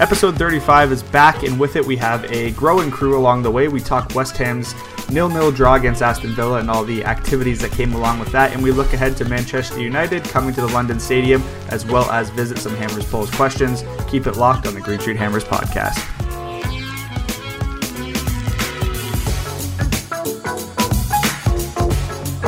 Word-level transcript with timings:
Episode 0.00 0.36
35 0.36 0.90
is 0.90 1.02
back, 1.04 1.44
and 1.44 1.58
with 1.58 1.76
it, 1.76 1.86
we 1.86 1.96
have 1.96 2.24
a 2.24 2.50
growing 2.50 2.90
crew 2.90 3.16
along 3.16 3.44
the 3.44 3.50
way. 3.50 3.68
We 3.68 3.78
talk 3.78 4.12
West 4.12 4.36
Ham's 4.38 4.74
nil 5.08 5.28
nil 5.28 5.52
draw 5.52 5.74
against 5.74 6.02
Aston 6.02 6.34
Villa 6.34 6.58
and 6.58 6.68
all 6.68 6.84
the 6.84 7.04
activities 7.04 7.60
that 7.60 7.70
came 7.70 7.92
along 7.92 8.18
with 8.18 8.32
that. 8.32 8.52
And 8.52 8.60
we 8.60 8.72
look 8.72 8.92
ahead 8.92 9.16
to 9.18 9.24
Manchester 9.24 9.80
United 9.80 10.24
coming 10.24 10.52
to 10.54 10.62
the 10.62 10.68
London 10.68 10.98
Stadium, 10.98 11.44
as 11.68 11.86
well 11.86 12.10
as 12.10 12.28
visit 12.30 12.58
some 12.58 12.74
Hammers 12.74 13.08
Polls 13.08 13.30
questions. 13.30 13.84
Keep 14.08 14.26
it 14.26 14.36
locked 14.36 14.66
on 14.66 14.74
the 14.74 14.80
Green 14.80 14.98
Street 14.98 15.16
Hammers 15.16 15.44
podcast. 15.44 16.23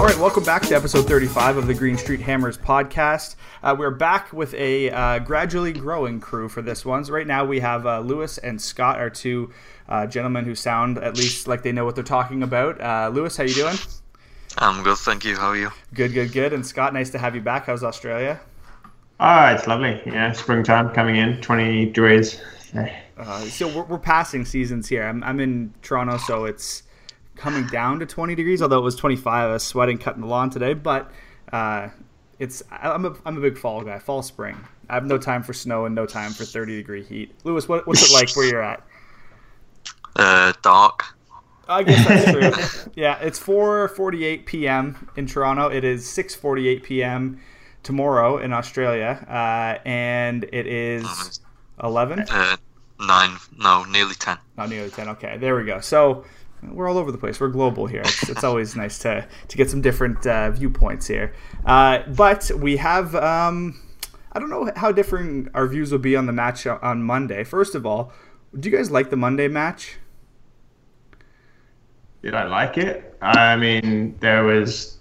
All 0.07 0.13
right, 0.13 0.21
welcome 0.21 0.45
back 0.45 0.63
to 0.63 0.77
episode 0.77 1.09
35 1.09 1.57
of 1.57 1.67
the 1.67 1.75
Green 1.75 1.99
Street 1.99 2.21
Hammers 2.21 2.57
podcast. 2.57 3.35
Uh, 3.61 3.75
we're 3.77 3.91
back 3.91 4.33
with 4.33 4.55
a 4.55 4.89
uh, 4.91 5.19
gradually 5.19 5.73
growing 5.73 6.21
crew 6.21 6.49
for 6.49 6.63
this 6.63 6.85
one. 6.85 7.05
So 7.05 7.13
right 7.13 7.27
now 7.27 7.45
we 7.45 7.59
have 7.59 7.87
uh, 7.87 7.99
Lewis 7.99 8.39
and 8.39 8.63
Scott, 8.63 9.01
our 9.01 9.11
two 9.11 9.53
uh, 9.89 10.07
gentlemen 10.07 10.45
who 10.45 10.55
sound 10.55 10.99
at 10.99 11.17
least 11.17 11.49
like 11.49 11.65
they 11.65 11.73
know 11.73 11.85
what 11.85 11.97
they're 11.97 12.05
talking 12.05 12.45
about. 12.45 12.81
Uh, 12.81 13.11
Lewis, 13.13 13.37
how 13.37 13.43
you 13.43 13.55
doing? 13.55 13.75
I'm 14.59 14.85
good, 14.85 14.97
thank 14.99 15.25
you. 15.25 15.35
How 15.35 15.49
are 15.49 15.57
you? 15.57 15.73
Good, 15.93 16.13
good, 16.13 16.31
good. 16.31 16.53
And 16.53 16.65
Scott, 16.65 16.95
nice 16.95 17.11
to 17.11 17.19
have 17.19 17.35
you 17.35 17.41
back. 17.41 17.67
How's 17.67 17.83
Australia? 17.83 18.39
Oh, 19.19 19.47
it's 19.47 19.67
lovely. 19.67 20.01
Yeah, 20.07 20.31
springtime 20.35 20.91
coming 20.91 21.17
in, 21.17 21.41
20 21.41 21.87
degrees. 21.87 22.41
Uh, 23.19 23.41
so 23.41 23.67
we're, 23.77 23.83
we're 23.83 23.99
passing 23.99 24.45
seasons 24.45 24.87
here. 24.87 25.03
I'm, 25.03 25.25
I'm 25.25 25.41
in 25.41 25.75
Toronto, 25.83 26.17
so 26.19 26.45
it's 26.45 26.85
coming 27.37 27.67
down 27.67 28.01
to 28.01 28.07
20 28.07 28.35
degrees, 28.35 28.63
although 28.63 28.79
it 28.79 28.85
was 28.85 28.97
25. 28.97 29.27
I 29.27 29.53
was 29.53 29.63
sweating 29.63 29.99
cutting 29.99 30.23
the 30.23 30.27
lawn 30.27 30.51
today, 30.51 30.75
but 30.75 31.11
uh, 31.53 31.89
it's 32.39 32.63
I'm 32.71 33.05
a, 33.05 33.15
I'm 33.25 33.37
a 33.37 33.41
big 33.41 33.59
fall 33.59 33.83
guy, 33.83 33.99
fall 33.99 34.23
spring. 34.23 34.57
I 34.89 34.95
have 34.95 35.05
no 35.05 35.19
time 35.19 35.43
for 35.43 35.53
snow 35.53 35.85
and 35.85 35.95
no 35.95 36.07
time 36.07 36.33
for 36.33 36.45
30 36.45 36.77
degree 36.77 37.05
heat. 37.05 37.35
Lewis, 37.45 37.69
what, 37.69 37.87
what's 37.87 38.11
it 38.11 38.15
like 38.15 38.35
where 38.37 38.47
you're 38.47 38.63
at? 38.63 38.83
Uh, 40.15 40.53
dark. 40.63 41.05
I 41.69 41.83
guess 41.83 42.07
that's 42.07 42.33
true. 42.33 42.93
yeah, 42.95 43.19
it's 43.19 43.41
4:48 43.41 44.47
p.m. 44.47 45.09
in 45.17 45.27
Toronto. 45.27 45.69
It 45.69 45.85
is 45.85 46.05
6:48 46.07 46.83
p.m. 46.85 47.41
tomorrow 47.83 48.39
in 48.39 48.53
Australia, 48.53 49.25
uh, 49.29 49.83
and 49.87 50.45
it 50.45 50.67
is 50.67 51.41
11. 51.83 52.21
Uh, 52.31 52.57
nine. 53.01 53.37
No, 53.59 53.85
nearly 53.85 54.15
ten. 54.15 54.39
Not 54.57 54.69
nearly 54.69 54.91
10. 54.91 55.09
Okay, 55.11 55.39
there 55.39 55.57
we 55.57 55.65
go. 55.65 55.81
So 55.81 56.25
we're 56.63 56.89
all 56.89 56.99
over 56.99 57.13
the 57.13 57.19
place. 57.19 57.41
We're 57.41 57.49
global 57.49 57.87
here. 57.87 58.03
It's, 58.03 58.29
it's 58.29 58.45
always 58.45 58.77
nice 58.77 58.99
to 59.01 59.27
to 59.49 59.57
get 59.57 59.71
some 59.71 59.81
different 59.81 60.27
uh, 60.27 60.51
viewpoints 60.51 61.07
here. 61.07 61.35
Uh, 61.65 62.01
but 62.09 62.51
we 62.57 62.77
have. 62.77 63.15
Um, 63.15 63.81
I 64.33 64.39
don't 64.39 64.51
know 64.51 64.71
how 64.77 64.93
different 64.93 65.49
our 65.55 65.67
views 65.67 65.91
will 65.93 65.99
be 65.99 66.15
on 66.15 66.27
the 66.27 66.33
match 66.33 66.67
on 66.67 67.03
Monday. 67.03 67.43
First 67.43 67.75
of 67.75 67.87
all, 67.87 68.13
do 68.59 68.69
you 68.69 68.77
guys 68.77 68.91
like 68.91 69.09
the 69.09 69.17
Monday 69.17 69.49
match? 69.49 69.97
Did 72.23 72.35
I 72.35 72.45
like 72.45 72.77
it? 72.77 73.17
I 73.23 73.57
mean, 73.57 74.17
there 74.21 74.45
was. 74.45 74.99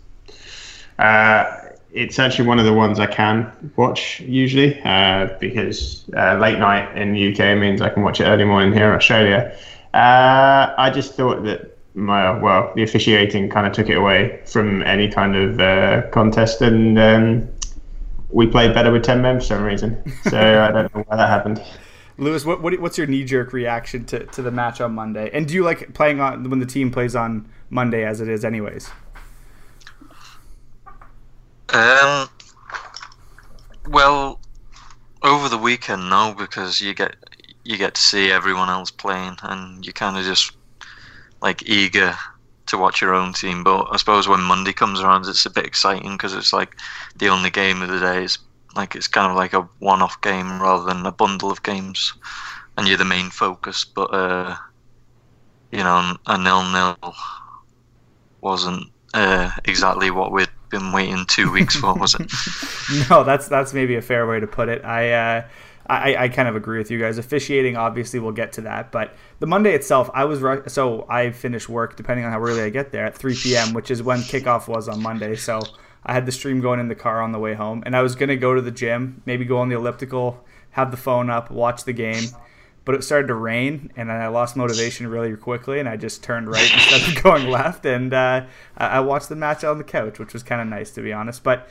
Uh, 0.99 1.65
it's 1.91 2.19
actually 2.19 2.45
one 2.45 2.59
of 2.59 2.65
the 2.65 2.73
ones 2.73 2.99
I 2.99 3.07
can 3.07 3.71
watch 3.77 4.19
usually 4.19 4.81
uh, 4.83 5.29
because 5.39 6.03
uh, 6.15 6.37
late 6.37 6.59
night 6.59 6.95
in 6.97 7.13
the 7.13 7.31
UK 7.31 7.57
means 7.57 7.81
I 7.81 7.89
can 7.89 8.03
watch 8.03 8.19
it 8.19 8.25
early 8.25 8.43
morning 8.43 8.73
here 8.73 8.89
in 8.89 8.95
Australia. 8.95 9.57
Uh, 9.95 10.75
I 10.77 10.89
just 10.89 11.13
thought 11.13 11.43
that 11.45 11.77
my 11.93 12.37
well, 12.37 12.73
the 12.75 12.83
officiating 12.83 13.49
kind 13.49 13.65
of 13.65 13.71
took 13.71 13.87
it 13.87 13.95
away 13.95 14.41
from 14.45 14.83
any 14.83 15.07
kind 15.07 15.37
of 15.37 15.59
uh, 15.61 16.09
contest, 16.09 16.61
and 16.61 16.99
um, 16.99 17.47
we 18.29 18.45
played 18.45 18.73
better 18.73 18.91
with 18.91 19.03
ten 19.03 19.21
men 19.21 19.39
for 19.39 19.45
some 19.45 19.63
reason. 19.63 20.03
So 20.23 20.37
I 20.37 20.69
don't 20.71 20.93
know 20.93 21.03
why 21.07 21.15
that 21.15 21.29
happened. 21.29 21.63
Lewis, 22.17 22.43
what, 22.43 22.61
what 22.61 22.77
what's 22.81 22.97
your 22.97 23.07
knee 23.07 23.23
jerk 23.23 23.53
reaction 23.53 24.03
to, 24.07 24.25
to 24.25 24.41
the 24.41 24.51
match 24.51 24.81
on 24.81 24.93
Monday? 24.93 25.29
And 25.31 25.47
do 25.47 25.53
you 25.53 25.63
like 25.63 25.93
playing 25.93 26.19
on 26.19 26.49
when 26.49 26.59
the 26.59 26.65
team 26.65 26.91
plays 26.91 27.15
on 27.15 27.49
Monday 27.69 28.03
as 28.03 28.19
it 28.19 28.27
is, 28.27 28.43
anyways? 28.43 28.89
Um. 31.69 32.27
Well, 33.87 34.41
over 35.23 35.47
the 35.47 35.57
weekend, 35.57 36.09
no, 36.09 36.35
because 36.37 36.81
you 36.81 36.93
get 36.93 37.15
you 37.65 37.77
get 37.77 37.95
to 37.95 38.01
see 38.01 38.31
everyone 38.31 38.69
else 38.69 38.91
playing, 38.91 39.37
and 39.41 39.85
you're 39.85 39.93
kind 39.93 40.17
of 40.17 40.23
just 40.23 40.51
like 41.41 41.67
eager 41.67 42.15
to 42.67 42.77
watch 42.77 43.01
your 43.01 43.13
own 43.13 43.33
team. 43.33 43.63
But 43.63 43.87
I 43.91 43.97
suppose 43.97 44.27
when 44.27 44.41
Monday 44.41 44.71
comes 44.71 45.01
around, 45.01 45.25
it's 45.25 45.45
a 45.45 45.49
bit 45.49 45.65
exciting 45.65 46.13
because 46.13 46.33
it's 46.33 46.53
like 46.53 46.77
the 47.17 47.27
only 47.27 47.49
game 47.49 47.81
of 47.81 47.89
the 47.89 47.99
day 47.99 48.23
is 48.23 48.37
like 48.75 48.95
it's 48.95 49.07
kind 49.07 49.31
of 49.31 49.35
like 49.35 49.53
a 49.53 49.61
one-off 49.79 50.21
game 50.21 50.61
rather 50.61 50.85
than 50.85 51.05
a 51.05 51.11
bundle 51.11 51.51
of 51.51 51.63
games, 51.63 52.13
and 52.77 52.87
you're 52.87 52.97
the 52.97 53.05
main 53.05 53.31
focus. 53.31 53.83
But 53.83 54.13
uh, 54.13 54.55
you 55.71 55.79
know, 55.79 56.17
a 56.27 56.37
nil-nil 56.37 57.15
wasn't 58.41 58.91
uh, 59.15 59.49
exactly 59.65 60.11
what 60.11 60.31
we'd 60.31 60.49
been 60.69 60.91
waiting 60.91 61.25
two 61.27 61.51
weeks 61.51 61.75
for, 61.75 61.95
was 61.95 62.15
it? 62.15 62.31
no, 63.09 63.23
that's 63.23 63.47
that's 63.47 63.73
maybe 63.73 63.95
a 63.95 64.01
fair 64.01 64.27
way 64.27 64.39
to 64.39 64.47
put 64.47 64.69
it. 64.69 64.85
I. 64.85 65.11
Uh, 65.11 65.47
I, 65.87 66.15
I 66.15 66.29
kind 66.29 66.47
of 66.47 66.55
agree 66.55 66.79
with 66.79 66.89
you 66.89 66.99
guys. 66.99 67.17
Officiating, 67.17 67.77
obviously, 67.77 68.19
we'll 68.19 68.31
get 68.31 68.53
to 68.53 68.61
that, 68.61 68.91
but 68.91 69.15
the 69.39 69.45
Monday 69.45 69.73
itself, 69.73 70.09
I 70.13 70.25
was 70.25 70.41
so 70.71 71.05
I 71.09 71.31
finished 71.31 71.69
work 71.69 71.95
depending 71.95 72.25
on 72.25 72.31
how 72.31 72.41
early 72.41 72.61
I 72.61 72.69
get 72.69 72.91
there 72.91 73.05
at 73.05 73.15
3 73.15 73.35
p.m., 73.35 73.73
which 73.73 73.91
is 73.91 74.01
when 74.01 74.19
kickoff 74.19 74.67
was 74.67 74.87
on 74.89 75.01
Monday. 75.01 75.35
So 75.35 75.61
I 76.03 76.13
had 76.13 76.25
the 76.25 76.31
stream 76.31 76.59
going 76.61 76.79
in 76.79 76.87
the 76.87 76.95
car 76.95 77.21
on 77.21 77.31
the 77.31 77.39
way 77.39 77.53
home, 77.53 77.83
and 77.85 77.95
I 77.95 78.01
was 78.01 78.15
gonna 78.15 78.35
go 78.35 78.55
to 78.55 78.61
the 78.61 78.71
gym, 78.71 79.21
maybe 79.25 79.45
go 79.45 79.57
on 79.59 79.69
the 79.69 79.75
elliptical, 79.75 80.43
have 80.71 80.91
the 80.91 80.97
phone 80.97 81.29
up, 81.29 81.51
watch 81.51 81.83
the 81.83 81.93
game, 81.93 82.23
but 82.85 82.93
it 82.93 83.03
started 83.03 83.27
to 83.27 83.33
rain, 83.33 83.91
and 83.95 84.09
then 84.09 84.21
I 84.21 84.27
lost 84.27 84.55
motivation 84.55 85.07
really 85.07 85.35
quickly, 85.35 85.79
and 85.79 85.89
I 85.89 85.97
just 85.97 86.23
turned 86.23 86.47
right 86.47 86.71
instead 86.71 87.17
of 87.17 87.23
going 87.23 87.49
left, 87.49 87.85
and 87.85 88.13
uh, 88.13 88.45
I 88.77 88.99
watched 88.99 89.29
the 89.29 89.35
match 89.35 89.63
on 89.63 89.79
the 89.79 89.83
couch, 89.83 90.19
which 90.19 90.33
was 90.33 90.43
kind 90.43 90.61
of 90.61 90.67
nice 90.67 90.91
to 90.91 91.01
be 91.01 91.11
honest. 91.11 91.43
But 91.43 91.67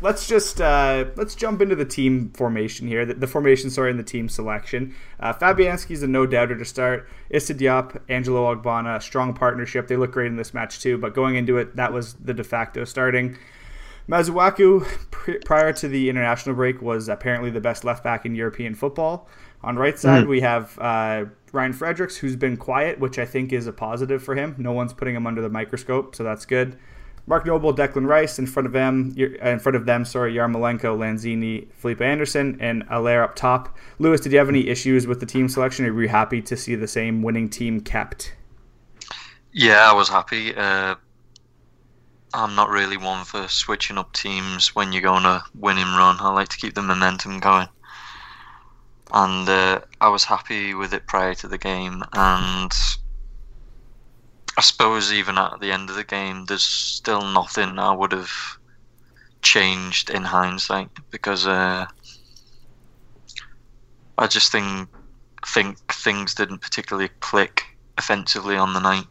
let's 0.00 0.26
just 0.26 0.60
uh, 0.60 1.06
let's 1.16 1.34
jump 1.34 1.60
into 1.60 1.76
the 1.76 1.84
team 1.84 2.30
formation 2.30 2.86
here. 2.86 3.04
The, 3.04 3.14
the 3.14 3.26
formation, 3.26 3.70
sorry, 3.70 3.90
and 3.90 3.98
the 3.98 4.04
team 4.04 4.28
selection. 4.28 4.94
Uh, 5.18 5.32
Fabianski's 5.32 6.02
a 6.02 6.06
no 6.06 6.26
doubter 6.26 6.56
to 6.56 6.64
start. 6.64 7.08
Issa 7.28 7.54
Diop, 7.54 8.00
Angelo 8.08 8.54
Ogbonna, 8.54 9.02
strong 9.02 9.34
partnership. 9.34 9.88
They 9.88 9.96
look 9.96 10.12
great 10.12 10.28
in 10.28 10.36
this 10.36 10.54
match 10.54 10.80
too. 10.80 10.98
But 10.98 11.14
going 11.14 11.36
into 11.36 11.58
it, 11.58 11.76
that 11.76 11.92
was 11.92 12.14
the 12.14 12.34
de 12.34 12.44
facto 12.44 12.84
starting. 12.84 13.36
Masuaku, 14.08 14.84
pr- 15.10 15.38
prior 15.44 15.72
to 15.74 15.88
the 15.88 16.10
international 16.10 16.54
break, 16.56 16.82
was 16.82 17.08
apparently 17.08 17.50
the 17.50 17.60
best 17.60 17.84
left 17.84 18.02
back 18.02 18.26
in 18.26 18.34
European 18.34 18.74
football. 18.74 19.28
On 19.62 19.76
right 19.76 19.98
side, 19.98 20.24
mm. 20.24 20.28
we 20.28 20.40
have 20.40 20.76
uh, 20.78 21.26
Ryan 21.52 21.72
Fredericks, 21.74 22.16
who's 22.16 22.34
been 22.34 22.56
quiet, 22.56 22.98
which 22.98 23.18
I 23.18 23.26
think 23.26 23.52
is 23.52 23.66
a 23.66 23.72
positive 23.72 24.22
for 24.22 24.34
him. 24.34 24.54
No 24.58 24.72
one's 24.72 24.94
putting 24.94 25.14
him 25.14 25.26
under 25.26 25.42
the 25.42 25.50
microscope, 25.50 26.16
so 26.16 26.24
that's 26.24 26.46
good. 26.46 26.78
Mark 27.26 27.46
Noble, 27.46 27.74
Declan 27.74 28.06
Rice 28.06 28.38
in 28.38 28.46
front 28.46 28.66
of 28.66 28.72
them. 28.72 29.14
In 29.16 29.58
front 29.58 29.76
of 29.76 29.86
them, 29.86 30.04
sorry, 30.04 30.34
Yarmolenko, 30.34 30.96
Lanzini, 30.96 31.72
Felipe 31.74 32.00
Anderson, 32.00 32.56
and 32.60 32.82
Haller 32.84 33.22
up 33.22 33.36
top. 33.36 33.76
Lewis, 33.98 34.20
did 34.20 34.32
you 34.32 34.38
have 34.38 34.48
any 34.48 34.68
issues 34.68 35.06
with 35.06 35.20
the 35.20 35.26
team 35.26 35.48
selection? 35.48 35.84
Were 35.94 36.02
you 36.02 36.08
happy 36.08 36.42
to 36.42 36.56
see 36.56 36.74
the 36.74 36.88
same 36.88 37.22
winning 37.22 37.48
team 37.48 37.80
kept? 37.80 38.34
Yeah, 39.52 39.90
I 39.90 39.94
was 39.94 40.08
happy. 40.08 40.54
Uh, 40.54 40.94
I'm 42.32 42.54
not 42.54 42.70
really 42.70 42.96
one 42.96 43.24
for 43.24 43.48
switching 43.48 43.98
up 43.98 44.12
teams 44.12 44.74
when 44.74 44.92
you're 44.92 45.02
going 45.02 45.24
a 45.24 45.42
winning 45.54 45.84
run. 45.84 46.16
I 46.20 46.32
like 46.32 46.48
to 46.48 46.56
keep 46.56 46.74
the 46.74 46.82
momentum 46.82 47.40
going. 47.40 47.68
And 49.12 49.48
uh, 49.48 49.80
I 50.00 50.08
was 50.08 50.22
happy 50.22 50.72
with 50.74 50.94
it 50.94 51.08
prior 51.08 51.34
to 51.34 51.48
the 51.48 51.58
game, 51.58 52.04
and 52.12 52.72
I 54.56 54.62
suppose 54.62 55.12
even 55.12 55.38
at 55.38 55.60
the 55.60 55.72
end 55.72 55.90
of 55.90 55.96
the 55.96 56.04
game, 56.04 56.44
there's 56.46 56.64
still 56.64 57.22
nothing 57.22 57.78
I 57.78 57.92
would 57.92 58.12
have 58.12 58.30
changed 59.42 60.10
in 60.10 60.22
hindsight 60.22 60.90
because 61.10 61.46
uh, 61.46 61.86
I 64.18 64.26
just 64.26 64.52
think 64.52 64.88
think 65.46 65.78
things 65.92 66.34
didn't 66.34 66.58
particularly 66.58 67.08
click 67.20 67.64
offensively 67.96 68.56
on 68.56 68.74
the 68.74 68.80
night. 68.80 69.06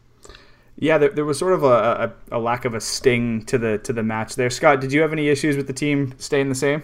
Yeah, 0.78 0.98
there, 0.98 1.10
there 1.10 1.26
was 1.26 1.40
sort 1.40 1.54
of 1.54 1.64
a, 1.64 2.14
a, 2.32 2.38
a, 2.38 2.40
lack 2.40 2.64
of 2.64 2.74
a 2.74 2.80
sting 2.80 3.44
to 3.46 3.58
the 3.58 3.80
to 3.80 3.92
the 3.92 4.04
match 4.04 4.36
there. 4.36 4.50
Scott, 4.50 4.80
did 4.80 4.94
you 4.94 5.02
have 5.02 5.12
any 5.12 5.28
issues 5.30 5.58
with 5.58 5.68
the 5.68 5.74
team 5.74 6.14
staying 6.20 6.50
the 6.50 6.56
same? 6.56 6.84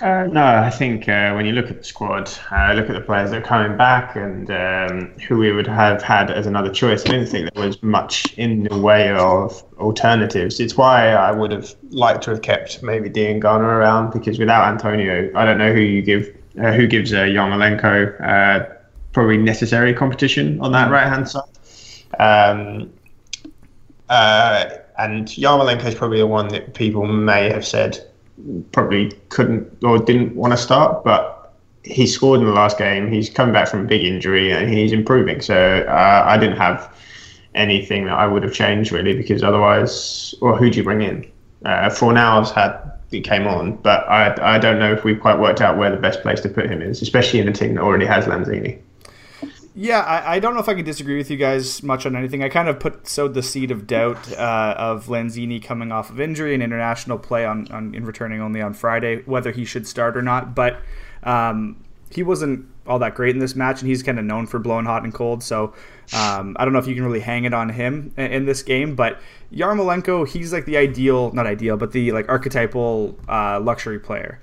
Uh, 0.00 0.28
no, 0.30 0.44
I 0.44 0.70
think 0.70 1.08
uh, 1.08 1.32
when 1.32 1.44
you 1.44 1.52
look 1.52 1.70
at 1.70 1.78
the 1.78 1.84
squad, 1.84 2.30
uh, 2.52 2.72
look 2.74 2.88
at 2.88 2.94
the 2.94 3.00
players 3.00 3.32
that 3.32 3.42
are 3.42 3.44
coming 3.44 3.76
back, 3.76 4.14
and 4.14 4.48
um, 4.50 5.12
who 5.26 5.38
we 5.38 5.50
would 5.52 5.66
have 5.66 6.02
had 6.02 6.30
as 6.30 6.46
another 6.46 6.70
choice, 6.70 7.04
I 7.04 7.10
didn't 7.10 7.26
think 7.26 7.52
there 7.52 7.66
was 7.66 7.82
much 7.82 8.32
in 8.34 8.62
the 8.64 8.78
way 8.78 9.10
of 9.10 9.60
alternatives. 9.78 10.60
It's 10.60 10.76
why 10.76 11.08
I 11.10 11.32
would 11.32 11.50
have 11.50 11.74
liked 11.90 12.22
to 12.24 12.30
have 12.30 12.42
kept 12.42 12.80
maybe 12.80 13.10
Diangana 13.10 13.64
around 13.64 14.12
because 14.12 14.38
without 14.38 14.68
Antonio, 14.68 15.32
I 15.34 15.44
don't 15.44 15.58
know 15.58 15.72
who 15.72 15.80
you 15.80 16.02
give 16.02 16.32
uh, 16.60 16.72
who 16.72 16.86
gives 16.86 17.12
uh, 17.12 17.22
Yarmolenko 17.22 18.20
uh, 18.20 18.74
probably 19.12 19.36
necessary 19.36 19.92
competition 19.94 20.60
on 20.60 20.70
that 20.72 20.90
right 20.92 21.08
hand 21.08 21.28
side. 21.28 21.42
Um, 22.20 22.92
uh, 24.08 24.70
and 24.96 25.26
Yarmolenko 25.26 25.86
is 25.86 25.94
probably 25.96 26.18
the 26.18 26.26
one 26.26 26.48
that 26.48 26.74
people 26.74 27.06
may 27.06 27.50
have 27.50 27.66
said 27.66 28.07
probably 28.72 29.12
couldn't 29.28 29.66
or 29.82 29.98
didn't 29.98 30.34
want 30.34 30.52
to 30.52 30.56
start, 30.56 31.04
but 31.04 31.54
he 31.84 32.06
scored 32.06 32.40
in 32.40 32.46
the 32.46 32.52
last 32.52 32.78
game. 32.78 33.10
He's 33.10 33.30
coming 33.30 33.52
back 33.52 33.68
from 33.68 33.80
a 33.80 33.84
big 33.84 34.04
injury 34.04 34.50
and 34.52 34.72
he's 34.72 34.92
improving. 34.92 35.40
So 35.40 35.86
uh, 35.88 36.22
I 36.26 36.36
didn't 36.36 36.56
have 36.56 36.94
anything 37.54 38.04
that 38.04 38.14
I 38.14 38.26
would 38.26 38.42
have 38.42 38.52
changed 38.52 38.92
really 38.92 39.14
because 39.14 39.42
otherwise, 39.42 40.34
or 40.40 40.56
who 40.56 40.70
do 40.70 40.78
you 40.78 40.84
bring 40.84 41.02
in? 41.02 41.30
Uh, 41.64 41.88
Fornals 41.88 42.50
had 42.50 42.92
he 43.10 43.20
came 43.20 43.46
on, 43.46 43.76
but 43.76 44.06
I 44.08 44.56
I 44.56 44.58
don't 44.58 44.78
know 44.78 44.92
if 44.92 45.02
we've 45.02 45.18
quite 45.18 45.38
worked 45.38 45.60
out 45.60 45.78
where 45.78 45.90
the 45.90 45.96
best 45.96 46.22
place 46.22 46.40
to 46.42 46.48
put 46.48 46.70
him 46.70 46.82
is, 46.82 47.00
especially 47.02 47.40
in 47.40 47.48
a 47.48 47.52
team 47.52 47.74
that 47.74 47.82
already 47.82 48.06
has 48.06 48.26
Lanzini. 48.26 48.78
Yeah, 49.80 50.00
I, 50.00 50.34
I, 50.34 50.38
don't 50.40 50.54
know 50.54 50.60
if 50.60 50.68
I 50.68 50.74
can 50.74 50.84
disagree 50.84 51.16
with 51.16 51.30
you 51.30 51.36
guys 51.36 51.84
much 51.84 52.04
on 52.04 52.16
anything. 52.16 52.42
I 52.42 52.48
kind 52.48 52.68
of 52.68 52.80
put 52.80 53.06
sowed 53.06 53.34
the 53.34 53.44
seed 53.44 53.70
of 53.70 53.86
doubt 53.86 54.32
uh, 54.32 54.74
of 54.76 55.06
Lanzini 55.06 55.62
coming 55.62 55.92
off 55.92 56.10
of 56.10 56.18
injury 56.20 56.52
and 56.52 56.64
international 56.64 57.16
play 57.16 57.46
on, 57.46 57.70
on 57.70 57.94
in 57.94 58.04
returning 58.04 58.40
only 58.40 58.60
on 58.60 58.74
Friday, 58.74 59.22
whether 59.22 59.52
he 59.52 59.64
should 59.64 59.86
start 59.86 60.16
or 60.16 60.22
not. 60.22 60.52
But 60.52 60.80
um, 61.22 61.76
he 62.10 62.24
wasn't 62.24 62.66
all 62.88 62.98
that 62.98 63.14
great 63.14 63.36
in 63.36 63.38
this 63.38 63.54
match, 63.54 63.80
and 63.80 63.88
he's 63.88 64.02
kind 64.02 64.18
of 64.18 64.24
known 64.24 64.48
for 64.48 64.58
blowing 64.58 64.84
hot 64.84 65.04
and 65.04 65.14
cold. 65.14 65.44
So 65.44 65.74
um, 66.12 66.56
I 66.58 66.64
don't 66.64 66.72
know 66.72 66.80
if 66.80 66.88
you 66.88 66.96
can 66.96 67.04
really 67.04 67.20
hang 67.20 67.44
it 67.44 67.54
on 67.54 67.68
him 67.68 68.12
in, 68.16 68.32
in 68.32 68.46
this 68.46 68.64
game. 68.64 68.96
But 68.96 69.20
Yarmolenko, 69.54 70.26
he's 70.26 70.52
like 70.52 70.64
the 70.64 70.76
ideal, 70.76 71.30
not 71.30 71.46
ideal, 71.46 71.76
but 71.76 71.92
the 71.92 72.10
like 72.10 72.28
archetypal 72.28 73.16
uh, 73.28 73.60
luxury 73.60 74.00
player. 74.00 74.40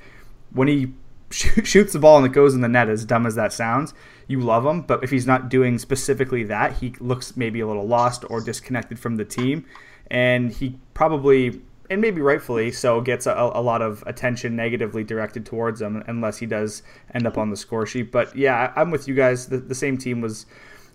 When 0.53 0.69
he 0.69 0.93
shoots 1.35 1.93
the 1.93 1.99
ball 1.99 2.17
and 2.17 2.25
it 2.25 2.33
goes 2.33 2.55
in 2.55 2.61
the 2.61 2.67
net, 2.67 2.89
as 2.89 3.05
dumb 3.05 3.25
as 3.25 3.35
that 3.35 3.53
sounds, 3.53 3.93
you 4.27 4.39
love 4.39 4.65
him. 4.65 4.81
But 4.81 5.03
if 5.03 5.11
he's 5.11 5.27
not 5.27 5.49
doing 5.49 5.77
specifically 5.77 6.43
that, 6.45 6.73
he 6.77 6.95
looks 6.99 7.35
maybe 7.35 7.59
a 7.59 7.67
little 7.67 7.87
lost 7.87 8.25
or 8.29 8.41
disconnected 8.41 8.99
from 8.99 9.17
the 9.17 9.25
team. 9.25 9.65
And 10.09 10.51
he 10.51 10.77
probably, 10.93 11.61
and 11.89 12.01
maybe 12.01 12.21
rightfully 12.21 12.71
so, 12.71 13.01
gets 13.01 13.25
a, 13.25 13.33
a 13.33 13.61
lot 13.61 13.81
of 13.81 14.03
attention 14.07 14.55
negatively 14.55 15.03
directed 15.03 15.45
towards 15.45 15.81
him 15.81 16.03
unless 16.07 16.37
he 16.37 16.45
does 16.45 16.83
end 17.13 17.27
up 17.27 17.37
on 17.37 17.49
the 17.49 17.57
score 17.57 17.85
sheet. 17.85 18.11
But 18.11 18.35
yeah, 18.35 18.71
I'm 18.75 18.91
with 18.91 19.07
you 19.07 19.15
guys. 19.15 19.47
The, 19.47 19.57
the 19.57 19.75
same 19.75 19.97
team 19.97 20.21
was 20.21 20.45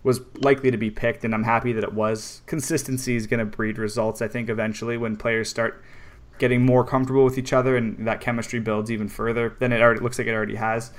was 0.02 0.20
likely 0.36 0.70
to 0.70 0.78
be 0.78 0.90
picked, 0.90 1.24
and 1.24 1.34
I'm 1.34 1.44
happy 1.44 1.74
that 1.74 1.84
it 1.84 1.92
was. 1.92 2.40
Consistency 2.46 3.16
is 3.16 3.26
going 3.26 3.40
to 3.40 3.44
breed 3.44 3.76
results, 3.76 4.22
I 4.22 4.28
think, 4.28 4.48
eventually 4.48 4.96
when 4.96 5.14
players 5.14 5.50
start 5.50 5.84
getting 6.40 6.64
more 6.64 6.84
comfortable 6.84 7.24
with 7.24 7.38
each 7.38 7.52
other 7.52 7.76
and 7.76 8.06
that 8.08 8.20
chemistry 8.20 8.58
builds 8.58 8.90
even 8.90 9.08
further 9.08 9.54
than 9.60 9.72
it 9.72 9.80
already 9.80 10.00
looks 10.00 10.18
like 10.18 10.26
it 10.26 10.32
already 10.32 10.56
has. 10.56 10.90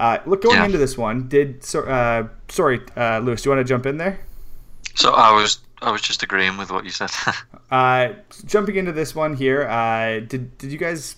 Uh, 0.00 0.18
look, 0.24 0.42
going 0.42 0.56
yeah. 0.56 0.64
into 0.64 0.78
this 0.78 0.96
one, 0.96 1.28
did 1.28 1.62
so, 1.62 1.82
uh, 1.82 2.26
sorry, 2.48 2.80
uh, 2.96 3.18
Lewis, 3.18 3.42
do 3.42 3.50
you 3.50 3.54
want 3.54 3.64
to 3.64 3.68
jump 3.68 3.84
in 3.84 3.98
there? 3.98 4.18
So 4.94 5.12
I 5.12 5.32
was 5.32 5.58
I 5.82 5.90
was 5.90 6.00
just 6.00 6.22
agreeing 6.22 6.56
with 6.56 6.70
what 6.70 6.84
you 6.84 6.90
said. 6.90 7.10
uh, 7.70 8.14
jumping 8.46 8.76
into 8.76 8.92
this 8.92 9.14
one 9.14 9.36
here, 9.36 9.68
uh, 9.68 10.20
did 10.20 10.56
did 10.58 10.72
you 10.72 10.78
guys 10.78 11.16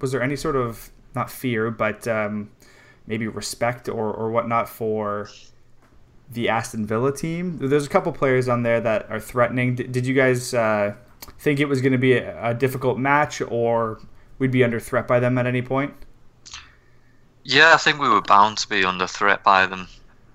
was 0.00 0.12
there 0.12 0.22
any 0.22 0.36
sort 0.36 0.56
of 0.56 0.90
not 1.14 1.30
fear 1.30 1.70
but 1.70 2.08
um, 2.08 2.50
maybe 3.06 3.28
respect 3.28 3.88
or 3.88 4.12
or 4.12 4.30
whatnot 4.30 4.68
for 4.68 5.28
the 6.30 6.48
Aston 6.48 6.84
Villa 6.86 7.14
team? 7.14 7.58
There's 7.58 7.86
a 7.86 7.90
couple 7.90 8.12
players 8.12 8.48
on 8.48 8.62
there 8.62 8.80
that 8.80 9.10
are 9.10 9.20
threatening. 9.20 9.76
Did, 9.76 9.92
did 9.92 10.06
you 10.06 10.14
guys 10.14 10.52
uh, 10.52 10.94
think 11.42 11.58
it 11.58 11.68
was 11.68 11.80
going 11.80 11.92
to 11.92 11.98
be 11.98 12.12
a, 12.12 12.50
a 12.50 12.54
difficult 12.54 12.98
match, 12.98 13.42
or 13.42 14.00
we'd 14.38 14.52
be 14.52 14.62
under 14.62 14.78
threat 14.78 15.08
by 15.08 15.18
them 15.18 15.36
at 15.38 15.46
any 15.46 15.60
point? 15.60 15.92
Yeah, 17.42 17.72
I 17.74 17.78
think 17.78 18.00
we 18.00 18.08
were 18.08 18.22
bound 18.22 18.58
to 18.58 18.68
be 18.68 18.84
under 18.84 19.08
threat 19.08 19.42
by 19.42 19.66
them 19.66 19.88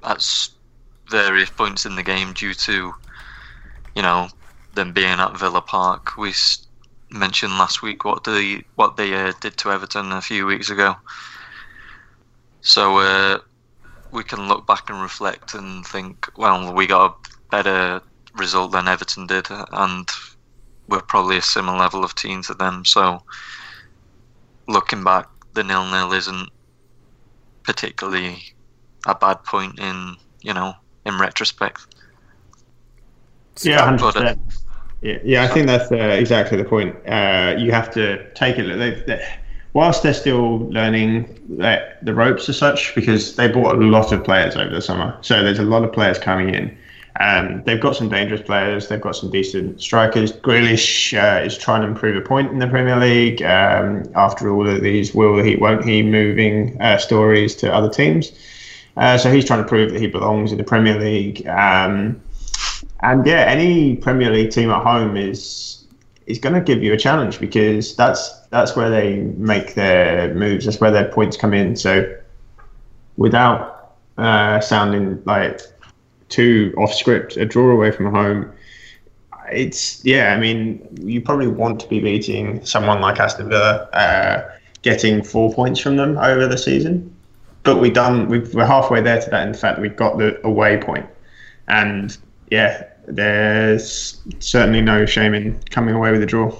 at 0.03 0.49
various 1.09 1.49
points 1.49 1.85
in 1.85 1.95
the 1.95 2.03
game 2.03 2.33
due 2.33 2.53
to, 2.53 2.93
you 3.95 4.01
know, 4.01 4.27
them 4.75 4.91
being 4.91 5.19
at 5.19 5.39
Villa 5.39 5.61
Park. 5.61 6.17
We 6.17 6.33
mentioned 7.09 7.53
last 7.53 7.81
week 7.81 8.03
what 8.03 8.25
they 8.25 8.65
what 8.75 8.97
they 8.97 9.13
uh, 9.13 9.31
did 9.39 9.55
to 9.57 9.71
Everton 9.71 10.11
a 10.11 10.21
few 10.21 10.45
weeks 10.45 10.69
ago. 10.69 10.97
So 12.59 12.97
uh, 12.97 13.39
we 14.11 14.25
can 14.25 14.49
look 14.49 14.67
back 14.67 14.89
and 14.89 15.01
reflect 15.01 15.53
and 15.53 15.85
think, 15.85 16.27
well, 16.37 16.73
we 16.73 16.85
got 16.85 17.11
a 17.11 17.29
better 17.49 18.01
result 18.35 18.73
than 18.73 18.89
Everton 18.89 19.25
did, 19.25 19.47
and 19.49 20.09
we're 20.87 21.01
probably 21.01 21.37
a 21.37 21.41
similar 21.41 21.77
level 21.77 22.03
of 22.03 22.15
team 22.15 22.41
to 22.43 22.53
them. 22.53 22.85
So 22.85 23.21
looking 24.67 25.03
back, 25.03 25.27
the 25.53 25.63
nil 25.63 25.85
nil 25.85 26.13
isn't 26.13 26.49
particularly 27.63 28.37
a 29.05 29.15
bad 29.15 29.43
point 29.43 29.79
in 29.79 30.15
you 30.41 30.53
know 30.53 30.73
in 31.05 31.19
retrospect. 31.19 31.85
Yeah, 33.63 33.83
hundred 33.83 34.13
percent. 34.13 34.39
Yeah, 35.01 35.17
yeah, 35.23 35.43
I 35.43 35.47
think 35.47 35.67
that's 35.67 35.91
uh, 35.91 35.95
exactly 35.95 36.57
the 36.57 36.65
point. 36.65 36.95
Uh, 37.07 37.55
you 37.57 37.71
have 37.71 37.91
to 37.93 38.31
take 38.33 38.57
it. 38.57 38.63
They, 38.77 38.91
they, 39.05 39.27
whilst 39.73 40.01
they're 40.01 40.13
still 40.13 40.59
learning 40.69 41.25
the 41.57 42.13
ropes 42.13 42.49
as 42.49 42.57
such, 42.57 42.95
because 42.95 43.35
they 43.35 43.47
bought 43.47 43.75
a 43.75 43.79
lot 43.79 44.11
of 44.11 44.23
players 44.23 44.55
over 44.55 44.73
the 44.73 44.81
summer, 44.81 45.15
so 45.21 45.43
there's 45.43 45.59
a 45.59 45.63
lot 45.63 45.83
of 45.83 45.91
players 45.91 46.17
coming 46.17 46.53
in. 46.53 46.75
Um, 47.19 47.63
they've 47.65 47.81
got 47.81 47.95
some 47.95 48.09
dangerous 48.09 48.41
players. 48.41 48.87
They've 48.87 49.01
got 49.01 49.15
some 49.15 49.31
decent 49.31 49.81
strikers. 49.81 50.31
Grealish 50.31 51.17
uh, 51.17 51.43
is 51.43 51.57
trying 51.57 51.81
to 51.81 51.87
improve 51.87 52.15
a 52.15 52.21
point 52.21 52.51
in 52.51 52.59
the 52.59 52.67
Premier 52.67 52.97
League 52.97 53.41
um, 53.41 54.03
after 54.15 54.49
all 54.49 54.67
of 54.67 54.81
these 54.81 55.15
will 55.15 55.41
he, 55.43 55.55
won't 55.55 55.83
he 55.83 56.03
moving 56.03 56.79
uh, 56.81 56.97
stories 56.97 57.55
to 57.55 57.73
other 57.73 57.89
teams. 57.89 58.31
Uh, 58.97 59.17
so 59.17 59.31
he's 59.31 59.45
trying 59.45 59.61
to 59.61 59.67
prove 59.67 59.91
that 59.91 60.01
he 60.01 60.07
belongs 60.07 60.51
in 60.51 60.57
the 60.57 60.63
Premier 60.63 60.99
League. 60.99 61.47
Um, 61.47 62.21
and 63.01 63.25
yeah, 63.25 63.45
any 63.47 63.95
Premier 63.95 64.31
League 64.31 64.51
team 64.51 64.69
at 64.69 64.83
home 64.83 65.17
is 65.17 65.85
is 66.27 66.39
going 66.39 66.53
to 66.53 66.61
give 66.61 66.83
you 66.83 66.93
a 66.93 66.97
challenge 66.97 67.39
because 67.39 67.95
that's 67.95 68.41
that's 68.47 68.75
where 68.75 68.89
they 68.89 69.17
make 69.37 69.75
their 69.75 70.33
moves. 70.35 70.65
That's 70.65 70.79
where 70.79 70.91
their 70.91 71.09
points 71.09 71.37
come 71.37 71.53
in. 71.53 71.75
So 71.75 72.15
without 73.15 73.95
uh, 74.17 74.59
sounding 74.59 75.23
like 75.25 75.61
two 76.29 76.73
off 76.77 76.93
script, 76.93 77.37
a 77.37 77.45
draw 77.45 77.71
away 77.71 77.91
from 77.91 78.13
home. 78.13 78.51
It's 79.51 80.03
yeah. 80.03 80.33
I 80.33 80.39
mean, 80.39 80.87
you 81.01 81.21
probably 81.21 81.47
want 81.47 81.79
to 81.81 81.87
be 81.87 81.99
beating 81.99 82.63
someone 82.65 82.99
like 83.01 83.19
Aston 83.19 83.49
Villa, 83.49 83.89
uh, 83.93 84.51
getting 84.81 85.23
four 85.23 85.53
points 85.53 85.79
from 85.79 85.95
them 85.97 86.17
over 86.17 86.47
the 86.47 86.57
season. 86.57 87.13
But 87.63 87.77
we 87.79 87.89
done. 87.89 88.27
we 88.27 88.39
are 88.39 88.65
halfway 88.65 89.01
there 89.01 89.21
to 89.21 89.29
that. 89.29 89.47
In 89.47 89.53
fact, 89.53 89.79
we've 89.79 89.95
got 89.95 90.17
the 90.17 90.45
away 90.45 90.77
point, 90.77 91.05
and 91.67 92.17
yeah, 92.51 92.83
there's 93.07 94.21
certainly 94.39 94.81
no 94.81 95.05
shame 95.05 95.33
in 95.33 95.61
coming 95.69 95.95
away 95.95 96.11
with 96.11 96.21
a 96.21 96.25
draw. 96.25 96.57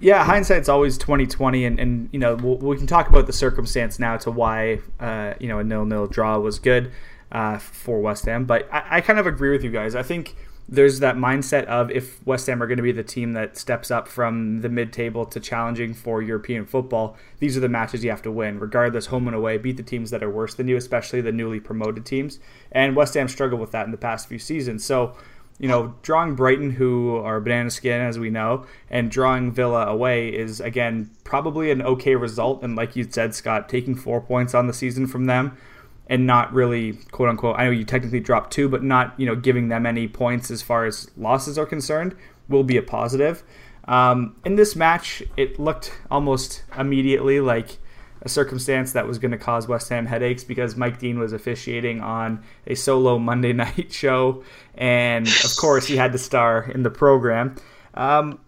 Yeah, 0.00 0.24
hindsight's 0.24 0.68
always 0.68 0.98
twenty 0.98 1.26
twenty, 1.26 1.64
and 1.64 1.78
and 1.78 2.08
you 2.12 2.18
know 2.18 2.34
we'll, 2.36 2.58
we 2.58 2.76
can 2.76 2.86
talk 2.86 3.08
about 3.08 3.26
the 3.26 3.32
circumstance 3.32 3.98
now 3.98 4.16
to 4.18 4.30
why 4.30 4.80
uh, 4.98 5.34
you 5.38 5.48
know 5.48 5.60
a 5.60 5.64
nil 5.64 5.84
nil 5.84 6.06
draw 6.06 6.38
was 6.38 6.58
good 6.58 6.92
uh, 7.34 7.58
for 7.58 8.00
West 8.00 8.24
Ham. 8.26 8.44
But 8.44 8.72
I, 8.72 8.98
I, 8.98 9.00
kind 9.00 9.18
of 9.18 9.26
agree 9.26 9.50
with 9.50 9.64
you 9.64 9.70
guys. 9.70 9.96
I 9.96 10.04
think 10.04 10.36
there's 10.68 11.00
that 11.00 11.16
mindset 11.16 11.64
of 11.64 11.90
if 11.90 12.24
West 12.24 12.46
Ham 12.46 12.62
are 12.62 12.66
going 12.66 12.78
to 12.78 12.82
be 12.82 12.92
the 12.92 13.02
team 13.02 13.32
that 13.32 13.58
steps 13.58 13.90
up 13.90 14.06
from 14.06 14.60
the 14.60 14.68
mid 14.68 14.92
table 14.92 15.26
to 15.26 15.40
challenging 15.40 15.92
for 15.92 16.22
European 16.22 16.64
football, 16.64 17.16
these 17.40 17.56
are 17.56 17.60
the 17.60 17.68
matches 17.68 18.04
you 18.04 18.10
have 18.10 18.22
to 18.22 18.30
win, 18.30 18.60
regardless, 18.60 19.06
home 19.06 19.26
and 19.26 19.34
away. 19.34 19.58
Beat 19.58 19.76
the 19.76 19.82
teams 19.82 20.10
that 20.10 20.22
are 20.22 20.30
worse 20.30 20.54
than 20.54 20.68
you, 20.68 20.76
especially 20.76 21.20
the 21.20 21.32
newly 21.32 21.58
promoted 21.58 22.06
teams. 22.06 22.38
And 22.70 22.94
West 22.94 23.14
Ham 23.14 23.26
struggled 23.26 23.60
with 23.60 23.72
that 23.72 23.84
in 23.84 23.90
the 23.90 23.98
past 23.98 24.28
few 24.28 24.38
seasons. 24.38 24.84
So, 24.84 25.16
you 25.58 25.66
know, 25.66 25.96
drawing 26.02 26.36
Brighton, 26.36 26.70
who 26.70 27.16
are 27.16 27.40
banana 27.40 27.70
skin, 27.70 28.00
as 28.00 28.16
we 28.16 28.30
know, 28.30 28.64
and 28.88 29.10
drawing 29.10 29.50
Villa 29.50 29.86
away 29.86 30.28
is, 30.28 30.60
again, 30.60 31.10
probably 31.24 31.72
an 31.72 31.82
okay 31.82 32.14
result. 32.14 32.62
And 32.62 32.76
like 32.76 32.94
you 32.94 33.04
said, 33.10 33.34
Scott, 33.34 33.68
taking 33.68 33.96
four 33.96 34.20
points 34.20 34.54
on 34.54 34.68
the 34.68 34.72
season 34.72 35.08
from 35.08 35.26
them 35.26 35.58
and 36.06 36.26
not 36.26 36.52
really 36.52 36.94
quote 37.10 37.28
unquote 37.28 37.58
I 37.58 37.64
know 37.64 37.70
you 37.70 37.84
technically 37.84 38.20
dropped 38.20 38.52
two, 38.52 38.68
but 38.68 38.82
not 38.82 39.18
you 39.18 39.26
know 39.26 39.36
giving 39.36 39.68
them 39.68 39.86
any 39.86 40.08
points 40.08 40.50
as 40.50 40.62
far 40.62 40.84
as 40.84 41.10
losses 41.16 41.58
are 41.58 41.66
concerned 41.66 42.14
will 42.48 42.64
be 42.64 42.76
a 42.76 42.82
positive. 42.82 43.42
Um, 43.86 44.36
in 44.44 44.56
this 44.56 44.74
match, 44.76 45.22
it 45.36 45.58
looked 45.58 45.92
almost 46.10 46.62
immediately 46.78 47.40
like 47.40 47.78
a 48.22 48.28
circumstance 48.28 48.92
that 48.92 49.06
was 49.06 49.18
going 49.18 49.32
to 49.32 49.38
cause 49.38 49.68
West 49.68 49.90
Ham 49.90 50.06
headaches 50.06 50.44
because 50.44 50.76
Mike 50.76 50.98
Dean 50.98 51.18
was 51.18 51.32
officiating 51.32 52.00
on 52.00 52.42
a 52.66 52.74
solo 52.74 53.18
Monday 53.18 53.52
night 53.64 53.92
show, 53.92 54.42
and 54.74 55.26
of 55.26 55.56
course 55.56 55.86
he 55.86 55.96
had 55.96 56.12
to 56.12 56.18
star 56.18 56.70
in 56.70 56.82
the 56.82 56.90
program. 56.90 57.56
Um, 57.94 58.40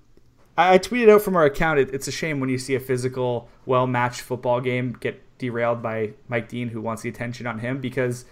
I 0.58 0.78
tweeted 0.78 1.10
out 1.10 1.22
from 1.22 1.36
our 1.36 1.44
account. 1.44 1.78
It, 1.78 1.92
it's 1.92 2.08
a 2.08 2.12
shame 2.12 2.40
when 2.40 2.48
you 2.48 2.58
see 2.58 2.74
a 2.74 2.80
physical, 2.80 3.50
well 3.66 3.86
matched 3.86 4.22
football 4.22 4.60
game 4.60 4.96
get 4.98 5.22
derailed 5.38 5.82
by 5.82 6.12
Mike 6.28 6.48
Dean, 6.48 6.68
who 6.68 6.80
wants 6.80 7.02
the 7.02 7.08
attention 7.08 7.46
on 7.46 7.58
him, 7.58 7.80
because 7.80 8.24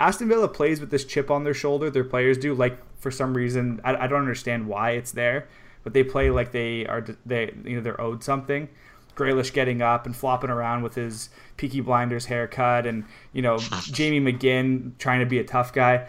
Aston 0.00 0.28
Villa 0.28 0.48
plays 0.48 0.80
with 0.80 0.90
this 0.90 1.04
chip 1.04 1.30
on 1.30 1.44
their 1.44 1.54
shoulder. 1.54 1.90
Their 1.90 2.04
players 2.04 2.38
do. 2.38 2.54
Like 2.54 2.78
for 2.98 3.10
some 3.10 3.34
reason, 3.34 3.80
I, 3.84 3.94
I 3.94 4.06
don't 4.06 4.20
understand 4.20 4.66
why 4.66 4.92
it's 4.92 5.12
there, 5.12 5.48
but 5.82 5.92
they 5.92 6.02
play 6.02 6.30
like 6.30 6.52
they 6.52 6.86
are 6.86 7.04
they 7.24 7.54
you 7.64 7.76
know 7.76 7.82
they're 7.82 8.00
owed 8.00 8.22
something. 8.24 8.68
Grealish 9.16 9.52
getting 9.52 9.80
up 9.80 10.06
and 10.06 10.16
flopping 10.16 10.50
around 10.50 10.82
with 10.82 10.96
his 10.96 11.30
Peaky 11.56 11.80
Blinders 11.80 12.26
haircut, 12.26 12.86
and 12.86 13.04
you 13.32 13.42
know 13.42 13.58
Jamie 13.84 14.20
McGinn 14.20 14.98
trying 14.98 15.20
to 15.20 15.26
be 15.26 15.38
a 15.38 15.44
tough 15.44 15.72
guy. 15.72 16.06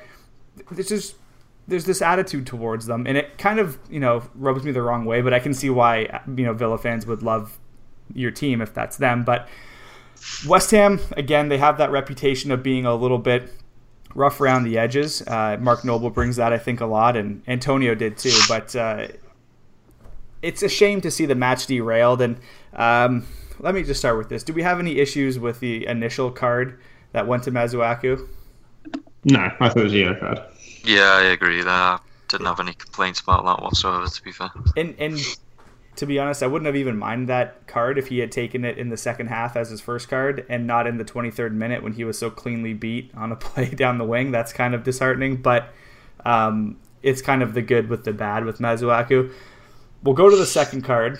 It's 0.72 0.90
just 0.90 1.16
there's 1.68 1.86
this 1.86 2.02
attitude 2.02 2.48
towards 2.48 2.86
them, 2.86 3.06
and 3.06 3.18
it 3.18 3.38
kind 3.38 3.60
of 3.60 3.78
you 3.90 4.00
know 4.00 4.24
rubs 4.34 4.64
me 4.64 4.72
the 4.72 4.82
wrong 4.82 5.06
way. 5.06 5.22
But 5.22 5.34
I 5.34 5.40
can 5.40 5.54
see 5.54 5.70
why 5.70 6.22
you 6.28 6.46
know 6.46 6.54
Villa 6.54 6.78
fans 6.78 7.06
would 7.06 7.22
love 7.22 7.60
your 8.14 8.32
team 8.32 8.62
if 8.62 8.74
that's 8.74 8.98
them. 8.98 9.24
But 9.24 9.48
West 10.48 10.72
Ham 10.72 11.00
again, 11.18 11.50
they 11.50 11.58
have 11.58 11.78
that 11.78 11.92
reputation 11.92 12.52
of 12.52 12.64
being 12.64 12.86
a 12.86 12.96
little 12.96 13.18
bit 13.18 13.52
rough 14.16 14.40
around 14.42 14.64
the 14.64 14.78
edges. 14.78 15.22
Uh, 15.28 15.58
Mark 15.60 15.86
Noble 15.86 16.10
brings 16.10 16.38
that 16.38 16.54
I 16.54 16.58
think 16.58 16.82
a 16.82 16.86
lot, 16.86 17.16
and 17.16 17.44
Antonio 17.48 17.94
did 17.94 18.18
too. 18.18 18.38
But 18.48 18.76
uh, 18.76 19.10
it's 20.42 20.64
a 20.64 20.70
shame 20.70 21.02
to 21.02 21.12
see 21.12 21.26
the 21.26 21.36
match 21.36 21.68
derailed. 21.68 22.22
And 22.22 22.40
um, 22.74 23.28
let 23.60 23.76
me 23.76 23.84
just 23.84 24.00
start 24.00 24.18
with 24.18 24.30
this: 24.30 24.44
Do 24.44 24.54
we 24.54 24.64
have 24.64 24.80
any 24.80 24.98
issues 25.00 25.38
with 25.38 25.60
the 25.60 25.86
initial 25.86 26.32
card 26.32 26.80
that 27.12 27.28
went 27.28 27.44
to 27.44 27.52
Masuaku? 27.52 28.28
No, 29.26 29.40
I 29.60 29.70
thought 29.70 29.78
it 29.78 29.84
was 29.84 29.94
a 29.94 29.98
yellow 29.98 30.20
card. 30.20 30.42
Yeah, 30.84 31.20
I 31.20 31.24
agree. 31.26 31.62
That 31.62 31.70
I 31.70 32.00
didn't 32.30 32.46
have 32.46 32.60
any 32.60 32.74
complaints 32.74 33.20
about 33.20 33.46
that 33.46 33.62
whatsoever. 33.62 34.08
To 34.08 34.24
be 34.24 34.32
fair, 34.32 34.50
and 34.78 34.96
and 35.00 35.20
to 35.96 36.06
be 36.06 36.20
honest, 36.20 36.44
I 36.44 36.48
wouldn't 36.48 36.66
have 36.66 36.76
even 36.76 36.98
minded 36.98 37.28
that 37.28 37.68
card 37.68 37.98
if 37.98 38.08
he 38.08 38.20
had 38.20 38.32
taken 38.32 38.66
it 38.66 38.78
in 38.78 38.90
the 38.90 38.98
second 38.98 39.28
half 39.28 39.56
as 39.56 39.70
his 39.70 39.82
first 39.82 40.10
card 40.10 40.46
and 40.50 40.68
not 40.68 40.88
in 40.88 40.98
the 40.98 41.06
23rd 41.06 41.54
minute 41.54 41.84
when 41.84 41.94
he 41.94 42.04
was 42.04 42.18
so 42.18 42.30
cleanly 42.30 42.74
beat 42.74 43.12
on 43.16 43.32
a 43.32 43.36
play 43.46 43.70
down 43.70 43.98
the 43.98 44.06
wing. 44.06 44.32
That's 44.32 44.54
kind 44.54 44.74
of 44.74 44.84
disheartening, 44.84 45.38
but 45.38 45.74
um, 46.26 46.78
it's 47.02 47.22
kind 47.22 47.42
of 47.42 47.54
the 47.54 47.62
good 47.62 47.90
with 47.90 48.04
the 48.04 48.14
bad 48.14 48.46
with 48.46 48.60
Masuaku. 48.60 49.32
We'll 50.04 50.16
go 50.16 50.30
to 50.30 50.36
the 50.36 50.46
second 50.46 50.84
card. 50.84 51.20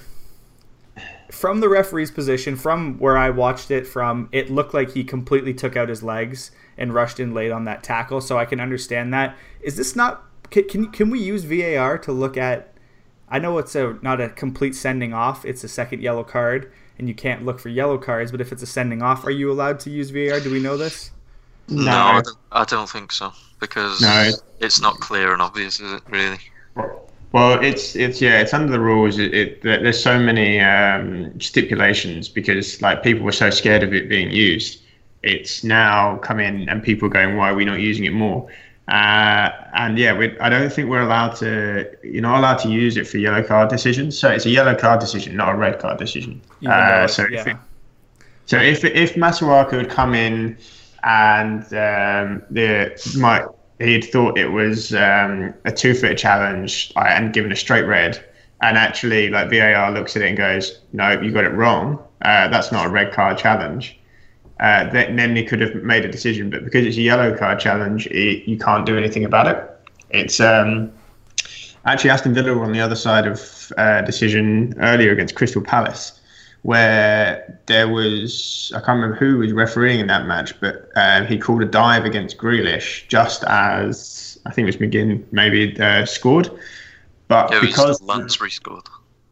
From 1.32 1.60
the 1.60 1.70
referee's 1.70 2.12
position, 2.12 2.56
from 2.56 2.98
where 3.00 3.18
I 3.18 3.30
watched 3.30 3.72
it 3.72 3.88
from, 3.88 4.30
it 4.32 4.50
looked 4.50 4.74
like 4.74 4.92
he 4.92 5.04
completely 5.04 5.54
took 5.54 5.76
out 5.76 5.90
his 5.90 6.04
legs 6.04 6.52
and 6.78 6.94
rushed 6.94 7.20
in 7.20 7.34
late 7.34 7.52
on 7.52 7.66
that 7.66 7.84
tackle. 7.84 8.22
So 8.22 8.38
I 8.38 8.46
can 8.46 8.60
understand 8.60 9.14
that. 9.14 9.36
Is 9.62 9.76
this 9.76 9.96
not? 9.96 10.24
Can 10.52 10.68
can, 10.68 10.92
can 10.92 11.10
we 11.10 11.20
use 11.20 11.44
VAR 11.44 11.98
to 11.98 12.12
look 12.12 12.38
at? 12.38 12.75
I 13.30 13.40
know 13.40 13.58
it's 13.58 13.76
a 13.76 13.98
not 14.02 14.22
a 14.22 14.30
complete 14.30 14.76
sending 14.76 15.14
off. 15.14 15.46
It's 15.46 15.64
a 15.64 15.68
second 15.68 16.02
yellow 16.02 16.24
card, 16.24 16.72
and 17.00 17.08
you 17.08 17.16
can't 17.16 17.46
look 17.46 17.60
for 17.60 17.70
yellow 17.70 17.98
cards. 17.98 18.32
But 18.32 18.42
if 18.42 18.52
it's 18.52 18.62
a 18.62 18.68
sending 18.68 19.02
off, 19.02 19.26
are 19.26 19.32
you 19.32 19.52
allowed 19.52 19.80
to 19.82 19.90
use 19.90 20.10
VAR? 20.12 20.40
Do 20.40 20.52
we 20.52 20.60
know 20.60 20.78
this? 20.78 21.12
no, 21.68 21.84
no 21.84 21.92
I, 21.92 22.22
don't, 22.22 22.38
I, 22.52 22.64
don't, 22.66 22.90
think 22.90 23.12
so 23.12 23.34
because 23.60 24.02
no. 24.02 24.32
it's 24.60 24.80
not 24.80 25.00
clear 25.00 25.34
and 25.34 25.42
obvious, 25.42 25.80
is 25.80 25.94
it? 25.94 26.04
Really? 26.10 26.38
Well, 27.32 27.62
it's 27.62 27.96
it's 27.96 28.22
yeah, 28.22 28.40
it's 28.40 28.54
under 28.54 28.72
the 28.72 28.80
rules. 28.80 29.18
It, 29.18 29.34
it 29.34 29.62
there's 29.62 30.02
so 30.02 30.20
many 30.20 30.60
um, 30.62 31.40
stipulations 31.42 32.30
because 32.30 32.82
like 32.82 33.04
people 33.04 33.26
were 33.26 33.32
so 33.32 33.50
scared 33.50 33.84
of 33.84 33.94
it 33.94 34.08
being 34.08 34.32
used. 34.32 34.84
It's 35.24 35.64
now 35.64 36.18
come 36.18 36.40
in 36.40 36.70
and 36.70 36.84
people 36.84 37.08
are 37.08 37.12
going, 37.12 37.36
why 37.36 37.50
are 37.50 37.56
we 37.56 37.66
not 37.66 37.80
using 37.80 38.06
it 38.06 38.14
more? 38.14 38.48
Uh, 38.88 39.50
and 39.86 40.00
yeah, 40.00 40.18
we, 40.18 40.38
I 40.40 40.50
don't 40.50 40.72
think 40.72 40.90
we're 40.90 41.02
allowed 41.02 41.36
to. 41.38 41.90
You're 42.04 42.24
not 42.24 42.40
allowed 42.40 42.58
to 42.60 42.70
use 42.70 42.98
it 42.98 43.08
for 43.08 43.18
yellow 43.18 43.44
card 43.44 43.70
decisions. 43.70 44.18
So 44.18 44.30
it's 44.32 44.46
a 44.46 44.50
yellow 44.50 44.76
card 44.76 45.00
decision, 45.00 45.36
not 45.36 45.54
a 45.54 45.58
red 45.58 45.80
card 45.80 46.00
decision. 46.00 46.42
Uh, 46.68 47.08
so 47.08 47.26
yeah. 47.30 47.42
if 47.42 47.48
it, 47.48 47.58
so 48.48 48.58
if 48.58 48.84
if 48.84 49.14
Masuaku 49.14 49.74
had 49.74 49.90
come 49.90 50.16
in 50.16 50.58
and 51.04 51.62
um, 51.66 52.42
the 52.50 53.00
my 53.18 53.46
he'd 53.80 54.06
thought 54.06 54.38
it 54.38 54.48
was 54.48 54.94
um, 54.96 55.54
a 55.66 55.72
two-foot 55.72 56.18
challenge 56.18 56.92
and 56.96 57.32
given 57.32 57.52
a 57.52 57.56
straight 57.56 57.86
red, 57.86 58.24
and 58.62 58.78
actually 58.78 59.30
like 59.30 59.52
VAR 59.52 59.92
looks 59.92 60.16
at 60.16 60.24
it 60.24 60.30
and 60.30 60.38
goes, 60.38 60.80
no, 60.94 61.12
you 61.22 61.32
got 61.32 61.44
it 61.44 61.54
wrong. 61.54 62.00
Uh, 62.24 62.48
that's 62.48 62.72
not 62.72 62.88
a 62.88 62.90
red 62.90 63.14
card 63.14 63.38
challenge 63.38 64.00
uh, 64.60 64.90
then 64.90 65.36
he 65.36 65.44
could 65.44 65.60
have 65.60 65.76
made 65.76 66.06
a 66.06 66.12
decision. 66.12 66.50
But 66.50 66.64
because 66.64 66.86
it's 66.86 66.98
a 66.98 67.02
yellow 67.02 67.36
card 67.38 67.60
challenge, 67.60 68.08
it, 68.08 68.48
you 68.50 68.58
can't 68.58 68.86
do 68.86 68.98
anything 68.98 69.26
about 69.26 69.48
it. 69.48 69.72
It's 70.16 70.40
um, 70.40 70.92
actually 71.86 72.10
Aston 72.10 72.34
Villa 72.34 72.54
were 72.54 72.64
on 72.64 72.72
the 72.72 72.82
other 72.82 72.96
side 72.96 73.28
of 73.28 73.72
uh, 73.78 74.02
decision 74.02 74.74
earlier 74.80 75.12
against 75.12 75.36
Crystal 75.36 75.62
Palace, 75.62 76.20
where 76.64 77.60
there 77.66 77.88
was 77.88 78.72
I 78.76 78.80
can't 78.80 79.00
remember 79.00 79.16
who 79.16 79.40
was 79.40 79.54
refereeing 79.54 80.00
in 80.00 80.08
that 80.08 80.26
match, 80.26 80.60
but 80.60 80.90
uh, 80.96 81.26
he 81.26 81.38
called 81.38 81.62
a 81.62 81.66
dive 81.66 82.06
against 82.06 82.38
Grealish 82.38 83.08
just 83.08 83.44
as 83.46 84.40
I 84.46 84.52
think 84.52 84.68
it 84.68 84.78
was 84.78 84.78
McGinn 84.78 85.24
maybe 85.32 85.80
uh, 85.80 86.06
scored. 86.06 86.50
But 87.28 87.52
yeah, 87.52 87.62
because 87.62 88.02
Lansbury 88.02 88.52
scored. 88.52 88.88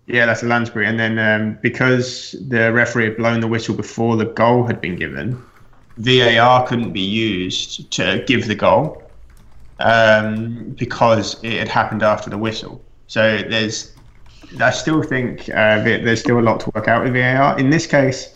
Yeah, 0.08 0.26
that's 0.26 0.44
a 0.44 0.48
Lansbury. 0.48 0.86
And 0.86 1.00
then 1.00 1.18
um, 1.18 1.58
because 1.62 2.36
the 2.50 2.74
referee 2.74 3.06
had 3.06 3.18
blown 3.18 3.40
the 3.40 3.48
whistle 3.48 3.76
before 3.76 4.18
the 4.18 4.26
goal 4.26 4.66
had 4.66 4.82
been 4.82 4.98
given, 4.98 5.42
VAR 5.98 6.68
couldn't 6.68 6.92
be 6.92 7.02
used 7.02 7.90
to 7.92 8.24
give 8.28 8.48
the 8.48 8.56
goal 8.56 9.03
um, 9.80 10.76
because 10.78 11.42
it 11.44 11.54
had 11.54 11.68
happened 11.68 12.04
after 12.04 12.30
the 12.30 12.38
whistle. 12.38 12.82
So 13.08 13.42
there's, 13.50 13.94
I 14.60 14.72
still 14.72 15.04
think 15.04 15.50
uh, 15.50 15.84
there's 15.84 16.22
still 16.22 16.40
a 16.40 16.42
lot 16.42 16.60
to 16.62 16.72
work 16.74 16.88
out 16.88 17.04
with 17.04 17.14
VAR. 17.14 17.58
In 17.60 17.70
this 17.70 17.88
case, 17.88 18.36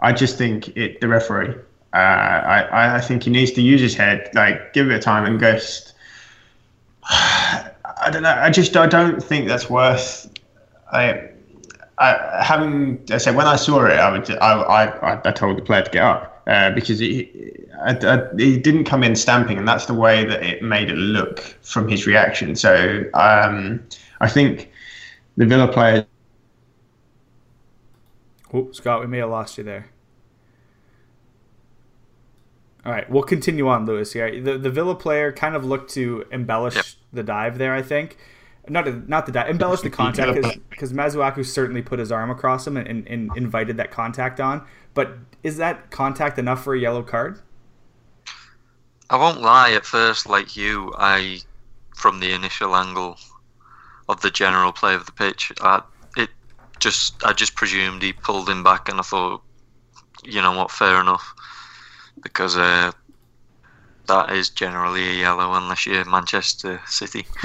I 0.00 0.12
just 0.12 0.38
think 0.38 0.76
it 0.76 1.00
the 1.00 1.08
referee. 1.08 1.54
Uh, 1.94 1.96
I 1.96 2.96
I 2.96 3.00
think 3.00 3.22
he 3.22 3.30
needs 3.30 3.52
to 3.52 3.62
use 3.62 3.80
his 3.80 3.94
head, 3.94 4.28
like 4.34 4.72
give 4.74 4.90
it 4.90 4.94
a 4.94 4.98
time 4.98 5.24
and 5.24 5.40
just. 5.40 5.94
I 8.00 8.10
don't 8.10 8.22
know. 8.22 8.30
I 8.30 8.50
just 8.50 8.76
I 8.76 8.86
don't 8.86 9.20
think 9.20 9.48
that's 9.48 9.68
worth 9.68 10.30
I, 10.92 11.30
I 11.98 12.42
having 12.42 13.02
I 13.10 13.18
said 13.18 13.36
when 13.36 13.46
I 13.46 13.56
saw 13.56 13.84
it, 13.86 13.92
I 13.92 14.10
would 14.10 14.30
I 14.30 14.52
I, 14.62 15.28
I 15.28 15.32
told 15.32 15.58
the 15.58 15.62
player 15.62 15.82
to 15.82 15.90
get 15.90 16.02
up 16.02 16.42
uh, 16.46 16.70
because 16.70 16.98
he 16.98 17.30
I, 17.84 17.92
I, 17.92 18.28
he 18.36 18.58
didn't 18.58 18.84
come 18.84 19.02
in 19.02 19.14
stamping, 19.14 19.58
and 19.58 19.66
that's 19.66 19.86
the 19.86 19.94
way 19.94 20.24
that 20.24 20.42
it 20.42 20.62
made 20.62 20.90
it 20.90 20.96
look 20.96 21.40
from 21.62 21.88
his 21.88 22.06
reaction. 22.06 22.56
So 22.56 23.04
um, 23.14 23.84
I 24.20 24.28
think 24.28 24.70
the 25.36 25.46
Villa 25.46 25.68
player. 25.68 26.06
Oh, 28.52 28.70
Scott, 28.72 29.00
we 29.00 29.06
may 29.06 29.18
have 29.18 29.30
lost 29.30 29.58
you 29.58 29.64
there. 29.64 29.90
All 32.84 32.92
right, 32.92 33.08
we'll 33.10 33.22
continue 33.22 33.68
on, 33.68 33.86
Lewis. 33.86 34.12
Here, 34.12 34.40
the 34.40 34.56
the 34.56 34.70
Villa 34.70 34.94
player 34.94 35.30
kind 35.32 35.54
of 35.54 35.64
looked 35.64 35.92
to 35.94 36.24
embellish 36.32 36.76
yep. 36.76 36.84
the 37.12 37.22
dive 37.22 37.58
there. 37.58 37.74
I 37.74 37.82
think 37.82 38.16
not 38.70 39.08
not 39.08 39.26
the 39.26 39.32
dive, 39.32 39.50
embellish 39.50 39.82
the 39.82 39.90
contact 39.90 40.58
because 40.70 40.92
Masuaku 40.92 41.44
certainly 41.44 41.82
put 41.82 41.98
his 41.98 42.10
arm 42.10 42.30
across 42.30 42.66
him 42.66 42.76
and, 42.76 42.88
and, 42.88 43.06
and, 43.08 43.36
invited 43.36 43.76
that 43.76 43.90
contact 43.90 44.40
on. 44.40 44.66
But 44.94 45.18
is 45.42 45.58
that 45.58 45.90
contact 45.90 46.38
enough 46.38 46.64
for 46.64 46.74
a 46.74 46.78
yellow 46.78 47.02
card? 47.02 47.40
I 49.10 49.16
won't 49.16 49.40
lie. 49.40 49.72
At 49.72 49.86
first, 49.86 50.28
like 50.28 50.56
you, 50.56 50.94
I 50.98 51.40
from 51.94 52.20
the 52.20 52.32
initial 52.32 52.76
angle 52.76 53.16
of 54.08 54.20
the 54.20 54.30
general 54.30 54.72
play 54.72 54.94
of 54.94 55.06
the 55.06 55.12
pitch, 55.12 55.52
I, 55.60 55.82
it 56.16 56.30
just 56.78 57.24
I 57.24 57.32
just 57.32 57.54
presumed 57.54 58.02
he 58.02 58.12
pulled 58.12 58.48
him 58.48 58.62
back, 58.62 58.88
and 58.88 58.98
I 58.98 59.02
thought, 59.02 59.42
you 60.24 60.42
know 60.42 60.56
what, 60.56 60.70
fair 60.70 61.00
enough, 61.00 61.34
because 62.22 62.56
uh, 62.56 62.92
that 64.06 64.30
is 64.30 64.50
generally 64.50 65.08
a 65.08 65.20
yellow 65.20 65.54
unless 65.54 65.86
you're 65.86 66.04
Manchester 66.04 66.80
City. 66.86 67.26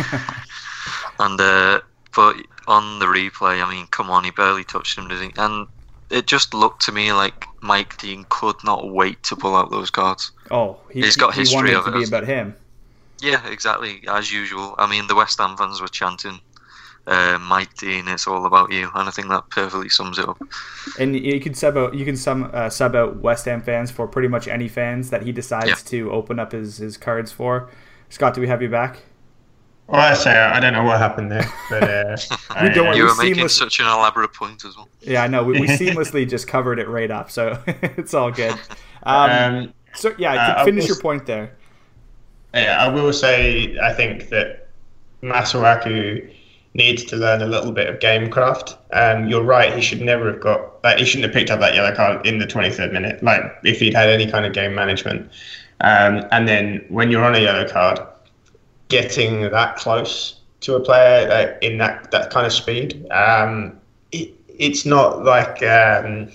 And 1.19 1.39
uh, 1.39 1.81
but 2.15 2.37
on 2.67 2.99
the 2.99 3.05
replay, 3.05 3.63
I 3.63 3.69
mean, 3.69 3.87
come 3.87 4.09
on, 4.09 4.23
he 4.23 4.31
barely 4.31 4.63
touched 4.63 4.97
him, 4.97 5.07
did 5.07 5.21
he? 5.21 5.31
And 5.37 5.67
it 6.13 6.27
just 6.27 6.53
looked 6.53 6.83
to 6.83 6.91
me 6.91 7.11
like 7.11 7.45
Mike 7.61 7.97
Dean 7.97 8.25
could 8.29 8.55
not 8.63 8.91
wait 8.91 9.21
to 9.23 9.35
pull 9.35 9.55
out 9.55 9.71
those 9.71 9.89
cards. 9.89 10.31
Oh, 10.51 10.77
he, 10.91 11.01
has 11.01 11.17
got 11.17 11.33
he 11.33 11.41
history 11.41 11.69
he 11.69 11.75
of 11.75 11.87
it. 11.87 11.91
To 11.91 11.97
be 11.97 12.05
about 12.05 12.25
him. 12.25 12.55
Yeah, 13.19 13.45
exactly 13.49 14.03
as 14.07 14.31
usual. 14.31 14.75
I 14.77 14.89
mean, 14.89 15.07
the 15.07 15.15
West 15.15 15.39
Ham 15.39 15.57
fans 15.57 15.81
were 15.81 15.87
chanting. 15.87 16.39
Uh, 17.05 17.37
Mike 17.41 17.73
Dean, 17.75 18.07
it's 18.07 18.27
all 18.27 18.45
about 18.45 18.71
you, 18.71 18.89
and 18.95 19.09
I 19.09 19.11
think 19.11 19.27
that 19.27 19.49
perfectly 19.49 19.89
sums 19.89 20.19
it 20.19 20.29
up. 20.29 20.41
And 20.99 21.15
you 21.15 21.39
can 21.41 21.53
sub 21.53 21.75
out, 21.75 21.95
you 21.95 22.05
can 22.05 22.15
sum, 22.15 22.49
uh, 22.53 22.69
sub 22.69 22.95
out 22.95 23.17
West 23.17 23.45
Ham 23.45 23.61
fans 23.61 23.91
for 23.91 24.07
pretty 24.07 24.29
much 24.29 24.47
any 24.47 24.69
fans 24.69 25.09
that 25.09 25.23
he 25.23 25.31
decides 25.31 25.67
yeah. 25.67 25.75
to 25.75 26.11
open 26.11 26.39
up 26.39 26.53
his, 26.53 26.77
his 26.77 26.95
cards 26.95 27.31
for. 27.31 27.69
Scott, 28.09 28.35
do 28.35 28.41
we 28.41 28.47
have 28.47 28.61
you 28.61 28.69
back? 28.69 28.99
Well, 29.87 29.99
I 29.99 30.13
say 30.13 30.31
I 30.31 30.59
don't 30.59 30.73
know 30.73 30.83
what 30.83 30.99
happened 30.99 31.31
there, 31.31 31.45
but 31.69 31.83
uh, 31.83 32.17
We 32.61 32.69
don't 32.69 32.87
I, 32.87 32.93
You 32.93 33.03
we 33.03 33.09
were 33.09 33.15
making 33.15 33.35
seamless- 33.35 33.57
such 33.57 33.79
an 33.79 33.85
elaborate 33.85 34.33
point 34.33 34.63
as 34.65 34.75
well. 34.77 34.89
Yeah, 35.01 35.23
I 35.23 35.27
know. 35.27 35.43
We, 35.43 35.59
we 35.59 35.67
seamlessly 35.67 36.27
just 36.29 36.47
covered 36.47 36.79
it 36.79 36.87
right 36.87 37.11
up, 37.11 37.29
so 37.29 37.61
it's 37.67 38.13
all 38.13 38.31
good. 38.31 38.55
Um, 39.03 39.31
um, 39.31 39.73
so 39.93 40.13
yeah, 40.17 40.33
uh, 40.33 40.65
finish 40.65 40.83
will 40.83 40.95
your 40.95 41.01
point 41.01 41.25
there. 41.25 41.55
Yeah, 42.53 42.77
I 42.83 42.87
will 42.87 43.11
say 43.11 43.77
I 43.79 43.93
think 43.93 44.29
that 44.29 44.69
Masuaku 45.21 46.33
needs 46.75 47.03
to 47.05 47.15
learn 47.15 47.41
a 47.41 47.45
little 47.45 47.71
bit 47.71 47.87
of 47.87 47.99
game 47.99 48.29
craft. 48.29 48.77
Um, 48.93 49.27
you're 49.27 49.43
right; 49.43 49.73
he 49.73 49.81
should 49.81 50.01
never 50.01 50.31
have 50.31 50.41
got 50.41 50.83
like 50.83 50.97
he 50.97 51.05
shouldn't 51.05 51.25
have 51.25 51.33
picked 51.33 51.51
up 51.51 51.59
that 51.59 51.75
yellow 51.75 51.93
card 51.93 52.25
in 52.25 52.39
the 52.39 52.45
23rd 52.45 52.93
minute. 52.93 53.21
Like 53.21 53.43
if 53.63 53.79
he'd 53.79 53.93
had 53.93 54.09
any 54.09 54.29
kind 54.29 54.45
of 54.45 54.53
game 54.53 54.73
management. 54.73 55.29
Um, 55.81 56.25
and 56.31 56.47
then 56.47 56.85
when 56.87 57.11
you're 57.11 57.23
on 57.25 57.35
a 57.35 57.39
yellow 57.39 57.67
card, 57.67 57.99
getting 58.93 59.49
that 59.49 59.75
close 59.75 60.39
to 60.61 60.75
a 60.75 60.79
player 60.79 61.29
uh, 61.31 61.57
in 61.67 61.79
that 61.79 62.11
that 62.11 62.29
kind 62.29 62.45
of 62.45 62.53
speed, 62.53 63.05
um, 63.11 63.79
it, 64.11 64.33
it's 64.47 64.85
not 64.85 65.23
like. 65.23 65.61
Um, 65.63 66.31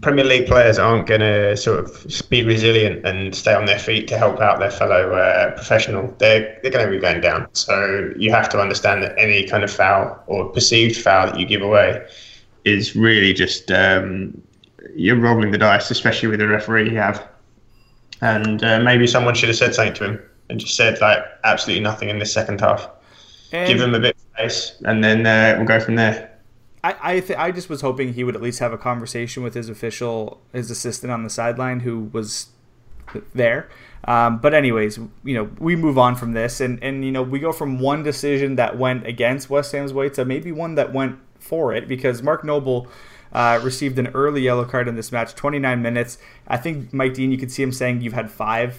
Premier 0.00 0.24
League 0.24 0.46
players 0.46 0.78
aren't 0.78 1.08
going 1.08 1.22
to 1.22 1.56
sort 1.56 1.80
of 1.80 2.06
be 2.30 2.44
resilient 2.44 3.04
and 3.04 3.34
stay 3.34 3.52
on 3.52 3.64
their 3.64 3.80
feet 3.80 4.06
to 4.06 4.16
help 4.16 4.38
out 4.40 4.60
their 4.60 4.70
fellow 4.70 5.12
uh, 5.12 5.50
professional. 5.56 6.14
They're, 6.18 6.56
they're 6.62 6.70
going 6.70 6.86
to 6.86 6.90
be 6.90 7.00
going 7.00 7.20
down. 7.20 7.48
So 7.52 8.12
you 8.16 8.30
have 8.30 8.48
to 8.50 8.60
understand 8.60 9.02
that 9.02 9.12
any 9.18 9.44
kind 9.44 9.64
of 9.64 9.72
foul 9.72 10.22
or 10.28 10.50
perceived 10.50 11.02
foul 11.02 11.26
that 11.26 11.36
you 11.40 11.46
give 11.46 11.62
away 11.62 12.06
is 12.64 12.94
really 12.94 13.32
just 13.32 13.72
um, 13.72 14.40
you're 14.94 15.18
rolling 15.18 15.50
the 15.50 15.58
dice, 15.58 15.90
especially 15.90 16.28
with 16.28 16.38
the 16.38 16.46
referee 16.46 16.88
you 16.88 16.96
have. 16.98 17.26
And 18.20 18.62
uh, 18.62 18.78
maybe 18.78 19.08
someone 19.08 19.34
should 19.34 19.48
have 19.48 19.58
said 19.58 19.74
something 19.74 19.94
to 19.94 20.04
him 20.04 20.22
and 20.52 20.60
just 20.60 20.76
said 20.76 21.00
like 21.00 21.24
absolutely 21.44 21.82
nothing 21.82 22.10
in 22.10 22.18
the 22.18 22.26
second 22.26 22.60
half. 22.60 22.88
And 23.52 23.66
Give 23.66 23.80
him 23.80 23.94
a 23.94 24.00
bit 24.00 24.14
of 24.14 24.20
space, 24.20 24.80
and 24.84 25.02
then 25.02 25.26
uh, 25.26 25.54
we'll 25.56 25.66
go 25.66 25.80
from 25.80 25.96
there. 25.96 26.30
I 26.84 26.94
I, 27.02 27.20
th- 27.20 27.38
I 27.38 27.50
just 27.50 27.68
was 27.68 27.80
hoping 27.80 28.12
he 28.12 28.22
would 28.22 28.36
at 28.36 28.42
least 28.42 28.60
have 28.60 28.72
a 28.72 28.78
conversation 28.78 29.42
with 29.42 29.54
his 29.54 29.68
official, 29.68 30.40
his 30.52 30.70
assistant 30.70 31.10
on 31.10 31.24
the 31.24 31.30
sideline, 31.30 31.80
who 31.80 32.10
was 32.12 32.48
there. 33.34 33.68
Um, 34.04 34.38
but 34.38 34.52
anyways, 34.52 34.98
you 35.24 35.34
know, 35.34 35.50
we 35.58 35.74
move 35.74 35.96
on 35.98 36.16
from 36.16 36.32
this, 36.32 36.60
and 36.60 36.82
and 36.84 37.04
you 37.04 37.12
know, 37.12 37.22
we 37.22 37.38
go 37.38 37.52
from 37.52 37.78
one 37.78 38.02
decision 38.02 38.56
that 38.56 38.78
went 38.78 39.06
against 39.06 39.48
West 39.48 39.72
Ham's 39.72 39.94
way 39.94 40.10
to 40.10 40.24
maybe 40.24 40.52
one 40.52 40.74
that 40.74 40.92
went 40.92 41.18
for 41.38 41.74
it 41.74 41.88
because 41.88 42.22
Mark 42.22 42.44
Noble. 42.44 42.86
Uh, 43.34 43.58
received 43.64 43.98
an 43.98 44.08
early 44.08 44.42
yellow 44.42 44.66
card 44.66 44.86
in 44.86 44.94
this 44.94 45.10
match, 45.10 45.34
29 45.34 45.80
minutes. 45.80 46.18
I 46.48 46.58
think 46.58 46.92
Mike 46.92 47.14
Dean, 47.14 47.32
you 47.32 47.38
could 47.38 47.50
see 47.50 47.62
him 47.62 47.72
saying 47.72 48.02
you've 48.02 48.12
had 48.12 48.30
five 48.30 48.78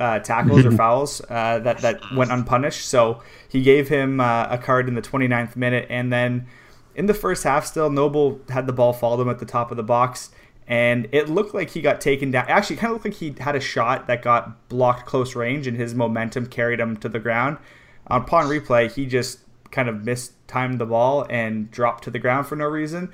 uh, 0.00 0.18
tackles 0.20 0.64
or 0.64 0.70
fouls 0.76 1.20
uh, 1.28 1.58
that 1.60 1.78
that 1.78 2.00
went 2.14 2.30
unpunished. 2.30 2.86
So 2.86 3.22
he 3.48 3.62
gave 3.62 3.88
him 3.88 4.20
uh, 4.20 4.48
a 4.50 4.58
card 4.58 4.88
in 4.88 4.94
the 4.94 5.02
29th 5.02 5.56
minute, 5.56 5.86
and 5.90 6.12
then 6.12 6.46
in 6.94 7.06
the 7.06 7.14
first 7.14 7.44
half, 7.44 7.66
still 7.66 7.90
Noble 7.90 8.40
had 8.48 8.66
the 8.66 8.72
ball 8.72 8.92
followed 8.92 9.20
him 9.20 9.28
at 9.28 9.38
the 9.38 9.46
top 9.46 9.70
of 9.70 9.76
the 9.76 9.82
box, 9.82 10.30
and 10.66 11.08
it 11.12 11.28
looked 11.28 11.54
like 11.54 11.70
he 11.70 11.80
got 11.80 12.00
taken 12.00 12.30
down. 12.30 12.46
Actually, 12.48 12.76
kind 12.76 12.92
of 12.92 13.04
looked 13.04 13.04
like 13.04 13.14
he 13.14 13.34
had 13.42 13.56
a 13.56 13.60
shot 13.60 14.06
that 14.06 14.22
got 14.22 14.68
blocked 14.68 15.06
close 15.06 15.34
range, 15.34 15.66
and 15.66 15.76
his 15.76 15.94
momentum 15.94 16.46
carried 16.46 16.80
him 16.80 16.96
to 16.98 17.08
the 17.08 17.18
ground. 17.18 17.58
Upon 18.06 18.46
replay, 18.46 18.92
he 18.92 19.06
just 19.06 19.40
kind 19.70 19.88
of 19.88 20.04
mistimed 20.04 20.78
the 20.78 20.86
ball 20.86 21.26
and 21.28 21.70
dropped 21.70 22.04
to 22.04 22.10
the 22.10 22.18
ground 22.18 22.46
for 22.46 22.56
no 22.56 22.66
reason. 22.66 23.10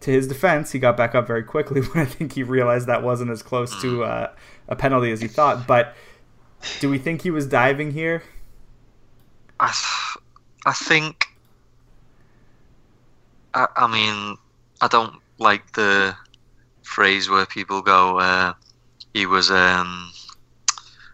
To 0.00 0.10
his 0.10 0.26
defense, 0.26 0.72
he 0.72 0.80
got 0.80 0.96
back 0.96 1.14
up 1.14 1.28
very 1.28 1.44
quickly 1.44 1.80
when 1.92 2.04
I 2.04 2.08
think 2.08 2.32
he 2.32 2.42
realized 2.42 2.88
that 2.88 3.02
wasn't 3.02 3.30
as 3.30 3.42
close 3.42 3.80
to 3.82 4.04
uh, 4.04 4.30
a 4.68 4.74
penalty 4.74 5.12
as 5.12 5.20
he 5.20 5.28
thought. 5.28 5.66
But 5.66 5.94
do 6.80 6.88
we 6.90 6.98
think 6.98 7.22
he 7.22 7.30
was 7.30 7.46
diving 7.46 7.92
here? 7.92 8.22
I, 9.60 9.66
th- 9.66 10.24
I 10.66 10.72
think. 10.72 11.26
I, 13.54 13.66
I 13.76 13.86
mean, 13.86 14.36
I 14.80 14.88
don't 14.88 15.16
like 15.38 15.72
the 15.72 16.16
phrase 16.82 17.28
where 17.28 17.46
people 17.46 17.82
go, 17.82 18.18
uh, 18.18 18.54
he 19.14 19.26
was 19.26 19.50
um, 19.50 20.10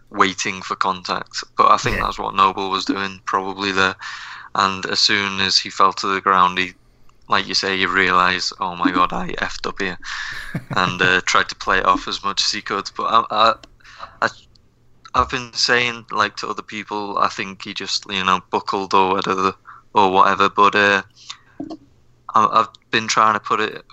waiting 0.09 0.61
for 0.61 0.75
contact, 0.75 1.43
but 1.57 1.69
I 1.71 1.77
think 1.77 1.97
Yeah. 1.97 2.03
that's 2.03 2.19
what 2.19 2.35
Noble 2.35 2.69
was 2.69 2.85
doing 2.85 3.19
probably 3.25 3.71
there. 3.71 3.95
And 4.55 4.85
as 4.87 4.99
soon 4.99 5.39
as 5.41 5.57
he 5.57 5.69
fell 5.69 5.93
to 5.93 6.07
the 6.07 6.21
ground, 6.21 6.57
he, 6.57 6.73
like 7.27 7.47
you 7.47 7.53
say, 7.53 7.77
he 7.77 7.85
realised, 7.85 8.53
oh 8.59 8.75
my 8.75 8.91
god, 8.91 9.13
I 9.13 9.29
effed 9.33 9.67
up 9.67 9.79
here, 9.79 9.97
and 10.75 11.01
uh, 11.01 11.21
tried 11.25 11.49
to 11.49 11.55
play 11.55 11.79
it 11.79 11.85
off 11.85 12.07
as 12.07 12.23
much 12.23 12.41
as 12.41 12.51
he 12.51 12.61
could. 12.61 12.89
But 12.97 13.03
I, 13.03 13.23
I, 13.29 13.53
I 14.23 14.29
I've 15.15 15.29
been 15.29 15.51
saying 15.53 16.05
like 16.11 16.35
to 16.37 16.47
other 16.47 16.61
people, 16.61 17.17
I 17.17 17.29
think 17.29 17.63
he 17.63 17.73
just 17.73 18.05
you 18.09 18.23
know 18.23 18.41
buckled 18.51 18.93
or 18.93 19.13
whatever, 19.13 19.53
or 19.93 20.11
whatever. 20.11 20.49
But 20.49 20.75
uh, 20.75 21.01
I, 22.35 22.45
I've 22.45 22.91
been 22.91 23.07
trying 23.07 23.33
to 23.33 23.39
put 23.39 23.59
it 23.59 23.83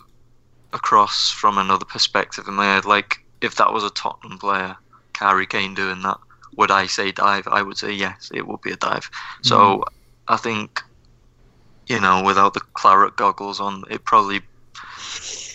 across 0.73 1.31
from 1.31 1.59
another 1.59 1.85
perspective 1.85 2.49
in 2.49 2.55
my 2.55 2.67
head. 2.67 2.85
Like 2.85 3.19
if 3.41 3.57
that 3.57 3.73
was 3.73 3.85
a 3.85 3.91
Tottenham 3.91 4.39
player, 4.39 4.77
Harry 5.17 5.47
Kane 5.47 5.75
doing 5.75 6.03
that, 6.03 6.19
would 6.57 6.71
I 6.71 6.87
say 6.87 7.13
dive? 7.13 7.47
I 7.49 7.63
would 7.63 7.79
say 7.79 7.93
yes, 7.93 8.31
it 8.35 8.47
would 8.47 8.61
be 8.61 8.73
a 8.73 8.77
dive. 8.77 9.11
So 9.43 9.85
I 10.29 10.37
think 10.37 10.83
you 11.87 12.01
know 12.01 12.23
without 12.25 12.55
the 12.55 12.61
claret 12.75 13.17
goggles 13.17 13.61
on, 13.61 13.85
it 13.91 14.05
probably 14.05 14.41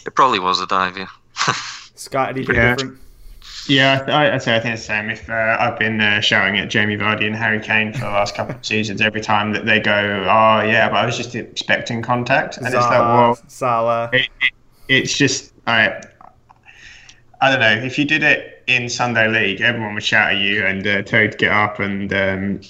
it 0.05 0.15
probably 0.15 0.39
was 0.39 0.59
a 0.59 0.65
dive. 0.67 0.97
Yeah. 0.97 1.07
Scott, 1.95 2.29
anything 2.29 2.55
Yeah. 2.55 2.75
different? 2.75 2.99
Yeah, 3.67 4.03
I, 4.07 4.33
I'd 4.33 4.41
say 4.41 4.55
I 4.55 4.59
think 4.59 4.73
it's 4.73 4.83
the 4.83 4.87
same. 4.87 5.09
If 5.09 5.29
uh, 5.29 5.57
I've 5.59 5.77
been 5.77 6.01
uh, 6.01 6.19
shouting 6.19 6.57
at 6.59 6.69
Jamie 6.69 6.97
Vardy 6.97 7.25
and 7.27 7.35
Harry 7.35 7.59
Kane 7.59 7.93
for 7.93 7.99
the 7.99 8.05
last 8.05 8.35
couple 8.35 8.55
of 8.55 8.65
seasons, 8.65 9.01
every 9.01 9.21
time 9.21 9.53
that 9.53 9.65
they 9.65 9.79
go, 9.79 10.25
"Oh 10.27 10.61
yeah," 10.61 10.89
but 10.89 10.95
I 10.97 11.05
was 11.05 11.15
just 11.15 11.35
expecting 11.35 12.01
contact, 12.01 12.57
and 12.57 12.65
it's 12.65 12.75
like, 12.75 12.89
well, 12.99 13.39
Salah. 13.47 14.09
it, 14.13 14.29
it, 14.41 14.51
it's 14.87 15.17
just 15.17 15.53
I, 15.67 16.01
I 17.39 17.51
don't 17.51 17.59
know. 17.59 17.85
If 17.85 17.97
you 17.99 18.05
did 18.05 18.23
it 18.23 18.63
in 18.67 18.89
Sunday 18.89 19.27
League, 19.27 19.61
everyone 19.61 19.93
would 19.93 20.03
shout 20.03 20.33
at 20.33 20.39
you 20.39 20.65
and 20.65 20.85
uh, 20.85 21.01
tell 21.03 21.21
you 21.21 21.29
to 21.29 21.37
get 21.37 21.51
up. 21.51 21.79
And 21.79 22.11
um, 22.13 22.61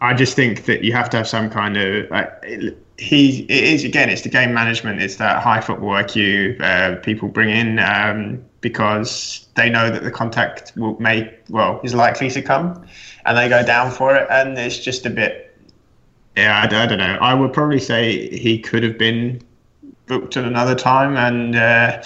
I 0.00 0.14
just 0.14 0.34
think 0.36 0.64
that 0.64 0.82
you 0.84 0.92
have 0.94 1.10
to 1.10 1.18
have 1.18 1.28
some 1.28 1.50
kind 1.50 1.76
of. 1.76 2.10
Uh, 2.10 2.26
it- 2.42 2.78
he 2.96 3.40
it 3.48 3.64
is 3.64 3.82
again. 3.82 4.08
It's 4.08 4.22
the 4.22 4.28
game 4.28 4.54
management. 4.54 5.02
It's 5.02 5.16
that 5.16 5.42
high 5.42 5.60
football 5.60 5.90
IQ 5.90 6.60
uh, 6.60 7.00
people 7.00 7.26
bring 7.28 7.50
in 7.50 7.80
um, 7.80 8.44
because 8.64 9.46
they 9.56 9.68
know 9.68 9.90
that 9.90 10.02
the 10.02 10.10
contact 10.10 10.72
will 10.74 10.98
make 10.98 11.28
well 11.50 11.80
is 11.84 11.94
likely 11.94 12.30
to 12.30 12.40
come, 12.42 12.84
and 13.26 13.36
they 13.36 13.46
go 13.48 13.62
down 13.64 13.90
for 13.92 14.16
it. 14.16 14.26
And 14.30 14.58
it's 14.58 14.78
just 14.78 15.04
a 15.06 15.10
bit. 15.10 15.56
Yeah, 16.34 16.58
I, 16.62 16.64
I 16.82 16.86
don't 16.86 16.98
know. 16.98 17.18
I 17.20 17.34
would 17.34 17.52
probably 17.52 17.78
say 17.78 18.28
he 18.36 18.58
could 18.58 18.82
have 18.82 18.96
been 18.98 19.40
booked 20.06 20.36
at 20.38 20.44
another 20.44 20.74
time, 20.74 21.16
and 21.16 21.54
uh, 21.54 22.02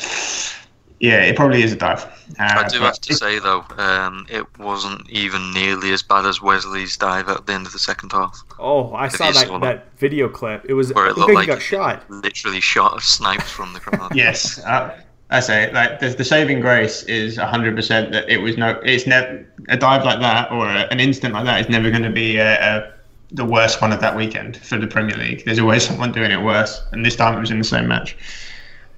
yeah, 1.01 1.23
it 1.23 1.37
probably 1.37 1.63
is 1.63 1.73
a 1.73 1.77
dive. 1.77 2.05
Uh, 2.41 2.65
I 2.65 2.69
do 2.69 2.81
have 2.81 3.01
to 3.01 3.15
say 3.15 3.39
though, 3.39 3.65
um, 3.79 4.27
it 4.29 4.45
wasn't 4.59 5.09
even 5.09 5.53
nearly 5.55 5.93
as 5.93 6.03
bad 6.03 6.27
as 6.27 6.43
Wesley's 6.43 6.97
dive 6.97 7.29
at 7.29 7.47
the 7.47 7.53
end 7.53 7.67
of 7.67 7.73
the 7.73 7.79
second 7.79 8.11
half, 8.13 8.37
Oh, 8.59 8.93
I 8.93 9.07
If 9.07 9.13
saw 9.13 9.31
that, 9.31 9.47
saw 9.47 9.59
that 9.61 9.97
video 9.97 10.29
clip. 10.29 10.67
It 10.69 10.75
was 10.75 10.93
where 10.93 11.07
it 11.07 11.17
it 11.17 11.17
looked 11.17 11.33
looked 11.33 11.35
like 11.35 11.47
he 11.47 11.47
got 11.47 11.63
shot. 11.63 12.05
literally 12.11 12.61
shot 12.61 13.01
sniped 13.01 13.45
from 13.49 13.73
the 13.73 13.81
crowd. 13.81 14.11
Yes, 14.15 14.59
uh, 14.65 15.01
I 15.31 15.41
say 15.41 15.73
like 15.73 16.01
the, 16.01 16.09
the 16.09 16.25
saving 16.25 16.61
grace 16.61 17.03
is 17.05 17.37
hundred 17.37 17.77
percent 17.77 18.13
that 18.13 18.29
it 18.29 18.39
was 18.39 18.57
no. 18.57 18.81
It's 18.85 19.07
never 19.07 19.47
a 19.69 19.77
dive 19.77 20.05
like 20.05 20.21
that 20.21 20.51
or 20.51 20.67
a, 20.67 20.89
an 20.91 21.01
instant 21.01 21.35
like 21.35 21.45
that 21.45 21.61
is 21.61 21.69
never 21.69 21.91
going 21.91 22.03
to 22.03 22.11
be 22.11 22.39
a, 22.39 22.55
a, 22.55 22.93
the 23.33 23.45
worst 23.45 23.81
one 23.83 23.93
of 23.93 24.01
that 24.01 24.17
weekend 24.17 24.57
for 24.57 24.79
the 24.79 24.87
Premier 24.87 25.17
League. 25.17 25.45
There's 25.45 25.59
always 25.59 25.85
someone 25.87 26.13
doing 26.13 26.31
it 26.31 26.43
worse, 26.43 26.83
and 26.93 27.05
this 27.05 27.17
time 27.17 27.37
it 27.37 27.41
was 27.41 27.51
in 27.51 27.59
the 27.59 27.65
same 27.65 27.89
match. 27.89 28.17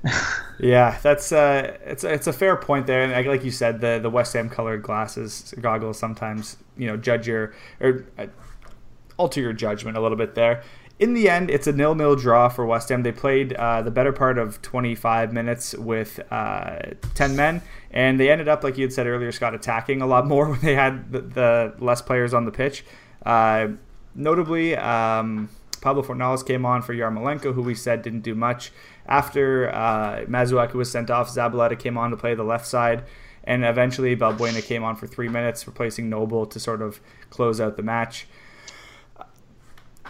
Yeah, 0.62 0.98
that's 1.02 1.32
uh, 1.32 1.78
it's 1.86 2.04
it's 2.04 2.26
a 2.26 2.34
fair 2.34 2.54
point 2.54 2.86
there, 2.86 3.02
and 3.02 3.26
like 3.26 3.44
you 3.44 3.50
said, 3.50 3.80
the 3.80 3.98
the 3.98 4.10
West 4.10 4.34
Ham 4.34 4.50
colored 4.50 4.82
glasses 4.82 5.54
goggles 5.58 5.98
sometimes 5.98 6.58
you 6.76 6.86
know 6.86 6.98
judge 6.98 7.26
your 7.26 7.54
or 7.80 8.04
uh, 8.18 8.26
alter 9.16 9.40
your 9.40 9.54
judgment 9.54 9.96
a 9.96 10.00
little 10.00 10.18
bit 10.18 10.34
there. 10.34 10.62
In 11.00 11.14
the 11.14 11.30
end, 11.30 11.50
it's 11.50 11.66
a 11.66 11.72
nil-nil 11.72 12.14
draw 12.16 12.50
for 12.50 12.66
West 12.66 12.90
Ham. 12.90 13.02
They 13.02 13.10
played 13.10 13.54
uh, 13.54 13.80
the 13.80 13.90
better 13.90 14.12
part 14.12 14.36
of 14.36 14.60
25 14.60 15.32
minutes 15.32 15.74
with 15.74 16.20
uh, 16.30 16.90
10 17.14 17.34
men, 17.34 17.62
and 17.90 18.20
they 18.20 18.30
ended 18.30 18.48
up, 18.48 18.62
like 18.62 18.76
you 18.76 18.84
had 18.84 18.92
said 18.92 19.06
earlier, 19.06 19.32
Scott, 19.32 19.54
attacking 19.54 20.02
a 20.02 20.06
lot 20.06 20.26
more 20.26 20.46
when 20.50 20.60
they 20.60 20.74
had 20.74 21.10
the, 21.10 21.22
the 21.22 21.74
less 21.78 22.02
players 22.02 22.34
on 22.34 22.44
the 22.44 22.50
pitch. 22.52 22.84
Uh, 23.24 23.68
notably, 24.14 24.76
um, 24.76 25.48
Pablo 25.80 26.02
Fornals 26.02 26.46
came 26.46 26.66
on 26.66 26.82
for 26.82 26.94
Yarmolenko, 26.94 27.54
who 27.54 27.62
we 27.62 27.74
said 27.74 28.02
didn't 28.02 28.20
do 28.20 28.34
much. 28.34 28.70
After 29.06 29.70
uh, 29.70 30.26
Masuaku 30.28 30.74
was 30.74 30.90
sent 30.90 31.08
off, 31.10 31.30
Zabaleta 31.30 31.78
came 31.78 31.96
on 31.96 32.10
to 32.10 32.16
play 32.18 32.34
the 32.34 32.44
left 32.44 32.66
side, 32.66 33.04
and 33.44 33.64
eventually 33.64 34.14
Balbuena 34.14 34.62
came 34.62 34.84
on 34.84 34.96
for 34.96 35.06
three 35.06 35.30
minutes, 35.30 35.66
replacing 35.66 36.10
Noble 36.10 36.44
to 36.44 36.60
sort 36.60 36.82
of 36.82 37.00
close 37.30 37.58
out 37.58 37.78
the 37.78 37.82
match. 37.82 38.26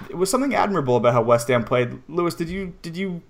It 0.09 0.17
was 0.17 0.31
something 0.31 0.55
admirable 0.55 0.97
about 0.97 1.13
how 1.13 1.23
West 1.23 1.49
Ham 1.49 1.65
played. 1.65 1.99
Lewis, 2.09 2.35
did 2.35 2.49
you 2.49 2.75
did 2.83 2.97
you 2.97 3.23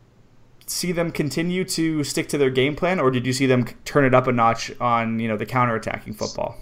see 0.67 0.93
them 0.93 1.11
continue 1.11 1.65
to 1.65 2.05
stick 2.05 2.29
to 2.29 2.39
their 2.39 2.51
game 2.51 2.77
plan, 2.77 3.01
or 3.01 3.11
did 3.11 3.27
you 3.27 3.33
see 3.33 3.47
them 3.47 3.67
turn 3.85 4.05
it 4.05 4.15
up 4.15 4.27
a 4.27 4.33
notch 4.33 4.71
on 4.81 5.19
you 5.19 5.29
know 5.29 5.37
the 5.37 5.47
counter 5.47 5.75
attacking 5.75 6.15
football? 6.15 6.57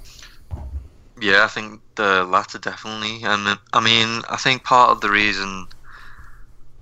Yeah, 1.21 1.45
I 1.45 1.49
think 1.49 1.81
the 1.97 2.25
latter 2.25 2.59
definitely. 2.59 3.23
And 3.25 3.59
I 3.73 3.81
mean, 3.81 4.23
I 4.31 4.37
think 4.37 4.65
part 4.65 4.91
of 4.91 5.01
the 5.01 5.11
reason 5.11 5.67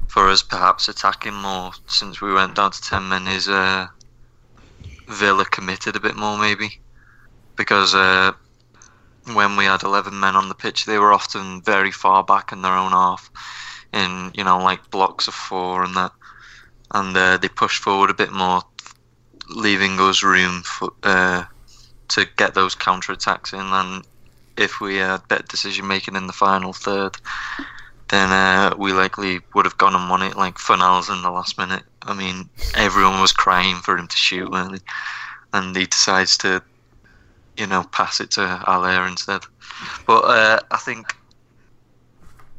for 0.09 0.29
us 0.29 0.43
perhaps 0.43 0.89
attacking 0.89 1.35
more 1.35 1.73
since 1.87 2.21
we 2.21 2.33
went 2.33 2.55
down 2.55 2.71
to 2.71 2.81
ten 2.81 3.09
men 3.09 3.27
is 3.27 3.49
uh, 3.49 3.87
Villa 5.09 5.45
committed 5.45 5.97
a 5.97 6.01
bit 6.01 6.17
more, 6.17 6.39
maybe 6.39 6.81
because 7.57 7.95
uh, 7.95 8.33
when 9.35 9.57
we 9.57 9.65
had 9.65 9.83
eleven 9.83 10.19
men 10.19 10.37
on 10.37 10.49
the 10.49 10.55
pitch, 10.55 10.85
they 10.85 10.99
were 10.99 11.13
often 11.13 11.63
very 11.63 11.91
far 11.91 12.23
back 12.23 12.53
in 12.53 12.63
their 12.63 12.77
own 12.77 12.93
half, 12.93 13.31
in 13.93 14.31
you 14.35 14.45
know 14.45 14.59
like 14.59 14.91
blocks 14.91 15.29
of 15.29 15.35
four 15.35 15.85
and 15.85 15.95
that, 15.97 16.13
and 16.93 17.17
uh, 17.17 17.37
they 17.37 17.49
pushed 17.49 17.83
forward 17.83 18.11
a 18.11 18.15
bit 18.15 18.33
more, 18.33 18.63
leaving 19.49 19.99
us 20.01 20.23
room 20.23 20.63
for, 20.63 20.93
uh, 21.03 21.45
to 22.09 22.27
get 22.37 22.55
those 22.55 22.75
counter 22.75 23.13
attacks 23.13 23.53
in 23.53 23.61
and 23.61 24.07
if 24.57 24.81
we 24.81 24.97
had 24.97 25.27
better 25.29 25.45
decision 25.45 25.87
making 25.87 26.17
in 26.17 26.27
the 26.27 26.33
final 26.33 26.73
third, 26.73 27.17
then 28.09 28.31
uh, 28.31 28.75
we 28.79 28.93
likely 28.93 29.41
would 29.55 29.65
have 29.65 29.79
gone 29.79 29.95
and 29.95 30.09
won 30.09 30.23
it 30.23 30.37
like 30.37 30.57
Fornals 30.57 31.15
in 31.15 31.23
the 31.23 31.31
last 31.31 31.59
minute. 31.59 31.83
I 32.03 32.15
mean, 32.15 32.49
everyone 32.75 33.21
was 33.21 33.33
crying 33.33 33.77
for 33.77 33.97
him 33.97 34.09
to 34.09 34.17
shoot, 34.17 34.51
really, 34.51 34.81
and 35.53 35.77
he 35.77 35.87
decides 35.87 36.39
to, 36.39 36.63
you 37.57 37.67
know, 37.67 37.85
pass 37.93 38.21
it 38.21 38.31
to 38.33 38.47
Haller 38.47 39.07
instead. 39.07 39.43
But 40.07 40.21
uh, 40.21 40.61
I 40.71 40.77
think 40.79 41.15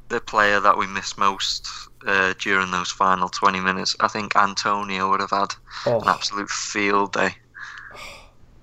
the 0.10 0.22
player 0.22 0.60
that 0.60 0.78
we 0.78 0.88
missed 0.88 1.18
most 1.18 1.68
uh, 2.06 2.34
during 2.40 2.72
those 2.72 2.92
final 2.92 3.30
20 3.30 3.60
minutes, 3.60 3.96
I 4.00 4.08
think 4.08 4.36
Antonio 4.36 5.10
would 5.10 5.20
have 5.20 5.32
had 5.32 5.54
oh. 5.86 6.02
an 6.02 6.08
absolute 6.08 6.50
field 6.50 7.14
day. 7.14 7.36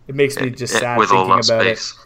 It 0.06 0.14
makes 0.14 0.38
me 0.38 0.50
just 0.50 0.74
sad 0.74 1.00
it, 1.00 1.08
thinking 1.08 1.26
about 1.26 1.44
space. 1.44 1.92
it 1.92 2.04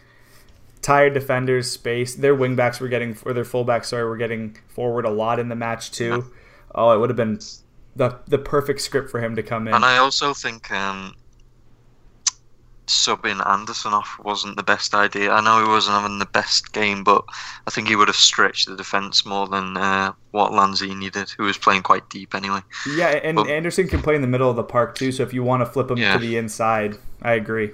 tired 0.81 1.13
defenders 1.13 1.69
space. 1.69 2.15
Their 2.15 2.35
wingbacks 2.35 2.79
were 2.79 2.87
getting, 2.87 3.17
or 3.25 3.33
their 3.33 3.43
fullbacks, 3.43 3.85
sorry, 3.85 4.05
were 4.05 4.17
getting 4.17 4.57
forward 4.69 5.05
a 5.05 5.09
lot 5.09 5.39
in 5.39 5.49
the 5.49 5.55
match 5.55 5.91
too. 5.91 6.31
Oh, 6.73 6.91
it 6.91 6.99
would 6.99 7.09
have 7.09 7.17
been 7.17 7.39
the 7.95 8.17
the 8.27 8.37
perfect 8.37 8.81
script 8.81 9.09
for 9.09 9.19
him 9.19 9.35
to 9.35 9.43
come 9.43 9.67
in. 9.67 9.73
And 9.73 9.83
I 9.83 9.97
also 9.97 10.33
think 10.33 10.71
um, 10.71 11.15
subbing 12.89 13.45
Anderson 13.47 13.93
off 13.93 14.19
wasn't 14.23 14.57
the 14.57 14.63
best 14.63 14.93
idea. 14.93 15.31
I 15.31 15.41
know 15.41 15.63
he 15.63 15.69
wasn't 15.69 16.01
having 16.01 16.19
the 16.19 16.25
best 16.25 16.73
game, 16.73 17.03
but 17.03 17.23
I 17.67 17.71
think 17.71 17.87
he 17.87 17.95
would 17.95 18.07
have 18.07 18.17
stretched 18.17 18.67
the 18.67 18.75
defence 18.75 19.25
more 19.25 19.47
than 19.47 19.77
uh, 19.77 20.13
what 20.31 20.51
Lanzini 20.51 21.11
did, 21.11 21.29
who 21.29 21.43
was 21.43 21.57
playing 21.57 21.83
quite 21.83 22.09
deep 22.09 22.35
anyway. 22.35 22.59
Yeah, 22.95 23.07
and 23.23 23.35
but, 23.35 23.47
Anderson 23.47 23.87
can 23.87 24.01
play 24.01 24.15
in 24.15 24.21
the 24.21 24.27
middle 24.27 24.49
of 24.49 24.55
the 24.55 24.63
park 24.63 24.95
too. 24.95 25.11
So 25.11 25.23
if 25.23 25.33
you 25.33 25.43
want 25.43 25.61
to 25.61 25.65
flip 25.65 25.89
him 25.89 25.97
yeah. 25.97 26.13
to 26.13 26.19
the 26.19 26.37
inside, 26.37 26.97
I 27.21 27.33
agree. 27.33 27.71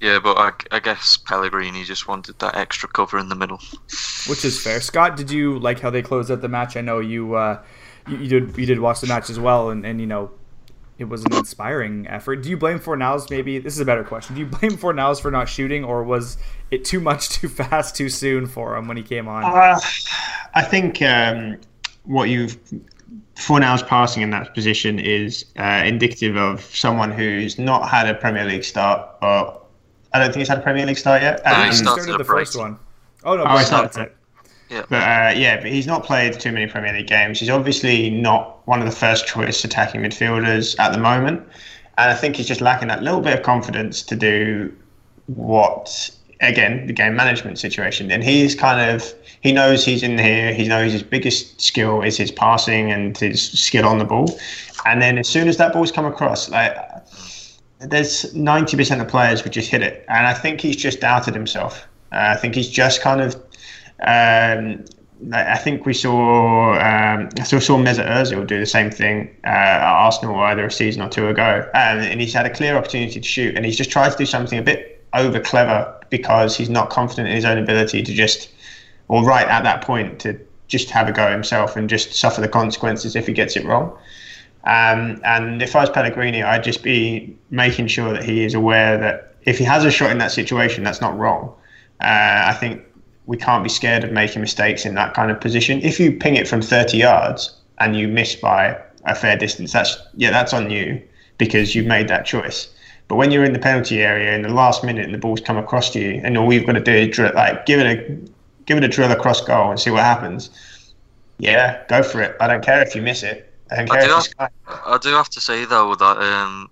Yeah, 0.00 0.18
but 0.18 0.38
I, 0.38 0.76
I, 0.76 0.80
guess 0.80 1.18
Pellegrini 1.18 1.84
just 1.84 2.08
wanted 2.08 2.38
that 2.38 2.56
extra 2.56 2.88
cover 2.88 3.18
in 3.18 3.28
the 3.28 3.34
middle. 3.34 3.60
Which 4.28 4.46
is 4.46 4.62
fair. 4.62 4.80
Scott, 4.80 5.14
did 5.14 5.30
you 5.30 5.58
like 5.58 5.78
how 5.80 5.90
they 5.90 6.00
closed 6.00 6.30
out 6.30 6.40
the 6.40 6.48
match? 6.48 6.74
I 6.74 6.80
know 6.80 7.00
you 7.00 7.34
uh, 7.34 7.62
you, 8.08 8.16
you, 8.16 8.28
did 8.28 8.56
you 8.56 8.64
did 8.64 8.80
watch 8.80 9.00
the 9.00 9.06
match 9.06 9.28
as 9.28 9.38
well, 9.38 9.68
and, 9.68 9.84
and 9.84 10.00
you 10.00 10.06
know 10.06 10.30
it 11.00 11.08
was 11.08 11.24
an 11.24 11.34
inspiring 11.34 12.06
effort. 12.08 12.42
Do 12.42 12.50
you 12.50 12.56
blame 12.56 12.78
Fornals? 12.78 13.30
Maybe 13.30 13.58
this 13.58 13.74
is 13.74 13.80
a 13.80 13.84
better 13.84 14.04
question. 14.04 14.34
Do 14.34 14.40
you 14.40 14.46
blame 14.46 14.72
Fornals 14.72 15.20
for 15.20 15.30
not 15.30 15.48
shooting, 15.48 15.84
or 15.84 16.04
was 16.04 16.36
it 16.70 16.84
too 16.84 17.00
much, 17.00 17.30
too 17.30 17.48
fast, 17.60 17.96
too 17.96 18.08
soon 18.08 18.46
for 18.46 18.76
him 18.76 18.86
when 18.86 18.96
he 18.96 19.02
came 19.02 19.26
on? 19.26 19.44
Uh, 19.44 19.80
I 20.54 20.62
think 20.62 21.00
um, 21.02 21.58
what 22.04 22.28
you've 22.28 22.58
Fornals 23.36 23.86
passing 23.86 24.22
in 24.22 24.30
that 24.30 24.54
position 24.54 24.98
is 24.98 25.46
uh, 25.58 25.82
indicative 25.84 26.36
of 26.36 26.60
someone 26.74 27.10
who's 27.10 27.58
not 27.58 27.88
had 27.88 28.06
a 28.06 28.14
Premier 28.14 28.44
League 28.44 28.64
start 28.64 29.08
or 29.22 29.62
I 30.12 30.18
don't 30.18 30.28
think 30.28 30.40
he's 30.40 30.48
had 30.48 30.58
a 30.58 30.62
Premier 30.62 30.84
League 30.84 30.98
start 30.98 31.22
yet. 31.22 31.40
Um, 31.46 31.66
he 31.66 31.72
started 31.72 32.18
the 32.18 32.24
first 32.24 32.56
one. 32.56 32.78
Oh 33.24 33.36
no, 33.36 33.44
oh, 33.46 33.58
it's 33.58 33.70
not. 33.70 33.96
It. 33.96 34.16
Yeah. 34.70 34.84
But 34.88 35.02
uh, 35.02 35.38
yeah, 35.38 35.56
but 35.60 35.70
he's 35.70 35.86
not 35.86 36.04
played 36.04 36.38
too 36.38 36.52
many 36.52 36.66
Premier 36.66 36.92
League 36.92 37.08
games. 37.08 37.40
He's 37.40 37.50
obviously 37.50 38.08
not 38.08 38.66
one 38.66 38.78
of 38.78 38.86
the 38.86 38.94
first 38.94 39.26
choice 39.26 39.64
attacking 39.64 40.00
midfielders 40.00 40.78
at 40.78 40.92
the 40.92 40.98
moment, 40.98 41.40
and 41.98 42.10
I 42.10 42.14
think 42.14 42.36
he's 42.36 42.46
just 42.46 42.60
lacking 42.60 42.88
that 42.88 43.02
little 43.02 43.20
bit 43.20 43.36
of 43.36 43.42
confidence 43.42 44.02
to 44.02 44.16
do 44.16 44.74
what 45.26 46.10
again 46.40 46.86
the 46.86 46.92
game 46.92 47.16
management 47.16 47.58
situation. 47.58 48.10
And 48.10 48.22
he's 48.22 48.54
kind 48.54 48.90
of 48.90 49.12
he 49.40 49.52
knows 49.52 49.84
he's 49.84 50.02
in 50.02 50.18
here. 50.18 50.54
He 50.54 50.68
knows 50.68 50.92
his 50.92 51.02
biggest 51.02 51.60
skill 51.60 52.02
is 52.02 52.16
his 52.16 52.30
passing 52.30 52.92
and 52.92 53.16
his 53.16 53.50
skill 53.50 53.86
on 53.86 53.98
the 53.98 54.04
ball. 54.04 54.38
And 54.86 55.02
then 55.02 55.18
as 55.18 55.28
soon 55.28 55.48
as 55.48 55.56
that 55.56 55.72
ball's 55.72 55.90
come 55.92 56.06
across, 56.06 56.48
like 56.48 56.76
there's 57.80 58.32
90% 58.34 59.00
of 59.00 59.08
players 59.08 59.42
would 59.42 59.52
just 59.52 59.70
hit 59.70 59.82
it. 59.82 60.04
And 60.08 60.26
I 60.26 60.34
think 60.34 60.60
he's 60.60 60.76
just 60.76 61.00
doubted 61.00 61.34
himself. 61.34 61.86
Uh, 62.12 62.34
I 62.34 62.36
think 62.36 62.54
he's 62.54 62.68
just 62.68 63.00
kind 63.00 63.20
of. 63.20 63.36
Um, 64.02 64.84
I 65.32 65.58
think 65.58 65.84
we 65.84 65.92
saw 65.92 66.72
um, 66.72 67.28
I 67.38 67.42
saw, 67.42 67.58
Mesut 67.76 68.06
Ozil 68.06 68.46
do 68.46 68.58
the 68.58 68.66
same 68.66 68.90
thing 68.90 69.36
uh, 69.44 69.48
at 69.48 69.82
Arsenal 69.82 70.40
either 70.40 70.64
a 70.64 70.70
season 70.70 71.02
or 71.02 71.10
two 71.10 71.28
ago, 71.28 71.68
and, 71.74 72.00
and 72.00 72.20
he's 72.20 72.32
had 72.32 72.46
a 72.46 72.50
clear 72.50 72.76
opportunity 72.76 73.20
to 73.20 73.26
shoot, 73.26 73.54
and 73.54 73.66
he's 73.66 73.76
just 73.76 73.90
tried 73.90 74.12
to 74.12 74.16
do 74.16 74.24
something 74.24 74.58
a 74.58 74.62
bit 74.62 75.04
over 75.12 75.38
clever 75.38 75.94
because 76.08 76.56
he's 76.56 76.70
not 76.70 76.88
confident 76.88 77.28
in 77.28 77.34
his 77.34 77.44
own 77.44 77.58
ability 77.58 78.02
to 78.02 78.12
just, 78.14 78.50
or 79.08 79.22
right 79.22 79.46
at 79.46 79.62
that 79.62 79.82
point 79.82 80.20
to 80.20 80.40
just 80.68 80.88
have 80.90 81.08
a 81.08 81.12
go 81.12 81.30
himself 81.30 81.76
and 81.76 81.90
just 81.90 82.14
suffer 82.14 82.40
the 82.40 82.48
consequences 82.48 83.14
if 83.14 83.26
he 83.26 83.32
gets 83.32 83.56
it 83.56 83.64
wrong. 83.66 83.96
Um, 84.64 85.20
and 85.24 85.62
if 85.62 85.76
I 85.76 85.80
was 85.80 85.90
Pellegrini, 85.90 86.42
I'd 86.42 86.64
just 86.64 86.82
be 86.82 87.36
making 87.50 87.88
sure 87.88 88.12
that 88.12 88.24
he 88.24 88.44
is 88.44 88.54
aware 88.54 88.96
that 88.98 89.34
if 89.44 89.58
he 89.58 89.64
has 89.64 89.84
a 89.84 89.90
shot 89.90 90.10
in 90.10 90.18
that 90.18 90.30
situation, 90.30 90.84
that's 90.84 91.00
not 91.00 91.16
wrong. 91.18 91.54
Uh, 92.00 92.44
I 92.46 92.54
think 92.54 92.82
we 93.30 93.36
can't 93.36 93.62
be 93.62 93.70
scared 93.70 94.02
of 94.02 94.10
making 94.10 94.40
mistakes 94.40 94.84
in 94.84 94.94
that 94.94 95.14
kind 95.14 95.30
of 95.30 95.40
position. 95.40 95.80
If 95.82 96.00
you 96.00 96.10
ping 96.10 96.34
it 96.34 96.48
from 96.48 96.60
30 96.60 96.96
yards 96.96 97.54
and 97.78 97.94
you 97.94 98.08
miss 98.08 98.34
by 98.34 98.76
a 99.04 99.14
fair 99.14 99.36
distance, 99.36 99.72
that's 99.72 99.96
yeah, 100.16 100.32
that's 100.32 100.52
on 100.52 100.68
you 100.68 101.00
because 101.38 101.76
you've 101.76 101.86
made 101.86 102.08
that 102.08 102.26
choice. 102.26 102.68
But 103.06 103.14
when 103.14 103.30
you're 103.30 103.44
in 103.44 103.52
the 103.52 103.60
penalty 103.60 104.02
area 104.02 104.34
in 104.34 104.42
the 104.42 104.48
last 104.48 104.82
minute 104.82 105.04
and 105.04 105.14
the 105.14 105.18
ball's 105.18 105.40
come 105.40 105.56
across 105.56 105.90
to 105.90 106.00
you, 106.00 106.20
and 106.24 106.36
all 106.36 106.52
you've 106.52 106.66
got 106.66 106.72
to 106.72 106.80
do 106.80 106.92
is 106.92 107.14
drill, 107.14 107.30
like 107.36 107.66
give 107.66 107.78
it 107.78 107.86
a 107.86 108.30
give 108.66 108.76
it 108.76 108.82
a 108.82 108.88
drill 108.88 109.12
across 109.12 109.40
goal 109.40 109.70
and 109.70 109.78
see 109.78 109.90
what 109.90 110.02
happens. 110.02 110.50
Yeah, 111.38 111.84
go 111.88 112.02
for 112.02 112.20
it. 112.20 112.36
I 112.40 112.48
don't 112.48 112.64
care 112.64 112.82
if 112.82 112.96
you 112.96 113.02
miss 113.02 113.22
it 113.22 113.50
I, 113.70 113.84
do 113.84 114.20
have, 114.38 114.50
I 114.68 114.98
do 115.00 115.10
have 115.10 115.28
to 115.30 115.40
say 115.40 115.64
though 115.64 115.94
that 115.94 116.18
um, 116.18 116.70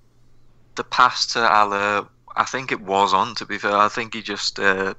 the 0.75 0.85
pass 0.85 1.27
to 1.35 1.47
Haller, 1.47 2.07
I 2.37 2.45
think 2.45 2.73
it 2.73 2.81
was 2.81 3.15
on. 3.15 3.35
To 3.37 3.47
be 3.47 3.59
fair, 3.59 3.77
I 3.77 3.89
think 3.89 4.15
he 4.15 4.23
just 4.23 4.59
uh, 4.59 4.95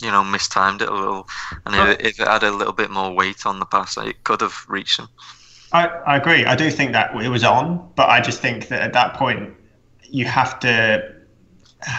you 0.00 0.10
know 0.10 0.22
mistimed 0.24 0.82
it 0.82 0.88
a 0.88 0.94
little, 0.94 1.28
and 1.64 1.74
if, 1.74 2.00
if, 2.00 2.20
it 2.20 2.26
had 2.28 2.42
a 2.42 2.50
little 2.50 2.72
bit 2.72 2.90
more 2.90 3.12
weight 3.12 3.46
on 3.46 3.58
the 3.58 3.66
pass, 3.66 3.96
it 3.96 4.24
could 4.24 4.40
have 4.40 4.64
reached 4.68 4.98
him. 4.98 5.08
I, 5.72 5.86
I 5.86 6.16
agree. 6.16 6.44
I 6.44 6.54
do 6.54 6.70
think 6.70 6.92
that 6.92 7.14
it 7.22 7.28
was 7.28 7.44
on, 7.44 7.90
but 7.96 8.08
I 8.08 8.20
just 8.20 8.40
think 8.40 8.68
that 8.68 8.82
at 8.82 8.92
that 8.92 9.14
point 9.14 9.54
you 10.02 10.24
have 10.24 10.58
to. 10.60 11.14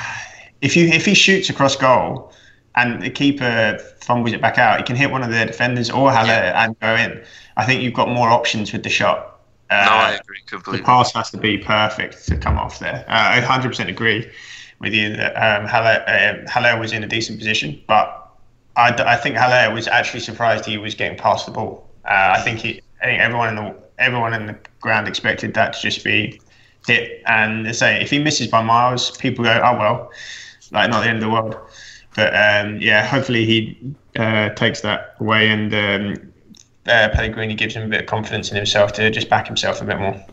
If 0.59 0.75
you 0.75 0.87
if 0.87 1.05
he 1.05 1.13
shoots 1.13 1.51
across 1.51 1.75
goal 1.75 2.33
and 2.75 2.99
the 2.99 3.11
keeper 3.11 3.77
fumbles 4.01 4.33
it 4.33 4.41
back 4.41 4.57
out, 4.57 4.79
he 4.79 4.83
can 4.83 4.95
hit 4.95 5.11
one 5.11 5.21
of 5.21 5.29
the 5.29 5.45
defenders 5.45 5.91
or 5.91 6.11
Haller 6.11 6.29
yeah. 6.29 6.63
and 6.63 6.79
go 6.79 6.95
in. 6.95 7.23
I 7.57 7.63
think 7.63 7.83
you've 7.83 7.93
got 7.93 8.09
more 8.09 8.31
options 8.31 8.73
with 8.73 8.81
the 8.81 8.89
shot. 8.89 9.39
Uh, 9.69 9.85
no, 9.85 9.91
I 9.91 10.13
agree 10.13 10.41
completely. 10.47 10.79
The 10.79 10.83
pass 10.83 11.13
has 11.13 11.29
to 11.29 11.37
be 11.37 11.59
perfect 11.59 12.25
to 12.25 12.37
come 12.37 12.57
off 12.57 12.79
there. 12.79 13.05
Uh, 13.07 13.37
I 13.37 13.39
100% 13.39 13.87
agree 13.87 14.31
with 14.79 14.93
you 14.93 15.15
that 15.15 15.33
um, 15.35 15.67
Haller, 15.67 16.45
Haller 16.47 16.79
was 16.79 16.91
in 16.91 17.03
a 17.03 17.07
decent 17.07 17.39
position, 17.39 17.81
but 17.87 18.27
I, 18.75 18.89
I 18.89 19.15
think 19.17 19.35
Haller 19.35 19.73
was 19.73 19.87
actually 19.87 20.19
surprised 20.19 20.65
he 20.65 20.77
was 20.77 20.95
getting 20.95 21.17
passed 21.17 21.45
the 21.45 21.51
ball. 21.51 21.89
Uh, 22.05 22.35
I 22.37 22.41
think 22.41 22.59
he, 22.59 22.81
I 23.01 23.05
think 23.05 23.21
everyone 23.21 23.49
in 23.49 23.55
the 23.55 23.75
everyone 23.97 24.33
in 24.33 24.45
the 24.45 24.55
ground 24.79 25.07
expected 25.07 25.53
that 25.55 25.73
to 25.73 25.81
just 25.81 26.03
be 26.03 26.39
hit. 26.85 27.23
And 27.25 27.65
they 27.65 27.73
say 27.73 28.01
if 28.01 28.09
he 28.11 28.19
misses 28.19 28.47
by 28.47 28.61
miles, 28.61 29.17
people 29.17 29.43
go, 29.43 29.61
oh 29.63 29.77
well, 29.77 30.11
like 30.71 30.89
not 30.89 31.01
the 31.01 31.09
end 31.09 31.17
of 31.17 31.23
the 31.23 31.29
world. 31.29 31.57
But 32.15 32.33
um, 32.35 32.79
yeah, 32.79 33.05
hopefully 33.05 33.45
he 33.45 33.95
uh, 34.15 34.49
takes 34.49 34.81
that 34.81 35.15
away 35.19 35.49
and 35.49 35.73
um, 35.73 36.33
uh, 36.87 37.09
Pellegrini 37.09 37.55
gives 37.55 37.75
him 37.75 37.83
a 37.83 37.87
bit 37.87 38.01
of 38.01 38.05
confidence 38.07 38.49
in 38.49 38.55
himself 38.55 38.93
to 38.93 39.09
just 39.11 39.29
back 39.29 39.47
himself 39.47 39.81
a 39.81 39.85
bit 39.85 39.99
more. 39.99 40.23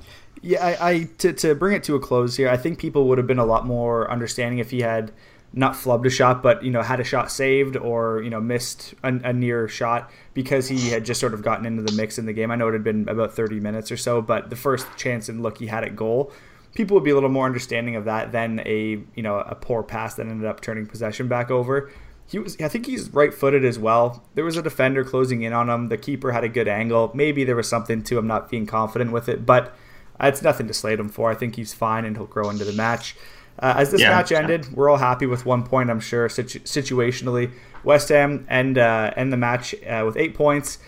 Yeah, 0.44 0.62
I, 0.62 0.90
I 0.90 1.08
to, 1.18 1.32
to 1.32 1.54
bring 1.54 1.74
it 1.74 1.82
to 1.84 1.94
a 1.94 2.00
close 2.00 2.36
here, 2.36 2.50
I 2.50 2.58
think 2.58 2.78
people 2.78 3.08
would 3.08 3.16
have 3.16 3.26
been 3.26 3.38
a 3.38 3.46
lot 3.46 3.64
more 3.64 4.10
understanding 4.10 4.58
if 4.58 4.70
he 4.70 4.82
had 4.82 5.10
not 5.54 5.72
flubbed 5.72 6.04
a 6.04 6.10
shot, 6.10 6.42
but 6.42 6.62
you 6.62 6.70
know 6.70 6.82
had 6.82 7.00
a 7.00 7.04
shot 7.04 7.32
saved 7.32 7.78
or 7.78 8.20
you 8.22 8.28
know 8.28 8.42
missed 8.42 8.94
a, 9.02 9.08
a, 9.24 9.32
near 9.32 9.68
shot 9.68 10.10
because 10.34 10.68
he 10.68 10.90
had 10.90 11.02
just 11.06 11.18
sort 11.18 11.32
of 11.32 11.40
gotten 11.40 11.64
into 11.64 11.82
the 11.82 11.92
mix 11.92 12.18
in 12.18 12.26
the 12.26 12.34
game. 12.34 12.50
I 12.50 12.56
know 12.56 12.68
it 12.68 12.74
had 12.74 12.84
been 12.84 13.08
about 13.08 13.32
30 13.32 13.58
minutes 13.60 13.90
or 13.90 13.96
so, 13.96 14.20
but 14.20 14.50
the 14.50 14.56
first 14.56 14.86
chance 14.98 15.30
and 15.30 15.42
look 15.42 15.56
he 15.58 15.66
had 15.66 15.82
at 15.82 15.96
goal, 15.96 16.30
people 16.74 16.94
would 16.96 17.04
be 17.04 17.10
a 17.10 17.14
little 17.14 17.30
more 17.30 17.46
understanding 17.46 17.96
of 17.96 18.04
that 18.04 18.32
than 18.32 18.60
a 18.66 19.02
you 19.14 19.22
know 19.22 19.38
a 19.38 19.54
poor 19.54 19.82
pass 19.82 20.14
that 20.16 20.26
ended 20.26 20.46
up 20.46 20.60
turning 20.60 20.84
possession 20.84 21.26
back 21.26 21.50
over 21.50 21.90
he 22.26 22.38
was 22.38 22.60
I 22.60 22.68
think 22.68 22.84
he's 22.86 23.08
right-footed 23.10 23.64
as 23.64 23.78
well. 23.78 24.22
There 24.34 24.44
was 24.44 24.56
a 24.56 24.62
defender 24.62 25.04
closing 25.04 25.42
in 25.42 25.52
on 25.52 25.68
him. 25.68 25.88
The 25.88 25.98
keeper 25.98 26.32
had 26.32 26.44
a 26.44 26.48
good 26.48 26.68
angle. 26.68 27.10
Maybe 27.14 27.44
there 27.44 27.56
was 27.56 27.68
something 27.68 28.02
to 28.04 28.18
him 28.18 28.26
not 28.26 28.50
being 28.50 28.66
confident 28.66 29.12
with 29.12 29.28
it, 29.28 29.44
but 29.44 29.74
it's 30.20 30.42
nothing 30.42 30.66
to 30.68 30.74
slate 30.74 30.98
him 31.00 31.08
for. 31.08 31.30
I 31.30 31.34
think 31.34 31.56
he's 31.56 31.74
fine 31.74 32.04
and 32.04 32.16
he'll 32.16 32.26
grow 32.26 32.50
into 32.50 32.64
the 32.64 32.72
match. 32.72 33.16
Uh, 33.58 33.74
as 33.76 33.90
this 33.92 34.00
Yeah, 34.00 34.10
match 34.10 34.30
100%. 34.30 34.36
ended, 34.42 34.72
we're 34.74 34.88
all 34.90 34.96
happy 34.96 35.26
with 35.26 35.46
one 35.46 35.62
point, 35.62 35.88
I'm 35.90 36.00
sure, 36.00 36.28
situ- 36.28 36.60
situationally. 36.60 37.52
West 37.84 38.08
Ham 38.08 38.46
end, 38.50 38.78
uh, 38.78 39.12
end 39.16 39.32
the 39.32 39.36
match 39.36 39.74
uh, 39.84 40.02
with 40.04 40.16
eight 40.16 40.34
points. 40.34 40.78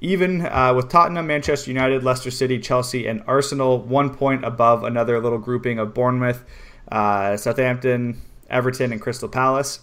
Even 0.00 0.46
uh, 0.46 0.72
with 0.74 0.88
Tottenham, 0.88 1.26
Manchester 1.26 1.70
United, 1.70 2.04
Leicester 2.04 2.30
City, 2.30 2.58
Chelsea, 2.60 3.06
and 3.08 3.22
Arsenal, 3.26 3.80
one 3.80 4.14
point 4.14 4.44
above 4.44 4.84
another 4.84 5.20
little 5.20 5.38
grouping 5.38 5.78
of 5.80 5.92
Bournemouth, 5.92 6.44
uh, 6.92 7.36
Southampton, 7.36 8.20
Everton, 8.48 8.92
and 8.92 9.00
Crystal 9.02 9.28
Palace. 9.28 9.80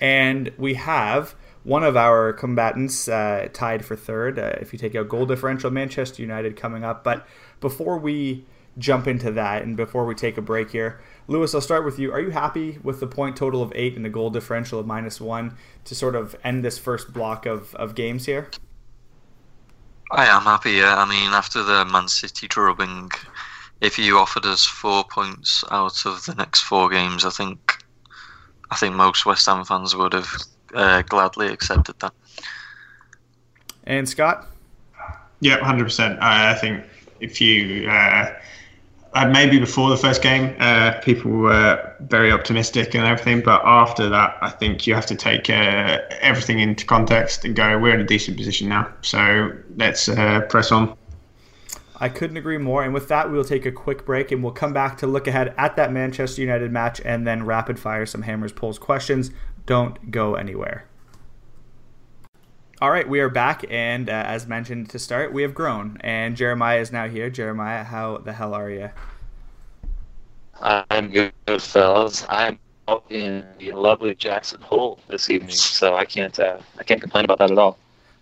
And 0.00 0.50
we 0.56 0.74
have 0.74 1.34
one 1.62 1.84
of 1.84 1.96
our 1.96 2.32
combatants 2.32 3.06
uh, 3.06 3.48
tied 3.52 3.84
for 3.84 3.96
third. 3.96 4.38
Uh, 4.38 4.54
if 4.60 4.72
you 4.72 4.78
take 4.78 4.94
out 4.94 5.08
goal 5.08 5.26
differential, 5.26 5.70
Manchester 5.70 6.22
United 6.22 6.56
coming 6.56 6.82
up. 6.82 7.04
But 7.04 7.26
before 7.64 7.96
we 7.96 8.44
jump 8.76 9.06
into 9.06 9.30
that 9.30 9.62
and 9.62 9.74
before 9.74 10.04
we 10.04 10.14
take 10.14 10.36
a 10.36 10.42
break 10.42 10.70
here, 10.70 11.00
Lewis, 11.28 11.54
I'll 11.54 11.62
start 11.62 11.82
with 11.82 11.98
you. 11.98 12.12
Are 12.12 12.20
you 12.20 12.28
happy 12.28 12.78
with 12.82 13.00
the 13.00 13.06
point 13.06 13.38
total 13.38 13.62
of 13.62 13.72
eight 13.74 13.96
and 13.96 14.04
the 14.04 14.10
goal 14.10 14.28
differential 14.28 14.78
of 14.78 14.86
minus 14.86 15.18
one 15.18 15.56
to 15.86 15.94
sort 15.94 16.14
of 16.14 16.36
end 16.44 16.62
this 16.62 16.76
first 16.76 17.14
block 17.14 17.46
of, 17.46 17.74
of 17.76 17.94
games 17.94 18.26
here? 18.26 18.50
I 20.10 20.26
am 20.26 20.42
happy. 20.42 20.72
Yeah, 20.72 20.96
I 20.98 21.08
mean, 21.08 21.32
after 21.32 21.62
the 21.62 21.86
Man 21.86 22.06
City 22.06 22.48
drubbing, 22.48 23.10
if 23.80 23.98
you 23.98 24.18
offered 24.18 24.44
us 24.44 24.66
four 24.66 25.02
points 25.04 25.64
out 25.70 26.04
of 26.04 26.26
the 26.26 26.34
next 26.34 26.64
four 26.64 26.90
games, 26.90 27.24
I 27.24 27.30
think, 27.30 27.82
I 28.70 28.76
think 28.76 28.94
most 28.94 29.24
West 29.24 29.46
Ham 29.46 29.64
fans 29.64 29.96
would 29.96 30.12
have 30.12 30.28
uh, 30.74 31.00
gladly 31.00 31.46
accepted 31.46 31.98
that. 32.00 32.12
And 33.84 34.06
Scott? 34.06 34.48
Yeah, 35.40 35.64
hundred 35.64 35.84
percent. 35.84 36.20
I 36.20 36.52
I 36.52 36.54
think 36.54 36.84
if 37.24 37.40
you 37.40 37.88
uh, 37.88 38.34
uh, 39.14 39.26
maybe 39.28 39.58
before 39.60 39.90
the 39.90 39.96
first 39.96 40.22
game, 40.22 40.56
uh, 40.58 40.92
people 41.00 41.30
were 41.30 41.94
very 42.00 42.32
optimistic 42.32 42.94
and 42.94 43.04
everything, 43.04 43.40
but 43.40 43.62
after 43.64 44.08
that, 44.08 44.36
I 44.40 44.50
think 44.50 44.88
you 44.88 44.94
have 44.94 45.06
to 45.06 45.14
take 45.14 45.48
uh, 45.48 46.00
everything 46.20 46.58
into 46.58 46.84
context 46.84 47.44
and 47.44 47.54
go. 47.54 47.78
We're 47.78 47.94
in 47.94 48.00
a 48.00 48.06
decent 48.06 48.36
position 48.36 48.68
now, 48.68 48.92
so 49.02 49.52
let's 49.76 50.08
uh, 50.08 50.40
press 50.48 50.72
on. 50.72 50.96
I 52.00 52.08
couldn't 52.08 52.36
agree 52.36 52.58
more. 52.58 52.82
And 52.82 52.92
with 52.92 53.06
that, 53.08 53.30
we'll 53.30 53.44
take 53.44 53.64
a 53.64 53.72
quick 53.72 54.04
break 54.04 54.32
and 54.32 54.42
we'll 54.42 54.52
come 54.52 54.72
back 54.72 54.98
to 54.98 55.06
look 55.06 55.28
ahead 55.28 55.54
at 55.56 55.76
that 55.76 55.92
Manchester 55.92 56.40
United 56.42 56.72
match 56.72 57.00
and 57.04 57.24
then 57.24 57.46
rapid 57.46 57.78
fire 57.78 58.04
some 58.04 58.22
Hammers 58.22 58.52
Polls 58.52 58.80
questions. 58.80 59.30
Don't 59.64 60.10
go 60.10 60.34
anywhere. 60.34 60.86
All 62.84 62.90
right, 62.90 63.08
we 63.08 63.20
are 63.20 63.30
back, 63.30 63.64
and 63.70 64.10
uh, 64.10 64.12
as 64.12 64.46
mentioned 64.46 64.90
to 64.90 64.98
start, 64.98 65.32
we 65.32 65.40
have 65.40 65.54
grown, 65.54 65.96
and 66.00 66.36
Jeremiah 66.36 66.80
is 66.80 66.92
now 66.92 67.08
here. 67.08 67.30
Jeremiah, 67.30 67.82
how 67.82 68.18
the 68.18 68.34
hell 68.34 68.52
are 68.52 68.68
you? 68.68 68.90
I'm 70.60 71.10
good, 71.10 71.32
fellas. 71.62 72.26
I'm 72.28 72.58
out 72.86 73.06
in 73.08 73.42
the 73.58 73.72
lovely 73.72 74.14
Jackson 74.14 74.60
Hole 74.60 74.98
this 75.08 75.30
evening, 75.30 75.52
so 75.52 75.96
I 75.96 76.04
can't 76.04 76.38
uh, 76.38 76.58
I 76.78 76.82
can't 76.82 77.00
complain 77.00 77.24
about 77.24 77.38
that 77.38 77.50
at 77.50 77.56
all. 77.56 77.78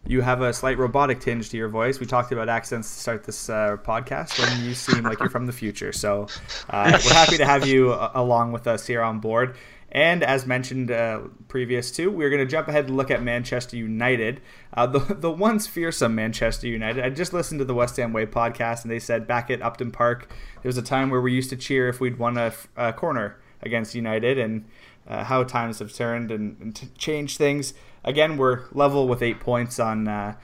You 0.06 0.20
have 0.20 0.42
a 0.42 0.52
slight 0.52 0.78
robotic 0.78 1.18
tinge 1.18 1.50
to 1.50 1.56
your 1.56 1.68
voice. 1.68 1.98
We 1.98 2.06
talked 2.06 2.30
about 2.30 2.48
accents 2.48 2.94
to 2.94 3.00
start 3.00 3.24
this 3.24 3.50
uh, 3.50 3.78
podcast, 3.78 4.40
and 4.48 4.62
you 4.64 4.74
seem 4.74 5.02
like 5.02 5.18
you're 5.18 5.28
from 5.28 5.46
the 5.46 5.52
future. 5.52 5.92
So 5.92 6.28
uh, 6.70 7.00
we're 7.04 7.12
happy 7.12 7.36
to 7.36 7.44
have 7.44 7.66
you 7.66 7.94
uh, 7.94 8.12
along 8.14 8.52
with 8.52 8.68
us 8.68 8.86
here 8.86 9.02
on 9.02 9.18
board. 9.18 9.56
And 9.94 10.24
as 10.24 10.46
mentioned 10.46 10.90
uh, 10.90 11.20
previous 11.48 11.90
to, 11.92 12.10
we're 12.10 12.30
going 12.30 12.40
to 12.40 12.50
jump 12.50 12.66
ahead 12.66 12.86
and 12.86 12.96
look 12.96 13.10
at 13.10 13.22
Manchester 13.22 13.76
United, 13.76 14.40
uh, 14.72 14.86
the 14.86 14.98
the 15.20 15.30
once 15.30 15.66
fearsome 15.66 16.14
Manchester 16.14 16.66
United. 16.66 17.04
I 17.04 17.10
just 17.10 17.34
listened 17.34 17.58
to 17.58 17.66
the 17.66 17.74
West 17.74 17.98
Ham 17.98 18.14
Way 18.14 18.24
podcast, 18.24 18.82
and 18.82 18.90
they 18.90 18.98
said 18.98 19.26
back 19.26 19.50
at 19.50 19.60
Upton 19.60 19.90
Park, 19.90 20.30
there 20.62 20.68
was 20.70 20.78
a 20.78 20.82
time 20.82 21.10
where 21.10 21.20
we 21.20 21.34
used 21.34 21.50
to 21.50 21.56
cheer 21.56 21.90
if 21.90 22.00
we'd 22.00 22.18
won 22.18 22.38
a, 22.38 22.54
a 22.74 22.94
corner 22.94 23.36
against 23.60 23.94
United, 23.94 24.38
and 24.38 24.64
uh, 25.06 25.24
how 25.24 25.44
times 25.44 25.78
have 25.80 25.92
turned 25.92 26.30
and, 26.30 26.56
and 26.58 26.98
changed 26.98 27.36
things. 27.36 27.74
Again, 28.02 28.38
we're 28.38 28.62
level 28.72 29.06
with 29.06 29.22
eight 29.22 29.40
points 29.40 29.78
on 29.78 30.08
uh, 30.08 30.36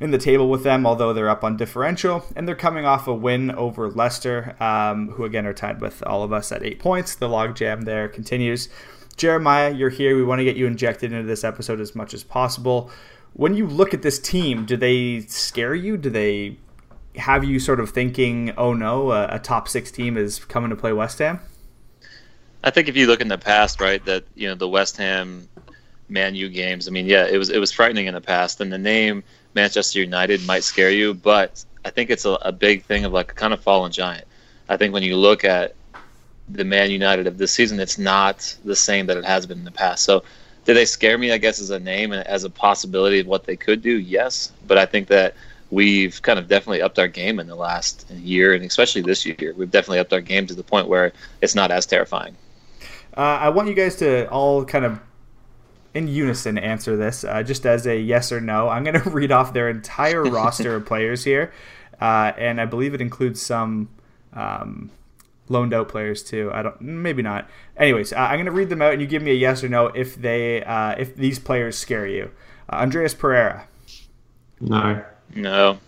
in 0.00 0.10
the 0.10 0.18
table 0.18 0.48
with 0.48 0.64
them, 0.64 0.86
although 0.86 1.12
they're 1.12 1.30
up 1.30 1.44
on 1.44 1.56
differential, 1.56 2.24
and 2.34 2.46
they're 2.46 2.54
coming 2.54 2.84
off 2.84 3.06
a 3.06 3.14
win 3.14 3.50
over 3.50 3.88
Leicester, 3.90 4.56
um, 4.60 5.10
who 5.10 5.24
again 5.24 5.46
are 5.46 5.52
tied 5.52 5.80
with 5.80 6.02
all 6.06 6.22
of 6.22 6.32
us 6.32 6.52
at 6.52 6.62
eight 6.62 6.78
points. 6.78 7.14
The 7.14 7.28
logjam 7.28 7.84
there 7.84 8.08
continues. 8.08 8.68
Jeremiah, 9.16 9.72
you're 9.72 9.90
here. 9.90 10.16
We 10.16 10.24
want 10.24 10.40
to 10.40 10.44
get 10.44 10.56
you 10.56 10.66
injected 10.66 11.12
into 11.12 11.26
this 11.26 11.44
episode 11.44 11.80
as 11.80 11.94
much 11.94 12.14
as 12.14 12.24
possible. 12.24 12.90
When 13.34 13.54
you 13.54 13.66
look 13.66 13.94
at 13.94 14.02
this 14.02 14.18
team, 14.18 14.66
do 14.66 14.76
they 14.76 15.20
scare 15.20 15.74
you? 15.74 15.96
Do 15.96 16.10
they 16.10 16.58
have 17.16 17.44
you 17.44 17.58
sort 17.58 17.80
of 17.80 17.90
thinking, 17.90 18.52
"Oh 18.56 18.72
no, 18.72 19.12
a, 19.12 19.36
a 19.36 19.38
top 19.38 19.68
six 19.68 19.90
team 19.90 20.16
is 20.16 20.44
coming 20.44 20.70
to 20.70 20.76
play 20.76 20.92
West 20.92 21.18
Ham"? 21.18 21.40
I 22.64 22.70
think 22.70 22.88
if 22.88 22.96
you 22.96 23.06
look 23.06 23.20
in 23.20 23.28
the 23.28 23.38
past, 23.38 23.80
right, 23.80 24.04
that 24.06 24.24
you 24.34 24.48
know 24.48 24.54
the 24.54 24.68
West 24.68 24.96
Ham 24.96 25.48
Man 26.08 26.34
U 26.34 26.48
games. 26.48 26.88
I 26.88 26.90
mean, 26.90 27.06
yeah, 27.06 27.26
it 27.26 27.38
was 27.38 27.50
it 27.50 27.58
was 27.58 27.72
frightening 27.72 28.06
in 28.06 28.14
the 28.14 28.20
past, 28.20 28.60
and 28.60 28.72
the 28.72 28.78
name 28.78 29.24
Manchester 29.54 30.00
United 30.00 30.44
might 30.46 30.64
scare 30.64 30.90
you, 30.90 31.14
but 31.14 31.64
I 31.84 31.90
think 31.90 32.10
it's 32.10 32.24
a, 32.24 32.32
a 32.42 32.52
big 32.52 32.84
thing 32.84 33.04
of 33.04 33.12
like 33.12 33.32
a 33.32 33.34
kind 33.34 33.52
of 33.52 33.60
fallen 33.60 33.92
giant. 33.92 34.26
I 34.68 34.76
think 34.76 34.94
when 34.94 35.02
you 35.02 35.16
look 35.16 35.44
at 35.44 35.74
the 36.48 36.64
Man 36.64 36.90
United 36.90 37.26
of 37.26 37.38
this 37.38 37.52
season, 37.52 37.80
it's 37.80 37.98
not 37.98 38.56
the 38.64 38.76
same 38.76 39.06
that 39.06 39.16
it 39.16 39.24
has 39.24 39.46
been 39.46 39.58
in 39.58 39.64
the 39.64 39.70
past. 39.70 40.04
So, 40.04 40.24
do 40.64 40.74
they 40.74 40.84
scare 40.84 41.18
me? 41.18 41.32
I 41.32 41.38
guess 41.38 41.60
as 41.60 41.70
a 41.70 41.80
name 41.80 42.12
and 42.12 42.24
as 42.26 42.44
a 42.44 42.50
possibility 42.50 43.18
of 43.18 43.26
what 43.26 43.44
they 43.44 43.56
could 43.56 43.82
do, 43.82 43.98
yes. 43.98 44.52
But 44.66 44.78
I 44.78 44.86
think 44.86 45.08
that 45.08 45.34
we've 45.70 46.22
kind 46.22 46.38
of 46.38 46.46
definitely 46.46 46.82
upped 46.82 46.98
our 46.98 47.08
game 47.08 47.40
in 47.40 47.48
the 47.48 47.56
last 47.56 48.08
year, 48.10 48.54
and 48.54 48.64
especially 48.64 49.02
this 49.02 49.26
year, 49.26 49.54
we've 49.56 49.70
definitely 49.70 49.98
upped 49.98 50.12
our 50.12 50.20
game 50.20 50.46
to 50.46 50.54
the 50.54 50.62
point 50.62 50.86
where 50.86 51.12
it's 51.40 51.56
not 51.56 51.72
as 51.72 51.84
terrifying. 51.84 52.36
Uh, 53.16 53.20
I 53.20 53.48
want 53.48 53.68
you 53.68 53.74
guys 53.74 53.96
to 53.96 54.28
all 54.30 54.64
kind 54.64 54.84
of 54.84 55.00
in 55.94 56.08
unison 56.08 56.56
answer 56.58 56.96
this, 56.96 57.24
uh, 57.24 57.42
just 57.42 57.66
as 57.66 57.86
a 57.86 57.98
yes 57.98 58.32
or 58.32 58.40
no. 58.40 58.68
I'm 58.68 58.84
going 58.84 59.00
to 59.02 59.10
read 59.10 59.32
off 59.32 59.52
their 59.52 59.68
entire 59.68 60.22
roster 60.38 60.76
of 60.76 60.86
players 60.86 61.24
here, 61.24 61.52
uh, 62.00 62.32
and 62.38 62.60
I 62.60 62.64
believe 62.64 62.94
it 62.94 63.00
includes 63.00 63.40
some 63.42 63.88
um, 64.32 64.90
loaned 65.48 65.74
out 65.74 65.88
players 65.88 66.22
too. 66.22 66.50
I 66.52 66.62
don't, 66.62 66.80
maybe 66.80 67.22
not. 67.22 67.48
Anyways, 67.76 68.12
uh, 68.12 68.16
I'm 68.16 68.36
going 68.36 68.46
to 68.46 68.52
read 68.52 68.68
them 68.70 68.80
out, 68.82 68.92
and 68.92 69.00
you 69.02 69.06
give 69.08 69.22
me 69.22 69.30
a 69.32 69.34
yes 69.34 69.62
or 69.62 69.68
no 69.68 69.86
if 69.88 70.16
they, 70.16 70.62
uh, 70.64 70.94
if 70.98 71.14
these 71.16 71.38
players 71.38 71.76
scare 71.76 72.06
you. 72.06 72.30
Uh, 72.70 72.76
Andreas 72.76 73.12
Pereira, 73.14 73.66
No, 74.60 75.02
No, 75.34 75.78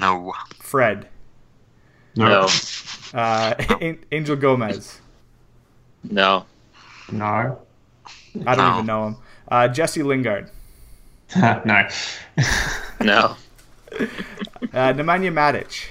No. 0.00 0.32
Fred, 0.60 1.08
no, 2.16 2.46
no, 2.46 2.48
uh, 3.18 3.54
An- 3.80 3.98
Angel 4.12 4.36
Gomes. 4.36 5.00
no, 6.04 6.46
no, 7.10 7.58
I 8.46 8.54
don't 8.54 8.56
No. 8.56 8.74
even 8.74 8.86
know 8.86 9.06
him. 9.08 9.16
Uh, 9.52 9.68
Jesse 9.68 10.02
Lingard, 10.02 10.48
no. 11.36 11.86
no. 13.02 13.36
uh, 14.00 14.92
Nemanja 14.94 15.30
Matic, 15.30 15.84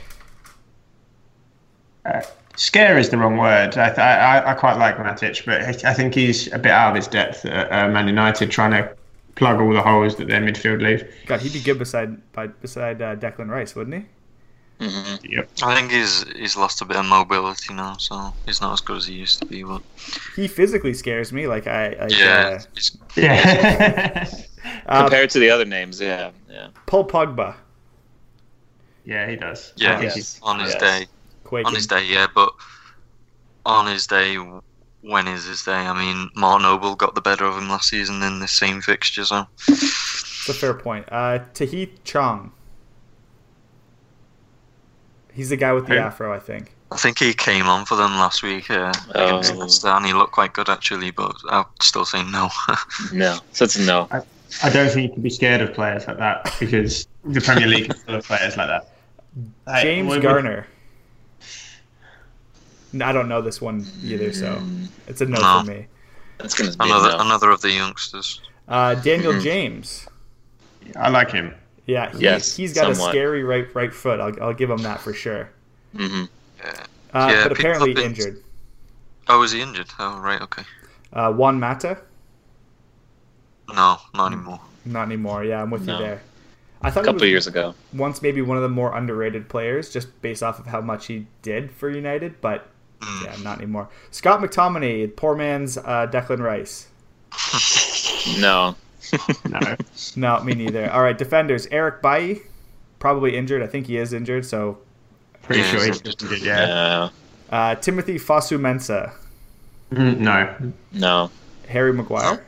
Scare 2.56 2.98
is 2.98 3.10
the 3.10 3.18
wrong 3.18 3.38
word. 3.38 3.78
I, 3.78 3.88
th- 3.90 4.00
I 4.00 4.52
I 4.52 4.54
quite 4.56 4.78
like 4.78 4.98
Matic, 4.98 5.46
but 5.46 5.62
I- 5.62 5.92
I 5.92 5.94
think 5.94 6.16
he's 6.16 6.52
a 6.52 6.58
bit 6.58 6.72
out 6.72 6.90
of 6.90 6.96
his 6.96 7.08
depth 7.08 7.46
at 7.46 7.72
uh, 7.72 7.88
Man 7.90 8.08
United, 8.08 8.50
trying 8.50 8.72
to 8.72 8.96
plug 9.36 9.60
all 9.62 9.72
the 9.74 9.82
holes 9.84 10.16
that 10.16 10.28
their 10.28 10.42
midfield 10.42 10.82
leave. 10.82 11.08
God, 11.28 11.42
he'd 11.42 11.54
be 11.54 11.62
good 11.62 11.78
beside 11.78 12.32
by, 12.34 12.48
beside 12.48 13.00
uh, 13.02 13.16
Declan 13.16 13.50
Rice, 13.50 13.76
wouldn't 13.76 13.96
he? 13.96 14.06
Hmm 14.82 15.16
Yep. 15.24 15.50
I 15.64 15.76
think 15.76 15.92
he's 15.92 16.24
he's 16.36 16.58
lost 16.58 16.82
a 16.82 16.86
bit 16.86 16.98
of 16.98 17.06
mobility 17.06 17.74
now, 17.74 17.98
so 17.98 18.34
he's 18.46 18.62
not 18.62 18.74
as 18.74 18.82
good 18.82 18.98
as 18.98 19.06
he 19.06 19.14
used 19.14 19.40
to 19.40 19.46
be. 19.46 19.64
But 19.64 19.82
He 20.36 20.48
physically 20.48 20.94
scares 20.94 21.32
me. 21.32 21.48
Like 21.48 21.68
I, 21.68 21.90
like, 22.00 22.18
yeah, 22.18 22.60
uh, 22.60 22.64
he's, 22.74 22.98
Yeah. 23.16 24.26
uh, 24.88 25.02
Compared 25.04 25.30
to 25.32 25.40
the 25.40 25.50
other 25.52 25.66
names, 25.66 26.02
yeah, 26.02 26.32
yeah. 26.50 26.70
Paul 26.88 27.08
Pogba, 27.08 27.56
yeah, 29.06 29.28
he 29.30 29.36
does. 29.36 29.74
yeah, 29.76 29.90
I 29.90 29.92
think 29.98 30.04
Yes. 30.06 30.14
he's- 30.16 30.40
on 30.42 30.60
his 30.60 30.72
Yes. 30.74 30.82
day. 30.82 31.08
Quaking. 31.44 31.68
On 31.68 31.76
his 31.76 31.88
day, 31.88 32.04
yeah, 32.06 32.28
but 32.34 32.54
on 33.66 33.86
his 33.88 34.08
day, 34.08 34.38
when 35.02 35.28
is 35.28 35.46
his 35.46 35.64
day? 35.64 35.74
I 35.76 35.94
mean, 35.94 36.30
Mark 36.36 36.62
Noble 36.62 36.96
got 36.96 37.14
the 37.14 37.22
better 37.22 37.46
of 37.46 37.58
him 37.58 37.70
last 37.70 37.90
season 37.90 38.24
in 38.24 38.40
the 38.40 38.48
same 38.48 38.82
fixture, 38.82 39.26
so 39.26 39.46
It's 39.68 40.50
a 40.50 40.54
fair 40.54 40.74
point. 40.74 41.06
Uh, 41.12 41.40
Tahith 41.54 42.04
Chong. 42.04 42.52
He's 45.34 45.50
the 45.50 45.58
guy 45.58 45.72
with 45.74 45.88
the 45.88 45.94
Who? 45.94 46.00
afro, 46.00 46.34
I 46.34 46.40
think. 46.40 46.74
I 46.92 46.98
think 46.98 47.20
he 47.20 47.34
came 47.34 47.68
on 47.68 47.86
for 47.86 47.96
them 47.96 48.12
last 48.16 48.44
week 48.44 48.70
uh, 48.70 48.92
Oh. 49.16 49.42
Leicester, 49.56 49.88
and 49.88 50.06
he 50.06 50.14
looked 50.14 50.34
quite 50.34 50.52
good 50.54 50.68
actually. 50.70 51.12
But 51.12 51.34
I'll 51.50 51.70
still 51.82 52.04
say 52.06 52.24
no. 52.24 52.50
No, 53.14 53.40
so 53.54 53.64
it's 53.66 53.78
a 53.78 53.82
no. 53.84 54.08
I 54.64 54.70
don't 54.70 54.90
think 54.90 55.08
you 55.08 55.14
can 55.14 55.22
be 55.22 55.30
scared 55.30 55.62
of 55.62 55.74
players 55.74 56.06
like 56.08 56.18
that 56.18 56.54
because 56.60 57.08
the 57.24 57.40
Premier 57.40 57.68
League 57.68 57.90
is 57.94 58.04
full 58.04 58.16
of 58.16 58.26
players 58.26 58.58
like 58.58 58.68
that. 58.68 58.90
Like, 59.66 59.84
James 59.84 60.10
we- 60.10 60.18
we- 60.18 60.22
Garner. 60.22 60.68
I 63.02 63.14
don't 63.14 63.30
know 63.30 63.42
this 63.42 63.62
one 63.62 63.86
either, 64.04 64.34
so 64.34 64.62
it's 65.08 65.22
a 65.22 65.26
no, 65.26 65.40
No. 65.40 65.62
for 65.64 65.72
me. 65.72 65.88
It's 66.42 66.54
gonna 66.54 66.72
be 66.72 66.76
another 66.82 67.12
no. 67.12 67.20
another 67.20 67.50
of 67.52 67.62
the 67.62 67.72
youngsters. 67.72 68.42
Uh, 68.68 68.96
Daniel 68.96 69.32
Mhm. 69.34 69.42
James. 69.44 70.08
I 70.98 71.10
like 71.10 71.32
him. 71.32 71.54
Yeah, 71.86 72.12
he, 72.12 72.20
Yes, 72.20 72.56
he's 72.56 72.74
got 72.74 72.94
somewhat. 72.96 73.10
a 73.10 73.12
scary 73.12 73.44
right 73.44 73.68
right 73.76 73.94
foot. 73.94 74.20
I'll, 74.20 74.44
I'll 74.44 74.54
give 74.54 74.70
him 74.70 74.80
that 74.84 75.02
for 75.02 75.14
sure. 75.14 75.50
hmm 75.96 76.24
Yeah. 76.60 76.84
Uh, 77.14 77.30
Yeah, 77.34 77.44
but 77.44 77.52
apparently 77.54 77.90
have 77.90 77.96
been- 77.98 78.06
injured. 78.06 78.44
Oh, 79.28 79.40
was 79.40 79.52
he 79.52 79.62
injured? 79.62 79.88
Oh, 80.00 80.20
right. 80.20 80.42
Okay. 80.42 80.64
Uh, 81.14 81.32
Juan 81.32 81.60
Mata. 81.60 81.98
No, 83.74 83.98
not 84.14 84.32
anymore. 84.34 84.60
Not 84.86 85.04
anymore. 85.04 85.44
Yeah, 85.44 85.62
I'm 85.62 85.70
with 85.70 85.86
No. 85.86 85.98
you 85.98 86.04
there. 86.06 86.22
I 86.82 86.90
thought 86.90 87.04
A 87.04 87.06
couple 87.06 87.22
was 87.22 87.30
years 87.30 87.48
ago. 87.48 87.76
once 87.94 88.22
maybe 88.22 88.42
one 88.42 88.58
of 88.58 88.64
the 88.64 88.70
more 88.70 88.96
underrated 88.98 89.48
players, 89.48 89.90
just 89.92 90.20
based 90.22 90.42
off 90.42 90.60
of 90.60 90.66
how 90.66 90.82
much 90.82 91.06
he 91.08 91.28
did 91.44 91.72
for 91.72 91.90
United, 91.90 92.42
but 92.42 92.68
Mm. 93.02 93.24
yeah, 93.26 93.36
not 93.44 93.58
anymore. 93.60 93.90
Scott 94.12 94.42
McTominay, 94.42 95.16
poor 95.16 95.36
man's 95.36 95.78
uh, 95.78 96.08
Declan 96.12 96.40
Rice. 96.40 96.88
No. 98.40 98.76
No. 99.50 99.76
No, 100.16 100.44
me 100.44 100.54
neither. 100.54 100.92
All 100.92 101.02
right, 101.02 101.18
defenders. 101.18 101.68
Eric 101.72 102.02
Bailly, 102.02 102.42
probably 103.00 103.36
injured. 103.38 103.62
I 103.62 103.68
think 103.68 103.88
he 103.88 103.98
is 103.98 104.14
injured. 104.14 104.46
So 104.46 104.78
Pretty 105.44 105.62
Yeah, 105.62 105.68
sure 105.72 105.86
he's 105.86 106.02
just- 106.02 106.22
yeah. 106.44 106.66
No. 106.66 107.10
uh, 107.50 107.76
Timothy 107.76 108.18
Fosu 108.20 108.60
Mensah, 108.60 109.12
Mm, 109.92 110.20
No. 110.20 110.56
No. 110.94 111.32
Harry 111.68 111.94
Maguire. 111.94 112.44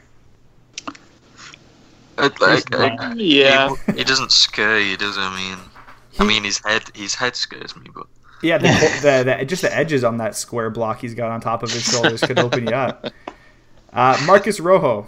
Like, 2.17 2.37
He's 2.39 2.79
uh, 2.79 3.13
Yeah. 3.17 3.73
he, 3.87 3.93
he 3.97 4.03
doesn't 4.03 4.31
scare 4.31 4.79
you, 4.79 4.95
does 4.97 5.15
he? 5.15 5.21
I 5.21 5.35
mean, 5.35 5.57
I 6.19 6.23
mean 6.23 6.43
his 6.43 6.59
head, 6.63 6.83
his 6.93 7.15
head 7.15 7.35
scares 7.35 7.75
me, 7.75 7.87
but 7.93 8.05
Yeah, 8.43 8.59
the, 8.59 8.67
the, 9.01 9.35
the 9.39 9.45
just 9.45 9.63
the 9.63 9.75
edges 9.75 10.03
on 10.03 10.17
that 10.17 10.35
square 10.35 10.69
block 10.69 11.01
he's 11.01 11.15
got 11.15 11.31
on 11.31 11.41
top 11.41 11.63
of 11.63 11.71
his 11.71 11.83
shoulders 11.83 12.21
could 12.21 12.37
open 12.39 12.67
you 12.67 12.73
up. 12.75 13.07
Uh, 13.91 14.21
Marcus 14.25 14.59
Rojo. 14.59 15.07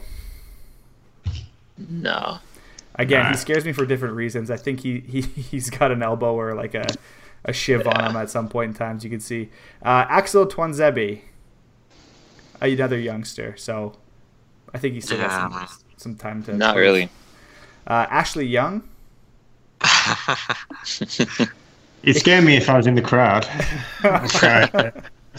No. 1.77 2.39
Again, 2.95 3.23
Nah. 3.23 3.29
he 3.31 3.37
scares 3.37 3.65
me 3.65 3.73
for 3.73 3.85
different 3.85 4.15
reasons. 4.15 4.49
I 4.49 4.57
think 4.57 4.79
he, 4.81 5.01
he 5.01 5.21
he's 5.51 5.69
got 5.69 5.91
an 5.91 6.01
elbow 6.01 6.33
or 6.33 6.55
like 6.55 6.73
a 6.75 6.85
a 7.43 7.53
shiv 7.53 7.85
on 7.87 8.03
him 8.09 8.15
at 8.15 8.29
some 8.29 8.47
point 8.49 8.69
in 8.69 8.73
times. 8.75 9.03
You 9.03 9.09
can 9.09 9.19
see 9.19 9.49
uh, 9.83 10.05
Axel 10.09 10.47
Tuanzebe, 10.47 11.21
another 12.61 12.97
youngster. 12.97 13.55
So 13.57 13.97
I 14.73 14.77
think 14.79 14.93
he 14.95 15.01
still 15.01 15.17
Yeah, 15.19 15.27
got 15.27 15.51
man. 15.51 15.67
some, 15.67 15.77
some 15.97 16.15
time 16.15 16.43
to. 16.43 16.53
Not 16.55 16.73
prove. 16.73 16.83
really. 16.85 17.09
Uh, 17.85 18.07
Ashley 18.09 18.45
Young. 18.47 18.81
It'd 22.03 22.17
scare 22.21 22.41
me 22.41 22.55
if 22.57 22.69
I 22.69 22.77
was 22.77 22.87
in 22.87 22.95
the 22.95 23.01
crowd. 23.01 23.47
Okay. 24.05 24.91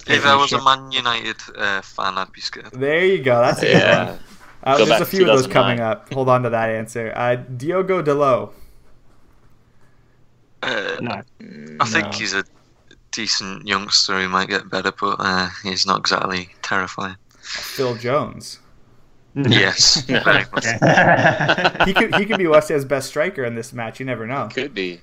if 0.09 0.27
I 0.27 0.35
was 0.37 0.53
a 0.53 0.63
Man 0.63 0.91
United 0.93 1.37
uh, 1.57 1.81
fan, 1.83 2.19
I'd 2.19 2.33
be 2.33 2.41
scared. 2.41 2.71
There 2.73 3.05
you 3.05 3.23
go. 3.23 3.41
That's 3.41 3.63
a 3.63 3.67
good 3.67 3.73
Yeah. 3.73 4.17
One. 4.67 4.83
Uh, 4.83 4.85
there's 4.85 5.01
a 5.01 5.07
few 5.07 5.21
of 5.23 5.27
those 5.29 5.47
coming 5.47 5.81
up. 5.81 6.13
Hold 6.13 6.29
on 6.29 6.43
to 6.43 6.51
that 6.51 6.71
answer. 6.71 7.13
Uh, 7.15 7.37
Diogo 7.37 8.03
Dalot. 8.03 8.53
Uh, 10.63 10.97
No. 11.01 11.23
I 11.81 11.85
think 11.87 12.07
No. 12.07 12.11
he's 12.13 12.35
a 12.35 12.45
decent 13.13 13.67
youngster. 13.67 14.21
He 14.21 14.27
might 14.27 14.49
get 14.49 14.69
better, 14.69 14.93
but 14.93 15.17
uh, 15.21 15.49
he's 15.63 15.87
not 15.87 16.01
exactly 16.01 16.49
terrifying. 16.63 17.17
Phil 17.41 17.95
Jones. 17.97 18.59
Yes. 19.37 20.05
He 20.09 21.93
could 21.93 22.15
he 22.17 22.25
could 22.27 22.39
be 22.39 22.47
West 22.47 22.71
Ham's 22.71 22.85
best 22.87 23.09
striker 23.09 23.45
in 23.45 23.55
this 23.55 23.73
match. 23.73 24.01
You 24.01 24.07
never 24.07 24.27
know. 24.27 24.49
Could 24.53 24.75
be. 24.75 25.01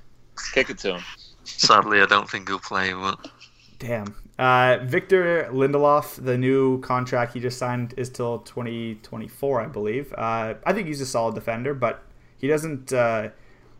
Kick 0.53 0.69
it 0.71 0.79
to 0.79 0.95
him. 0.95 1.03
Sadly, 1.43 2.01
I 2.01 2.05
don't 2.07 2.27
think 2.29 2.49
he'll 2.49 2.59
play. 2.59 2.93
But 2.93 3.19
Damn. 3.83 4.15
Uh, 4.39 4.79
Victor 4.83 5.49
Lindelof, 5.51 6.23
the 6.23 6.37
new 6.37 6.79
contract 6.81 7.33
he 7.33 7.39
just 7.39 7.57
signed 7.57 7.93
is 7.97 8.09
till 8.09 8.39
2024, 8.39 9.61
I 9.61 9.67
believe. 9.67 10.13
Uh, 10.13 10.55
I 10.65 10.73
think 10.73 10.87
he's 10.87 11.01
a 11.01 11.05
solid 11.05 11.35
defender, 11.35 11.73
but 11.73 12.01
he 12.37 12.47
doesn't. 12.47 12.93
Uh, 12.93 13.29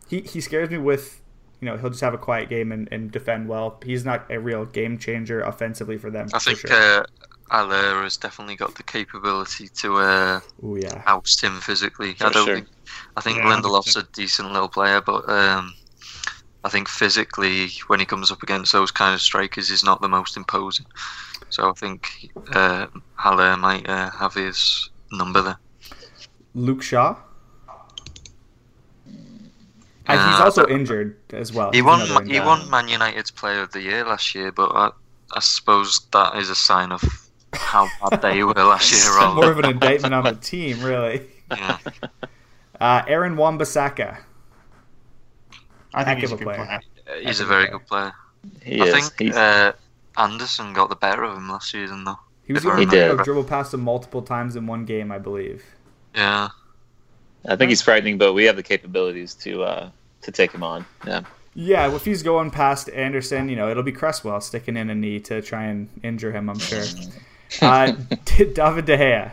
he 0.08 0.20
he 0.20 0.40
scares 0.40 0.70
me 0.70 0.78
with. 0.78 1.20
You 1.60 1.70
know, 1.70 1.78
he'll 1.78 1.88
just 1.90 2.02
have 2.02 2.12
a 2.12 2.18
quiet 2.18 2.50
game 2.50 2.72
and, 2.72 2.88
and 2.92 3.10
defend 3.10 3.48
well. 3.48 3.80
He's 3.82 4.04
not 4.04 4.30
a 4.30 4.38
real 4.38 4.66
game 4.66 4.98
changer 4.98 5.40
offensively 5.40 5.96
for 5.96 6.10
them. 6.10 6.28
I 6.34 6.38
for 6.38 6.54
think 6.54 6.58
sure. 6.58 7.00
uh, 7.00 7.04
Haller 7.50 8.02
has 8.02 8.18
definitely 8.18 8.56
got 8.56 8.74
the 8.74 8.82
capability 8.82 9.68
to 9.68 9.96
uh, 9.96 10.40
Ooh, 10.64 10.76
yeah. 10.76 11.02
oust 11.06 11.40
him 11.42 11.60
physically. 11.60 12.16
I 12.20 12.28
don't 12.30 12.44
sure. 12.46 12.56
think. 12.56 12.68
I 13.16 13.22
think 13.22 13.38
Yeah, 13.38 13.44
Lindelof's 13.44 13.96
a 13.96 14.02
decent 14.12 14.52
little 14.52 14.68
player, 14.68 15.00
but 15.00 15.28
um, 15.28 15.74
I 16.64 16.70
think 16.70 16.88
physically, 16.88 17.68
when 17.88 18.00
he 18.00 18.06
comes 18.06 18.30
up 18.32 18.42
against 18.42 18.72
those 18.72 18.90
kind 18.90 19.14
of 19.14 19.20
strikers, 19.20 19.68
he's 19.68 19.84
not 19.84 20.00
the 20.00 20.08
most 20.08 20.36
imposing. 20.36 20.86
So 21.50 21.68
I 21.68 21.72
think 21.74 22.30
uh, 22.52 22.86
Haller 23.16 23.56
might 23.56 23.88
uh, 23.88 24.10
have 24.10 24.34
his 24.34 24.88
number 25.12 25.42
there. 25.42 25.58
Luke 26.54 26.82
Shaw. 26.82 27.16
And 30.06 30.20
he's 30.20 30.40
Uh, 30.40 30.44
also 30.44 30.66
injured 30.66 31.16
as 31.32 31.52
well. 31.52 31.70
He 31.70 31.78
He's 31.78 31.84
won. 31.84 32.26
He 32.26 32.40
won 32.40 32.68
Man 32.70 32.88
United's 32.88 33.30
Player 33.30 33.62
of 33.62 33.72
the 33.72 33.80
Year 33.80 34.04
last 34.04 34.34
year, 34.34 34.52
but 34.52 34.70
I, 34.74 34.90
I 35.34 35.40
suppose 35.40 36.00
that 36.12 36.36
is 36.36 36.50
a 36.50 36.54
sign 36.54 36.92
of 36.92 37.02
how 37.54 37.88
bad 38.10 38.20
they 38.22 38.42
were 38.44 38.52
last 38.54 38.92
year. 38.92 39.16
rather 39.16 39.34
More 39.34 39.50
of 39.50 39.58
an 39.58 39.66
indictment 39.66 40.12
on 40.14 40.24
the 40.24 40.34
team, 40.34 40.82
really. 40.82 41.22
yeah. 41.50 41.78
Uh, 42.80 43.02
Aaron 43.06 43.36
Wan-Bissaka. 43.36 44.18
I 45.94 46.04
think 46.04 46.20
he's 46.20 46.32
a 46.32 46.34
a 46.34 46.36
good 46.36 46.42
player. 46.42 46.56
player. 46.56 46.80
He's 47.22 47.40
a 47.40 47.46
very 47.46 47.68
good 47.68 47.86
player. 47.86 48.12
He 48.62 48.80
I 48.80 48.86
is. 48.86 49.10
think 49.10 49.34
uh, 49.34 49.72
Anderson 50.16 50.72
got 50.72 50.88
the 50.90 50.96
better 50.96 51.24
of 51.24 51.36
him 51.36 51.48
last 51.48 51.70
season, 51.70 52.04
though. 52.04 52.18
He 52.46 52.52
was 52.52 52.64
If 52.64 52.70
I 52.70 52.78
able 52.78 52.86
He 52.86 53.16
to 53.16 53.16
dribble 53.22 53.44
past 53.44 53.74
him 53.74 53.80
multiple 53.80 54.22
times 54.22 54.56
in 54.56 54.66
one 54.66 54.84
game, 54.84 55.10
I 55.12 55.18
believe. 55.18 55.64
Yeah. 56.14 56.48
I 57.46 57.56
think 57.56 57.68
he's 57.70 57.82
frightening, 57.82 58.18
but 58.18 58.32
we 58.32 58.44
have 58.44 58.56
the 58.56 58.62
capabilities 58.62 59.34
to 59.36 59.62
uh, 59.64 59.90
to 60.22 60.32
take 60.32 60.52
him 60.52 60.62
on. 60.62 60.86
Yeah. 61.06 61.22
Yeah, 61.54 61.94
if 61.94 62.04
he's 62.04 62.22
going 62.22 62.50
past 62.50 62.88
Anderson, 62.90 63.48
you 63.48 63.56
know, 63.56 63.70
it'll 63.70 63.82
be 63.84 63.92
Cresswell 63.92 64.40
sticking 64.40 64.76
in 64.76 64.90
a 64.90 64.94
knee 64.94 65.20
to 65.20 65.40
try 65.40 65.64
and 65.64 65.88
injure 66.02 66.32
him, 66.32 66.48
I'm 66.50 66.58
sure. 66.58 66.84
Uh, 67.62 67.92
David 68.24 68.84
De 68.86 68.96
Gea. 68.98 69.32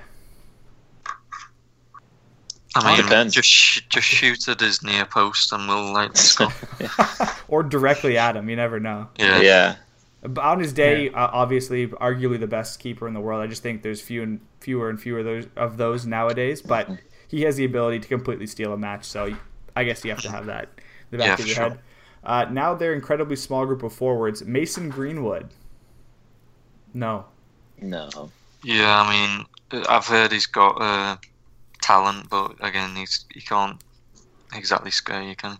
I 2.76 2.84
mean, 2.86 2.96
depends. 2.96 3.34
just 3.34 3.50
sh- 3.50 3.82
just 3.90 4.08
shoot 4.08 4.48
at 4.48 4.60
his 4.62 4.82
near 4.84 5.06
post 5.06 5.52
and 5.52 5.68
we'll 5.68 5.92
like 5.94 6.16
score. 6.18 6.54
or 7.48 7.64
directly 7.64 8.18
at 8.18 8.36
him, 8.36 8.50
you 8.50 8.56
never 8.56 8.80
know. 8.80 9.10
Yeah. 9.18 9.42
yeah. 9.42 9.76
But 10.24 10.44
on 10.44 10.60
his 10.60 10.72
day, 10.74 11.10
uh, 11.10 11.30
obviously, 11.32 11.88
arguably 11.88 12.40
the 12.40 12.48
best 12.48 12.80
keeper 12.80 13.08
in 13.08 13.14
the 13.14 13.20
world. 13.20 13.42
I 13.42 13.48
just 13.48 13.64
think 13.64 13.82
there's 13.82 14.02
few 14.02 14.22
and 14.24 14.40
fewer 14.60 14.90
and 14.90 15.02
fewer 15.02 15.20
of 15.20 15.26
those, 15.26 15.48
of 15.58 15.78
those 15.78 16.06
nowadays. 16.06 16.62
But 16.62 16.90
he 17.28 17.42
has 17.44 17.56
the 17.56 17.66
ability 17.66 18.00
to 18.02 18.08
completely 18.08 18.46
steal 18.48 18.72
a 18.74 18.78
match. 18.78 19.06
So 19.06 19.36
I 19.76 19.84
guess 19.84 20.04
you 20.06 20.12
have 20.12 20.22
to 20.22 20.30
have 20.32 20.46
that 20.46 20.70
in 21.12 21.18
the 21.18 21.18
back 21.18 21.28
Yeah, 21.28 21.34
of 21.40 21.48
your 21.48 21.56
sure. 21.56 21.70
head. 21.70 21.80
Uh, 22.24 22.46
now 22.52 22.76
they're 22.76 22.94
incredibly 22.94 23.36
small 23.36 23.66
group 23.66 23.82
of 23.84 23.94
forwards. 23.94 24.44
Mason 24.46 24.90
Greenwood. 24.90 25.50
No. 26.94 27.26
No. 27.82 28.32
Yeah, 28.64 29.02
I 29.02 29.10
mean, 29.12 29.84
I've 29.90 30.06
heard 30.06 30.32
he's 30.32 30.46
got 30.46 30.80
uh, 30.82 31.18
talent, 31.82 32.30
but 32.30 32.56
again, 32.62 32.96
he's 32.96 33.26
he 33.34 33.42
can't 33.42 33.78
exactly 34.54 34.92
scare 34.92 35.22
you, 35.22 35.36
can 35.36 35.58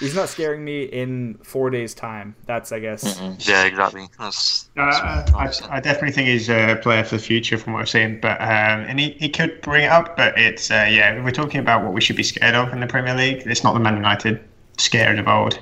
He's 0.00 0.14
not 0.14 0.28
scaring 0.28 0.64
me 0.64 0.84
in 0.84 1.34
four 1.42 1.70
days' 1.70 1.94
time. 1.94 2.34
That's, 2.46 2.72
I 2.72 2.78
guess. 2.78 3.04
Mm-mm. 3.04 3.48
Yeah, 3.48 3.64
exactly. 3.64 4.08
That's, 4.18 4.68
Uh, 4.76 4.84
that's 4.86 5.32
what 5.32 5.40
I, 5.40 5.44
I'm 5.44 5.52
saying. 5.52 5.70
I 5.70 5.80
definitely 5.80 6.12
think 6.12 6.28
he's 6.28 6.48
a 6.48 6.78
player 6.82 7.04
for 7.04 7.16
the 7.16 7.22
future 7.22 7.58
from 7.58 7.72
what 7.72 7.82
I've 7.82 7.88
seen, 7.88 8.20
but 8.20 8.40
um, 8.40 8.48
and 8.48 8.98
he, 8.98 9.10
he 9.12 9.28
could 9.28 9.60
bring 9.62 9.84
it 9.84 9.90
up, 9.90 10.16
but 10.16 10.38
it's 10.38 10.70
uh, 10.70 10.86
yeah, 10.90 11.22
we're 11.22 11.30
talking 11.30 11.60
about 11.60 11.84
what 11.84 11.92
we 11.92 12.00
should 12.00 12.16
be 12.16 12.22
scared 12.22 12.54
of 12.54 12.72
in 12.72 12.80
the 12.80 12.86
Premier 12.86 13.14
League. 13.14 13.42
It's 13.46 13.64
not 13.64 13.74
the 13.74 13.80
Man 13.80 13.96
United 13.96 14.40
scared 14.78 15.18
of 15.18 15.28
old. 15.28 15.58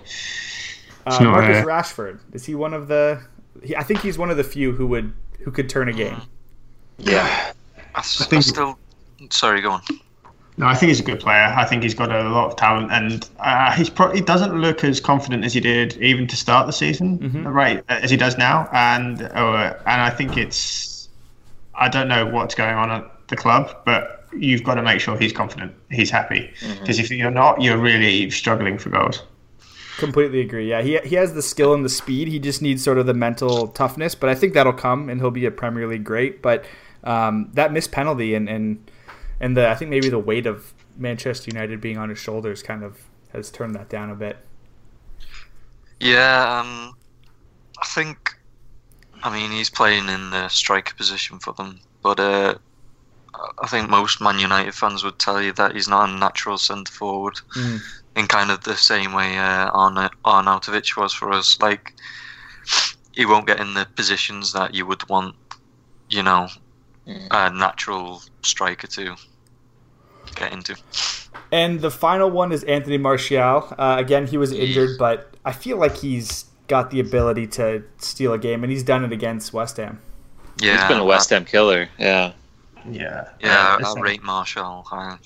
Uh, 1.07 1.19
not, 1.23 1.33
Marcus 1.33 1.59
uh, 1.59 1.65
Rashford. 1.65 2.19
Is 2.33 2.45
he 2.45 2.55
one 2.55 2.75
of 2.75 2.89
the. 2.89 3.23
He, 3.63 3.75
I 3.77 3.83
think 3.83 4.01
he's 4.01 4.19
one 4.19 4.31
of 4.31 4.37
the 4.37 4.45
few 4.45 4.73
who 4.73 4.87
would 4.89 5.13
who 5.41 5.51
could 5.51 5.69
turn 5.69 5.89
a 5.89 5.93
game. 5.93 6.21
Yeah. 6.99 7.53
I 7.95 8.03
think- 8.03 8.43
still. 8.43 8.79
Sorry, 9.31 9.61
go 9.61 9.71
on. 9.73 9.83
No, 10.59 10.67
I 10.67 10.75
think 10.75 10.89
he's 10.89 11.01
a 11.01 11.03
good 11.03 11.21
player. 11.21 11.53
I 11.55 11.67
think 11.67 11.83
he's 11.83 11.95
got 11.95 12.11
a 12.11 12.29
lot 12.31 12.51
of 12.51 12.57
talent, 12.57 12.91
and 12.91 13.29
uh, 13.41 13.73
he's 13.73 13.91
pro- 13.91 14.13
he 14.15 14.23
doesn't 14.23 14.59
look 14.59 14.85
as 14.85 15.01
confident 15.01 15.45
as 15.45 15.53
he 15.53 15.61
did 15.61 15.97
even 15.99 16.27
to 16.29 16.37
start 16.37 16.67
the 16.67 16.73
season, 16.73 17.19
Mhm. 17.19 17.53
right? 17.53 17.85
As 17.91 18.11
he 18.11 18.17
does 18.17 18.39
now, 18.39 18.67
and 18.73 19.23
uh, 19.23 19.75
and 19.87 20.01
I 20.01 20.09
think 20.11 20.37
it's 20.39 21.09
I 21.75 21.89
don't 21.91 22.09
know 22.09 22.25
what's 22.25 22.55
going 22.55 22.75
on 22.75 22.91
at 22.91 23.05
the 23.29 23.37
club, 23.37 23.77
but 23.85 24.25
you've 24.35 24.65
got 24.65 24.77
to 24.77 24.83
make 24.83 24.99
sure 25.01 25.19
he's 25.19 25.33
confident, 25.33 25.75
he's 25.91 26.11
happy, 26.11 26.51
because 26.81 26.99
if 26.99 27.11
you're 27.11 27.31
not, 27.31 27.61
you're 27.61 27.77
really 27.79 28.31
struggling 28.31 28.79
for 28.79 28.89
goals. 28.89 29.23
Completely 29.99 30.41
agree. 30.41 30.69
Yeah, 30.71 30.81
he, 30.83 30.99
he 31.05 31.17
has 31.17 31.33
the 31.35 31.43
skill 31.43 31.73
and 31.75 31.83
the 31.85 31.89
speed. 31.91 32.29
He 32.29 32.39
just 32.39 32.61
needs 32.63 32.83
sort 32.85 32.97
of 32.99 33.07
the 33.07 33.15
mental 33.15 33.69
toughness. 33.69 34.15
But 34.15 34.29
I 34.31 34.35
think 34.35 34.53
that'll 34.55 34.73
come, 34.75 35.09
and 35.11 35.21
he'll 35.21 35.31
be 35.31 35.45
a 35.47 35.51
Premier 35.51 35.87
League 35.87 36.05
great. 36.05 36.41
But 36.43 36.65
um, 37.05 37.51
that 37.55 37.73
missed 37.73 37.93
penalty 37.93 38.35
and 38.35 38.49
and 38.49 38.91
and 39.41 39.57
the 39.57 39.69
I 39.69 39.75
think 39.75 39.91
maybe 39.91 40.09
the 40.09 40.19
weight 40.19 40.47
of 40.47 40.73
Manchester 40.97 41.51
United 41.51 41.81
being 41.81 41.99
on 41.99 42.09
his 42.09 42.19
shoulders 42.19 42.63
kind 42.63 42.83
of 42.83 42.99
has 43.33 43.51
turned 43.51 43.75
that 43.75 43.89
down 43.89 44.11
a 44.11 44.15
bit. 44.15 44.39
Yeah, 46.01 46.61
um, 46.61 46.95
I 47.81 47.87
think. 47.87 48.33
I 49.23 49.33
mean, 49.35 49.51
he's 49.51 49.71
playing 49.71 50.09
in 50.09 50.31
the 50.31 50.49
striker 50.49 50.95
position 50.95 51.39
for 51.39 51.53
them, 51.55 51.81
but 52.03 52.21
uh, 52.21 52.55
I 53.63 53.67
think 53.67 53.89
most 53.89 54.21
Man 54.21 54.39
United 54.39 54.75
fans 54.75 55.03
would 55.05 55.19
tell 55.19 55.41
you 55.41 55.53
that 55.55 55.75
he's 55.75 55.89
not 55.89 56.09
a 56.09 56.13
natural 56.13 56.59
centre 56.59 56.93
forward 56.93 57.35
Mm. 57.57 57.81
in 58.17 58.27
kind 58.27 58.51
of 58.51 58.63
the 58.63 58.77
same 58.77 59.15
way 59.15 59.39
uh, 59.39 59.71
Arna- 59.71 60.11
Arnautovic 60.25 60.97
was 60.97 61.15
for 61.15 61.33
us. 61.33 61.59
Like, 61.61 61.95
he 63.13 63.25
won't 63.25 63.47
get 63.47 63.59
in 63.59 63.73
the 63.75 63.87
positions 63.97 64.53
that 64.53 64.75
you 64.75 64.85
would 64.87 65.09
want 65.09 65.35
you 66.09 66.23
know, 66.23 66.49
a 67.07 67.51
natural 67.51 68.23
striker 68.43 68.87
to 68.89 69.15
get 70.35 70.53
into. 70.53 70.77
And 71.53 71.81
the 71.81 71.91
final 71.91 72.31
one 72.31 72.53
is 72.53 72.65
Anthony 72.65 72.99
Martial. 72.99 73.73
Uh, 73.79 73.97
again, 73.99 74.27
he 74.27 74.37
was 74.37 74.53
injured, 74.53 74.99
but 74.99 75.31
I 75.45 75.53
feel 75.53 75.77
like 75.79 75.97
he's 75.97 76.47
got 76.69 76.91
the 76.91 77.01
ability 77.01 77.47
to 77.47 77.83
steal 77.99 78.33
a 78.33 78.39
game, 78.39 78.65
and 78.65 78.73
he's 78.73 78.83
done 78.83 79.05
it 79.05 79.13
against 79.13 79.53
West 79.53 79.77
Ham. 79.77 80.01
Yeah, 80.61 80.81
He's 80.81 80.89
been 80.89 80.99
a 80.99 81.05
West 81.05 81.31
Ham 81.31 81.45
killer. 81.45 81.89
Yeah. 81.99 82.33
Yeah. 82.91 83.29
Yeah, 83.41 83.79
Uh, 83.83 83.95
I 83.97 84.01
rate 84.01 84.23
Martial 84.23 84.83
high. 84.83 85.19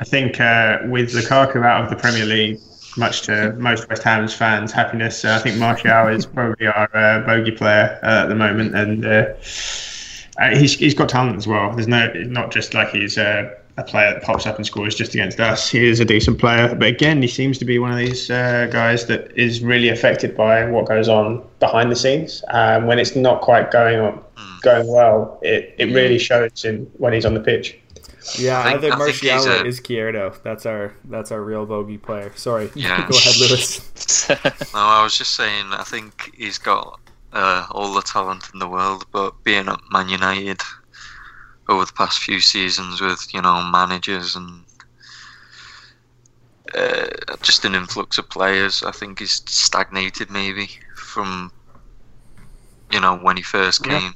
I 0.00 0.04
think 0.04 0.40
uh, 0.40 0.78
with 0.86 1.12
Lukaku 1.12 1.64
out 1.64 1.84
of 1.84 1.90
the 1.90 1.96
Premier 1.96 2.24
League, 2.24 2.58
much 2.96 3.22
to 3.22 3.52
most 3.54 3.88
West 3.88 4.02
Ham's 4.02 4.34
fans' 4.34 4.72
happiness, 4.72 5.24
uh, 5.24 5.36
I 5.38 5.42
think 5.42 5.58
Martial 5.58 6.08
is 6.08 6.26
probably 6.26 6.66
our 6.66 6.88
uh, 6.96 7.20
bogey 7.26 7.52
player 7.52 7.98
uh, 8.02 8.22
at 8.22 8.28
the 8.28 8.34
moment, 8.34 8.74
and 8.74 9.04
uh, 10.38 10.56
he's 10.56 10.74
he's 10.74 10.94
got 10.94 11.08
talent 11.08 11.36
as 11.36 11.46
well. 11.46 11.72
There's 11.74 11.88
no 11.88 12.12
not 12.14 12.50
just 12.50 12.74
like 12.74 12.90
he's 12.90 13.18
uh, 13.18 13.54
a 13.76 13.82
player 13.84 14.12
that 14.14 14.22
pops 14.22 14.46
up 14.46 14.56
and 14.56 14.66
scores 14.66 14.94
just 14.94 15.14
against 15.14 15.38
us. 15.40 15.68
He 15.70 15.86
is 15.86 16.00
a 16.00 16.04
decent 16.04 16.38
player, 16.38 16.74
but 16.74 16.88
again, 16.88 17.22
he 17.22 17.28
seems 17.28 17.58
to 17.58 17.64
be 17.64 17.78
one 17.78 17.92
of 17.92 17.98
these 17.98 18.28
uh, 18.30 18.68
guys 18.72 19.06
that 19.06 19.30
is 19.38 19.60
really 19.62 19.88
affected 19.88 20.36
by 20.36 20.64
what 20.68 20.86
goes 20.86 21.08
on 21.08 21.44
behind 21.60 21.90
the 21.92 21.96
scenes. 21.96 22.42
Um, 22.48 22.86
when 22.86 22.98
it's 22.98 23.14
not 23.14 23.40
quite 23.40 23.70
going 23.70 24.00
on 24.00 24.24
going 24.62 24.88
well, 24.92 25.38
it, 25.42 25.74
it 25.78 25.94
really 25.94 26.18
shows 26.18 26.64
in 26.64 26.90
when 26.94 27.12
he's 27.12 27.24
on 27.24 27.34
the 27.34 27.40
pitch. 27.40 27.78
Yeah, 28.36 28.58
I 28.58 28.72
think- 28.72 28.74
either 28.84 28.92
I 28.92 29.12
think 29.12 29.24
Martial 29.32 29.52
or 29.52 29.56
a- 29.64 29.64
Izquierdo. 29.70 30.42
That's 30.42 30.66
our 30.66 30.92
that's 31.04 31.30
our 31.30 31.40
real 31.40 31.64
bogey 31.64 31.98
player. 31.98 32.32
Sorry, 32.34 32.68
Yeah. 32.74 32.98
go 33.10 33.16
ahead, 33.16 33.36
Lewis. 33.40 34.28
No, 34.74 34.80
I 34.80 35.02
was 35.04 35.16
just 35.16 35.34
saying, 35.34 35.66
I 35.72 35.82
think 35.84 36.30
he's 36.36 36.58
got 36.58 36.98
uh, 37.32 37.66
all 37.70 37.92
the 37.94 38.02
talent 38.02 38.48
in 38.52 38.58
the 38.58 38.68
world, 38.68 39.04
but 39.12 39.34
being 39.44 39.68
at 39.68 39.80
Man 39.90 40.08
United 40.08 40.60
over 41.68 41.84
the 41.84 41.92
past 41.92 42.20
few 42.20 42.40
seasons 42.40 43.00
with, 43.00 43.26
you 43.32 43.42
know, 43.42 43.62
managers 43.62 44.36
and 44.36 44.64
uh, 46.74 47.06
just 47.42 47.64
an 47.64 47.74
influx 47.74 48.18
of 48.18 48.28
players, 48.30 48.82
I 48.82 48.90
think 48.92 49.18
he's 49.20 49.42
stagnated 49.46 50.30
maybe 50.30 50.70
from, 50.96 51.52
you 52.90 53.00
know, 53.00 53.16
when 53.18 53.36
he 53.36 53.42
first 53.42 53.86
Yeah. 53.86 54.00
came. 54.00 54.14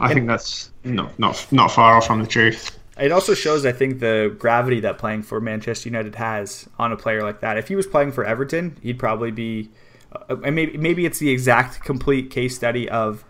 I 0.00 0.12
think 0.12 0.26
that's 0.26 0.70
not 0.84 1.18
not 1.18 1.46
not 1.52 1.70
far 1.70 1.96
off 1.96 2.06
from 2.06 2.20
the 2.20 2.26
truth. 2.26 2.78
It 2.98 3.12
also 3.12 3.34
shows, 3.34 3.64
I 3.64 3.72
think, 3.72 4.00
the 4.00 4.34
gravity 4.38 4.80
that 4.80 4.98
playing 4.98 5.22
for 5.22 5.40
Manchester 5.40 5.88
United 5.88 6.16
has 6.16 6.68
on 6.78 6.92
a 6.92 6.96
player 6.96 7.22
like 7.22 7.40
that. 7.40 7.56
If 7.56 7.68
he 7.68 7.76
was 7.76 7.86
playing 7.86 8.12
for 8.12 8.24
Everton, 8.24 8.76
he'd 8.82 8.98
probably 8.98 9.30
be. 9.30 9.70
Uh, 10.12 10.36
and 10.44 10.54
maybe 10.54 10.76
maybe 10.76 11.06
it's 11.06 11.18
the 11.18 11.30
exact 11.30 11.84
complete 11.84 12.30
case 12.30 12.56
study 12.56 12.88
of 12.88 13.24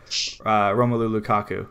uh, 0.46 0.70
Romelu 0.70 1.20
Lukaku. 1.20 1.66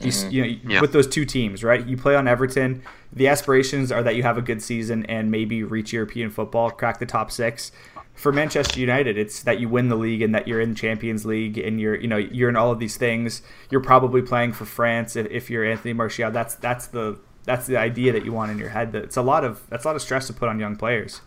You, 0.00 0.08
s 0.08 0.24
you 0.30 0.42
know, 0.42 0.58
Yeah. 0.64 0.80
with 0.80 0.92
those 0.92 1.08
two 1.08 1.24
teams, 1.24 1.64
right? 1.64 1.84
You 1.84 1.96
play 1.96 2.14
on 2.14 2.28
Everton. 2.28 2.82
The 3.12 3.26
aspirations 3.26 3.90
are 3.90 4.02
that 4.04 4.14
you 4.14 4.22
have 4.22 4.38
a 4.38 4.42
good 4.42 4.62
season 4.62 5.04
and 5.06 5.28
maybe 5.30 5.64
reach 5.64 5.92
European 5.92 6.30
football, 6.30 6.70
crack 6.70 7.00
the 7.00 7.06
top 7.06 7.32
six. 7.32 7.72
For 8.14 8.32
Manchester 8.32 8.78
United, 8.80 9.16
it's 9.18 9.42
that 9.44 9.58
you 9.60 9.68
win 9.68 9.88
the 9.88 9.96
league 9.96 10.22
and 10.22 10.34
that 10.34 10.46
you're 10.48 10.60
in 10.60 10.74
Champions 10.74 11.24
League 11.24 11.56
and 11.58 11.80
you're, 11.80 11.94
you 11.96 12.06
know, 12.08 12.16
you're 12.16 12.48
in 12.48 12.56
all 12.56 12.70
of 12.70 12.78
these 12.78 12.96
things. 12.96 13.42
You're 13.70 13.80
probably 13.80 14.22
playing 14.22 14.52
for 14.52 14.64
France 14.64 15.16
if, 15.16 15.26
if 15.30 15.50
you're 15.50 15.64
Anthony 15.64 15.94
Martial. 15.94 16.30
That's 16.30 16.54
that's 16.56 16.86
the 16.88 17.18
that's 17.44 17.66
the 17.66 17.76
idea 17.76 18.12
that 18.12 18.24
you 18.24 18.32
want 18.32 18.50
in 18.52 18.58
your 18.58 18.68
head. 18.70 18.92
That 18.92 19.02
it's 19.04 19.16
a 19.16 19.22
lot 19.22 19.44
of 19.44 19.62
that's 19.70 19.84
a 19.84 19.88
lot 19.88 19.96
of 19.96 20.02
stress 20.02 20.26
to 20.28 20.32
put 20.32 20.48
on 20.48 20.60
young 20.60 20.76
players. 20.76 21.22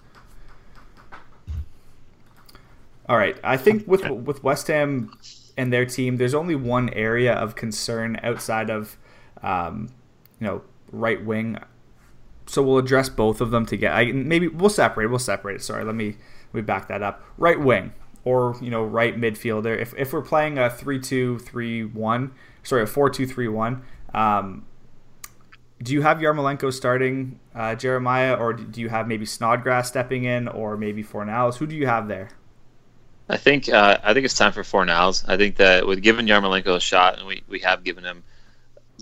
All 3.11 3.17
right, 3.17 3.37
I 3.43 3.57
think 3.57 3.85
with 3.89 4.09
with 4.09 4.41
West 4.41 4.67
Ham 4.67 5.11
and 5.57 5.73
their 5.73 5.85
team, 5.85 6.15
there's 6.15 6.33
only 6.33 6.55
one 6.55 6.87
area 6.91 7.33
of 7.33 7.57
concern 7.57 8.17
outside 8.23 8.69
of, 8.69 8.97
um, 9.43 9.89
you 10.39 10.47
know, 10.47 10.61
right 10.93 11.21
wing. 11.21 11.57
So 12.45 12.63
we'll 12.63 12.77
address 12.77 13.09
both 13.09 13.41
of 13.41 13.51
them 13.51 13.65
together. 13.65 13.93
I, 13.93 14.13
maybe 14.13 14.47
we'll 14.47 14.69
separate. 14.69 15.07
We'll 15.07 15.19
separate 15.19 15.55
it. 15.55 15.61
Sorry, 15.61 15.83
let 15.83 15.93
me 15.93 16.15
let 16.53 16.53
me 16.53 16.61
back 16.61 16.87
that 16.87 17.03
up. 17.03 17.21
Right 17.37 17.59
wing 17.59 17.91
or 18.23 18.55
you 18.61 18.71
know 18.71 18.81
right 18.81 19.19
midfielder. 19.19 19.77
If 19.77 19.93
if 19.97 20.13
we're 20.13 20.21
playing 20.21 20.57
a 20.57 20.69
three-two-three-one, 20.69 22.31
sorry, 22.63 22.83
a 22.83 22.87
four-two-three-one. 22.87 23.81
Um, 24.13 24.65
do 25.83 25.91
you 25.91 26.01
have 26.03 26.19
Yarmolenko 26.19 26.71
starting, 26.71 27.41
uh, 27.53 27.75
Jeremiah, 27.75 28.35
or 28.35 28.53
do 28.53 28.79
you 28.79 28.87
have 28.87 29.05
maybe 29.05 29.25
Snodgrass 29.25 29.89
stepping 29.89 30.23
in, 30.23 30.47
or 30.47 30.77
maybe 30.77 31.03
Fornals? 31.03 31.57
Who 31.57 31.67
do 31.67 31.75
you 31.75 31.87
have 31.87 32.07
there? 32.07 32.29
I 33.31 33.37
think 33.37 33.69
uh, 33.69 33.97
I 34.03 34.13
think 34.13 34.25
it's 34.25 34.33
time 34.33 34.51
for 34.51 34.61
Fornals. 34.61 35.23
I 35.25 35.37
think 35.37 35.55
that 35.55 35.87
with 35.87 36.01
giving 36.01 36.27
Yarmolenko 36.27 36.75
a 36.75 36.79
shot, 36.81 37.17
and 37.17 37.25
we, 37.25 37.41
we 37.47 37.59
have 37.59 37.81
given 37.85 38.03
him 38.03 38.23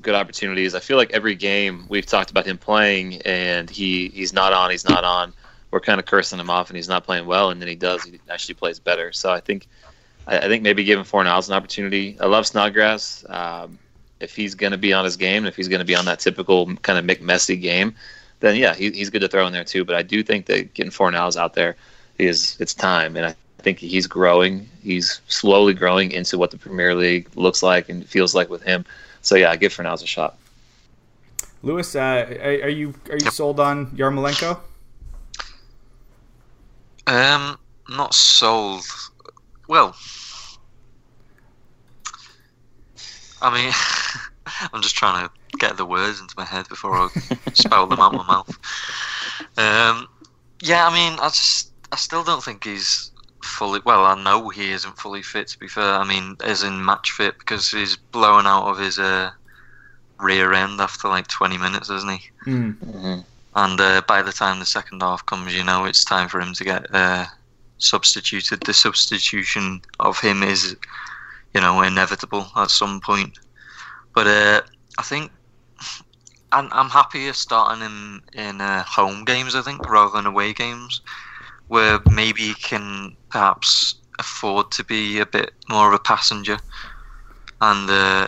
good 0.04 0.14
opportunities. 0.14 0.76
I 0.76 0.80
feel 0.80 0.98
like 0.98 1.12
every 1.12 1.34
game 1.34 1.88
we've 1.90 2.06
talked 2.06 2.30
about 2.30 2.46
him 2.46 2.60
playing, 2.60 3.24
and 3.24 3.68
he, 3.68 4.10
he's 4.10 4.32
not 4.32 4.54
on, 4.54 4.70
he's 4.70 4.88
not 4.88 5.04
on. 5.04 5.34
We're 5.72 5.80
kind 5.80 6.00
of 6.00 6.06
cursing 6.06 6.40
him 6.40 6.52
off, 6.52 6.70
and 6.70 6.78
he's 6.78 6.88
not 6.88 7.06
playing 7.06 7.26
well, 7.26 7.50
and 7.50 7.60
then 7.60 7.68
he 7.68 7.76
does. 7.76 8.04
He 8.04 8.20
actually 8.30 8.54
plays 8.54 8.80
better. 8.80 9.12
So 9.12 9.32
I 9.32 9.40
think 9.40 9.68
I, 10.28 10.38
I 10.38 10.48
think 10.48 10.62
maybe 10.62 10.84
giving 10.84 11.06
Fornals 11.06 11.48
an 11.48 11.56
opportunity. 11.56 12.16
I 12.20 12.28
love 12.28 12.46
Snodgrass. 12.46 13.26
Um, 13.28 13.80
if 14.20 14.36
he's 14.36 14.54
going 14.54 14.74
to 14.74 14.78
be 14.78 14.94
on 14.94 15.06
his 15.06 15.18
game, 15.18 15.48
if 15.48 15.56
he's 15.56 15.70
going 15.70 15.80
to 15.80 15.86
be 15.86 15.96
on 15.96 16.06
that 16.06 16.20
typical 16.20 16.76
kind 16.78 17.00
of 17.00 17.06
McMessy 17.06 17.60
game, 17.60 17.96
then 18.42 18.56
yeah, 18.58 18.76
he, 18.76 18.92
he's 18.92 19.10
good 19.10 19.22
to 19.22 19.28
throw 19.28 19.48
in 19.48 19.54
there 19.54 19.64
too. 19.64 19.86
But 19.86 19.96
I 19.96 20.04
do 20.04 20.22
think 20.22 20.46
that 20.46 20.76
getting 20.76 20.92
Fornals 20.92 21.36
out 21.36 21.56
there 21.56 21.78
is 22.20 22.58
it's 22.60 22.76
time, 22.76 23.18
and 23.18 23.26
I 23.26 23.36
think 23.62 23.80
he's 23.80 24.08
growing. 24.08 24.68
He's 24.82 25.22
slowly 25.28 25.74
growing 25.74 26.12
into 26.12 26.38
what 26.38 26.52
the 26.52 26.58
Premier 26.58 26.96
League 26.96 27.28
looks 27.36 27.62
like 27.62 27.90
and 27.90 28.06
feels 28.06 28.34
like 28.34 28.50
with 28.50 28.64
him. 28.64 28.86
So 29.22 29.36
yeah, 29.36 29.52
I 29.52 29.56
give 29.56 29.74
Fornals 29.74 30.04
a 30.04 30.08
shot. 30.08 30.38
Lewis, 31.62 31.96
uh, 31.96 32.00
are, 32.00 32.64
are 32.64 32.70
you 32.70 32.94
are 33.10 33.18
you 33.18 33.32
sold 33.32 33.60
on 33.60 33.88
Yarmolenko? 33.88 34.60
Um, 37.08 37.58
not 37.90 38.14
sold. 38.14 38.86
Well, 39.68 39.96
I 43.42 43.54
mean, 43.54 43.74
I'm 44.74 44.82
just 44.82 44.96
trying 44.96 45.28
to 45.28 45.58
get 45.58 45.78
the 45.78 45.86
words 45.86 46.22
into 46.22 46.34
my 46.38 46.46
head 46.46 46.68
before 46.70 46.96
I 46.96 47.10
spell 47.54 47.88
them 47.88 48.00
out 48.00 48.14
my 48.14 48.26
mouth. 48.26 48.50
Um, 49.58 50.08
yeah, 50.62 50.88
I 50.88 50.94
mean, 50.94 51.20
I 51.20 51.28
just, 51.30 51.72
I 51.92 51.96
still 51.96 52.24
don't 52.24 52.44
think 52.44 52.64
he's 52.64 53.12
fully. 53.60 53.82
Well, 53.86 54.06
I 54.06 54.16
know 54.24 54.48
he 54.48 54.72
isn't 54.72 54.98
fully 54.98 55.22
fit. 55.22 55.50
To 55.50 55.60
be 55.60 55.68
fair, 55.68 55.94
I 55.96 56.06
mean, 56.06 56.38
as 56.44 56.64
in 56.64 56.84
match 56.84 57.12
fit 57.12 57.38
because 57.38 57.70
he's 57.70 57.98
blown 57.98 58.48
out 58.48 58.70
of 58.70 58.80
his 58.80 58.98
uh, 58.98 59.32
rear 60.18 60.54
end 60.54 60.80
after 60.80 61.10
like 61.10 61.28
20 61.28 61.58
minutes, 61.58 61.90
isn't 61.90 62.12
he? 62.12 62.30
Mm. 62.46 62.78
Mm-hmm. 62.78 63.20
And 63.56 63.82
uh, 63.82 64.02
by 64.08 64.22
the 64.22 64.32
time 64.32 64.60
the 64.60 64.66
second 64.66 65.02
half 65.02 65.26
comes, 65.26 65.54
you 65.54 65.66
know 65.66 65.84
it's 65.84 66.06
time 66.06 66.30
for 66.30 66.40
him 66.40 66.54
to 66.54 66.64
get 66.64 66.88
uh, 66.96 67.26
substituted. 67.80 68.62
The 68.62 68.74
substitution 68.74 69.82
of 70.00 70.18
him 70.22 70.42
is, 70.42 70.78
you 71.54 71.60
know, 71.60 71.82
inevitable 71.82 72.48
at 72.56 72.72
some 72.72 73.02
point. 73.02 73.40
But 74.16 74.28
uh, 74.28 74.62
I 74.98 75.04
think 75.04 75.32
I'm, 76.54 76.70
I'm 76.72 76.90
happier 76.90 77.34
starting 77.34 77.82
him 77.82 78.24
in 78.34 78.62
uh, 78.62 78.84
home 78.84 79.26
games, 79.26 79.54
I 79.54 79.62
think, 79.64 79.90
rather 79.90 80.16
than 80.16 80.28
away 80.28 80.54
games, 80.54 81.02
where 81.70 82.00
maybe 82.12 82.42
he 82.42 82.54
can 82.56 83.16
perhaps 83.30 83.96
afford 84.20 84.72
to 84.72 84.84
be 84.84 85.20
a 85.20 85.26
bit 85.26 85.52
more 85.70 85.88
of 85.88 85.94
a 85.94 86.00
passenger. 86.00 86.58
And 87.62 87.90
uh, 87.90 88.28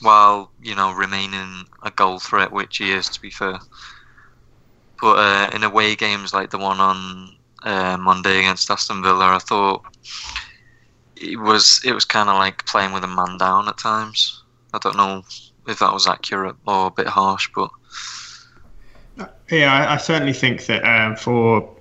while, 0.00 0.52
you 0.62 0.74
know, 0.74 0.92
remaining 0.92 1.64
a 1.82 1.90
goal 1.90 2.18
threat, 2.20 2.52
which 2.52 2.78
he 2.78 2.92
is, 2.92 3.08
to 3.10 3.20
be 3.20 3.30
fair. 3.30 3.58
But 5.00 5.18
uh, 5.18 5.50
in 5.54 5.64
away 5.64 5.96
games 5.96 6.32
like 6.32 6.50
the 6.50 6.58
one 6.58 6.80
on 6.80 7.36
uh, 7.64 7.96
Monday 7.98 8.38
against 8.38 8.70
Aston 8.70 9.02
Villa, 9.02 9.34
I 9.34 9.38
thought 9.38 9.82
it 11.16 11.38
was 11.40 11.80
it 11.84 11.92
was 11.92 12.04
kind 12.04 12.28
of 12.28 12.36
like 12.36 12.64
playing 12.66 12.92
with 12.92 13.04
a 13.04 13.08
man 13.08 13.38
down 13.38 13.68
at 13.68 13.78
times. 13.78 14.42
I 14.72 14.78
don't 14.78 14.96
know 14.96 15.22
if 15.66 15.80
that 15.80 15.92
was 15.92 16.06
accurate 16.06 16.56
or 16.66 16.86
a 16.86 16.90
bit 16.90 17.08
harsh, 17.08 17.48
but 17.54 17.70
Yeah, 19.50 19.72
I, 19.72 19.94
I 19.94 19.96
certainly 19.96 20.32
think 20.32 20.66
that 20.66 20.84
um, 20.84 21.16
for 21.16 21.76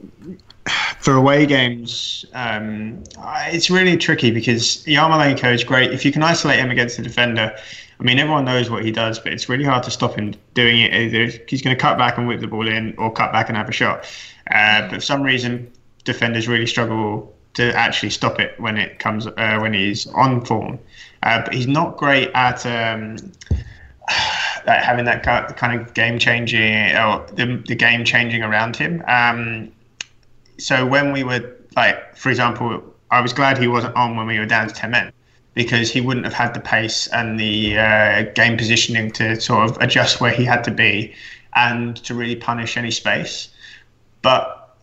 for 0.99 1.13
away 1.13 1.45
games, 1.45 2.25
um, 2.33 3.03
it's 3.47 3.69
really 3.69 3.97
tricky 3.97 4.31
because 4.31 4.83
Yarmolenko 4.85 5.53
is 5.53 5.63
great 5.63 5.91
if 5.91 6.03
you 6.03 6.11
can 6.11 6.23
isolate 6.23 6.59
him 6.59 6.71
against 6.71 6.97
the 6.97 7.03
defender. 7.03 7.55
I 7.99 8.03
mean, 8.03 8.19
everyone 8.19 8.45
knows 8.45 8.69
what 8.69 8.83
he 8.83 8.91
does, 8.91 9.19
but 9.19 9.31
it's 9.31 9.47
really 9.47 9.63
hard 9.63 9.83
to 9.83 9.91
stop 9.91 10.15
him 10.15 10.33
doing 10.53 10.81
it. 10.81 10.93
Either 10.93 11.25
he's 11.47 11.61
going 11.61 11.75
to 11.75 11.79
cut 11.79 11.97
back 11.97 12.17
and 12.17 12.27
whip 12.27 12.41
the 12.41 12.47
ball 12.47 12.67
in, 12.67 12.95
or 12.97 13.11
cut 13.11 13.31
back 13.31 13.47
and 13.47 13.57
have 13.57 13.69
a 13.69 13.71
shot. 13.71 14.05
Uh, 14.51 14.81
but 14.89 14.95
for 14.95 15.01
some 15.01 15.21
reason, 15.21 15.71
defenders 16.03 16.47
really 16.47 16.67
struggle 16.67 17.33
to 17.53 17.73
actually 17.73 18.09
stop 18.09 18.39
it 18.39 18.59
when 18.59 18.77
it 18.77 18.99
comes 18.99 19.27
uh, 19.27 19.57
when 19.59 19.73
he's 19.73 20.07
on 20.07 20.43
form. 20.43 20.77
Uh, 21.23 21.41
but 21.43 21.53
he's 21.53 21.67
not 21.67 21.97
great 21.97 22.29
at 22.33 22.65
um, 22.65 23.17
having 24.65 25.05
that 25.05 25.23
kind 25.55 25.79
of 25.79 25.93
game 25.93 26.19
changing 26.19 26.95
or 26.97 27.25
the, 27.33 27.63
the 27.67 27.75
game 27.75 28.03
changing 28.03 28.43
around 28.43 28.75
him. 28.75 29.03
Um, 29.07 29.71
so 30.57 30.85
when 30.85 31.11
we 31.11 31.23
were 31.23 31.55
like, 31.75 32.15
for 32.15 32.29
example, 32.29 32.83
I 33.11 33.21
was 33.21 33.33
glad 33.33 33.57
he 33.57 33.67
wasn't 33.67 33.95
on 33.95 34.15
when 34.15 34.27
we 34.27 34.39
were 34.39 34.45
down 34.45 34.67
to 34.67 34.73
ten 34.73 34.91
men 34.91 35.11
because 35.53 35.89
he 35.89 36.01
wouldn't 36.01 36.25
have 36.25 36.33
had 36.33 36.53
the 36.53 36.59
pace 36.59 37.07
and 37.07 37.39
the 37.39 37.77
uh, 37.77 38.23
game 38.33 38.57
positioning 38.57 39.09
to 39.11 39.39
sort 39.39 39.69
of 39.69 39.77
adjust 39.81 40.19
where 40.19 40.31
he 40.31 40.43
had 40.43 40.63
to 40.65 40.71
be 40.71 41.13
and 41.55 41.95
to 42.03 42.13
really 42.13 42.35
punish 42.35 42.75
any 42.75 42.91
space. 42.91 43.49
But 44.21 44.75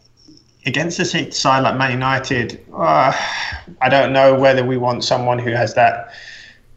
against 0.65 0.99
a 0.99 1.31
side 1.31 1.61
like 1.61 1.77
Man 1.77 1.93
United, 1.93 2.65
uh, 2.73 3.13
I 3.81 3.89
don't 3.89 4.13
know 4.13 4.35
whether 4.35 4.65
we 4.65 4.79
want 4.79 5.05
someone 5.05 5.39
who 5.39 5.51
has 5.51 5.75
that 5.75 6.15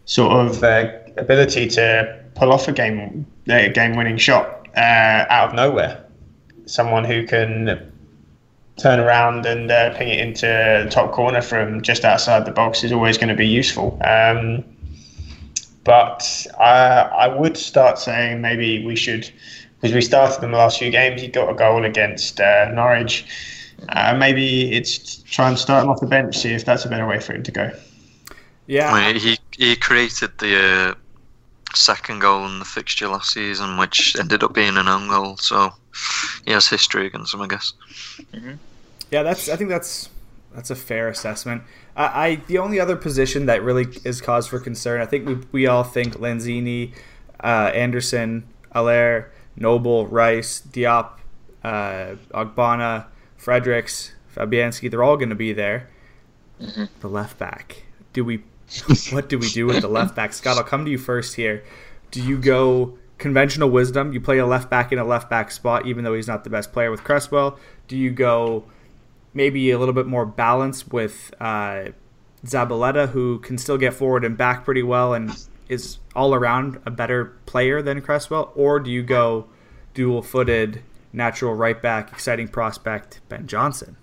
sort 0.06 0.34
of 0.34 0.64
uh, 0.64 0.92
ability 1.18 1.68
to 1.70 2.22
pull 2.36 2.52
off 2.52 2.68
a 2.68 2.72
game 2.72 3.26
a 3.48 3.70
game 3.70 3.96
winning 3.96 4.18
shot 4.18 4.68
uh, 4.76 5.26
out 5.30 5.50
of 5.50 5.56
nowhere. 5.56 6.04
Someone 6.66 7.06
who 7.06 7.26
can 7.26 7.92
turn 8.78 9.00
around 9.00 9.46
and 9.46 9.72
uh, 9.72 9.96
ping 9.98 10.10
it 10.10 10.20
into 10.20 10.46
the 10.46 10.90
top 10.92 11.12
corner 11.12 11.42
from 11.42 11.82
just 11.82 12.04
outside 12.04 12.46
the 12.46 12.52
box 12.52 12.84
is 12.84 12.92
always 12.92 13.18
going 13.18 13.30
to 13.30 13.36
be 13.36 13.48
useful. 13.48 14.00
Um, 14.04 14.64
but 15.84 16.48
I, 16.60 17.02
I 17.02 17.28
would 17.28 17.58
start 17.58 18.00
saying 18.00 18.42
maybe 18.42 18.86
we 18.86 18.96
should, 18.96 19.30
because 19.80 19.94
we 19.94 20.02
started 20.02 20.44
in 20.44 20.52
the 20.52 20.58
last 20.58 20.80
few 20.80 20.90
games, 20.92 21.22
he 21.22 21.28
got 21.28 21.50
a 21.50 21.54
goal 21.54 21.86
against 21.86 22.40
uh, 22.40 22.70
Norwich. 22.74 23.26
Uh, 23.90 24.16
maybe 24.18 24.72
it's 24.74 25.18
try 25.24 25.48
and 25.48 25.58
start 25.58 25.84
him 25.84 25.90
off 25.90 26.00
the 26.00 26.08
bench, 26.08 26.38
see 26.38 26.52
if 26.52 26.66
that's 26.66 26.86
a 26.86 26.90
better 26.90 27.06
way 27.06 27.20
for 27.20 27.34
him 27.34 27.44
to 27.44 27.52
go. 27.52 27.72
Yeah, 28.68 28.92
I 28.92 29.14
mean, 29.14 29.22
he 29.22 29.38
he 29.52 29.76
created 29.76 30.38
the 30.40 30.58
uh, 30.58 30.96
second 31.76 32.20
goal 32.20 32.46
in 32.46 32.60
the 32.60 32.66
fixture 32.66 33.08
last 33.08 33.34
season, 33.34 33.78
which 33.78 34.16
ended 34.20 34.44
up 34.44 34.54
being 34.54 34.78
an 34.78 34.88
own 34.88 35.08
goal. 35.08 35.38
So 35.38 35.72
he 36.46 36.52
has 36.52 36.68
history 36.68 37.08
against 37.08 37.34
him, 37.34 37.42
I 37.42 37.48
guess. 37.48 37.74
Mm-hmm. 38.34 38.54
Yeah, 39.12 39.24
that's. 39.24 39.50
I 39.50 39.56
think 39.56 39.70
that's 39.70 40.10
that's 40.54 40.70
a 40.70 40.76
fair 40.76 41.10
assessment. 41.10 41.64
I, 41.96 42.28
I 42.28 42.36
the 42.48 42.58
only 42.58 42.80
other 42.80 42.96
position 42.96 43.46
that 43.46 43.64
really 43.64 43.88
is 44.04 44.22
cause 44.22 44.48
for 44.48 44.60
concern. 44.60 45.02
I 45.02 45.06
think 45.06 45.28
we 45.28 45.36
we 45.52 45.68
all 45.68 45.84
think 45.84 46.16
Lanzini, 46.16 46.94
uh, 47.44 47.72
Anderson, 47.74 48.48
Haller, 48.74 49.32
Noble, 49.56 50.08
Rice, 50.08 50.62
Diop, 50.62 51.20
uh, 51.64 52.16
Ogbonna, 52.34 53.06
Fredericks, 53.38 54.14
Fabianski. 54.36 54.90
They're 54.90 55.04
all 55.04 55.18
going 55.18 55.30
to 55.30 55.36
be 55.36 55.54
there. 55.54 55.90
Mm-hmm. 56.62 56.86
The 57.02 57.08
left 57.10 57.38
back. 57.38 57.84
Do 58.14 58.24
we? 58.24 58.44
what 59.12 59.30
do 59.30 59.38
we 59.38 59.50
do 59.50 59.66
with 59.66 59.82
the 59.82 59.88
left 59.88 60.16
back? 60.16 60.34
Scott, 60.34 60.58
I'll 60.58 60.64
come 60.64 60.86
to 60.86 60.92
you 60.92 60.98
first 60.98 61.36
here. 61.36 61.64
Do 62.12 62.22
you 62.22 62.38
go 62.38 62.98
conventional 63.18 63.70
wisdom? 63.70 64.14
You 64.14 64.22
play 64.22 64.38
a 64.38 64.46
left 64.46 64.70
back 64.70 64.92
in 64.92 65.00
a 65.00 65.06
left 65.06 65.30
back 65.30 65.52
spot, 65.52 65.86
even 65.86 66.04
though 66.04 66.14
he's 66.14 66.28
not 66.28 66.44
the 66.44 66.50
best 66.50 66.72
player 66.74 66.92
with 66.92 67.04
Cresswell. 67.04 67.58
Do 67.88 67.98
you 67.98 68.12
go? 68.12 68.66
maybe 69.36 69.70
a 69.70 69.78
little 69.78 69.94
bit 69.94 70.08
more 70.08 70.26
balance 70.26 70.88
with 70.88 71.32
uh, 71.40 71.90
Zabaleta, 72.44 73.10
who 73.10 73.38
can 73.40 73.60
still 73.60 73.78
get 73.78 73.94
forward 73.94 74.24
and 74.24 74.36
back 74.36 74.66
pretty 74.66 74.82
well 74.82 75.14
and 75.14 75.48
is 75.68 76.00
all 76.16 76.34
around 76.34 76.80
a 76.86 76.92
better 76.92 77.38
player 77.46 77.84
than 77.84 78.02
Cresswell? 78.02 78.52
Or 78.56 78.80
do 78.80 78.90
you 78.90 79.04
go 79.04 79.46
dual 79.94 80.24
footed, 80.24 80.82
natural 81.14 81.54
right 81.54 81.80
back, 81.80 82.12
exciting 82.12 82.48
prospect, 82.48 83.20
Ben 83.30 83.46
Johnson? 83.46 83.98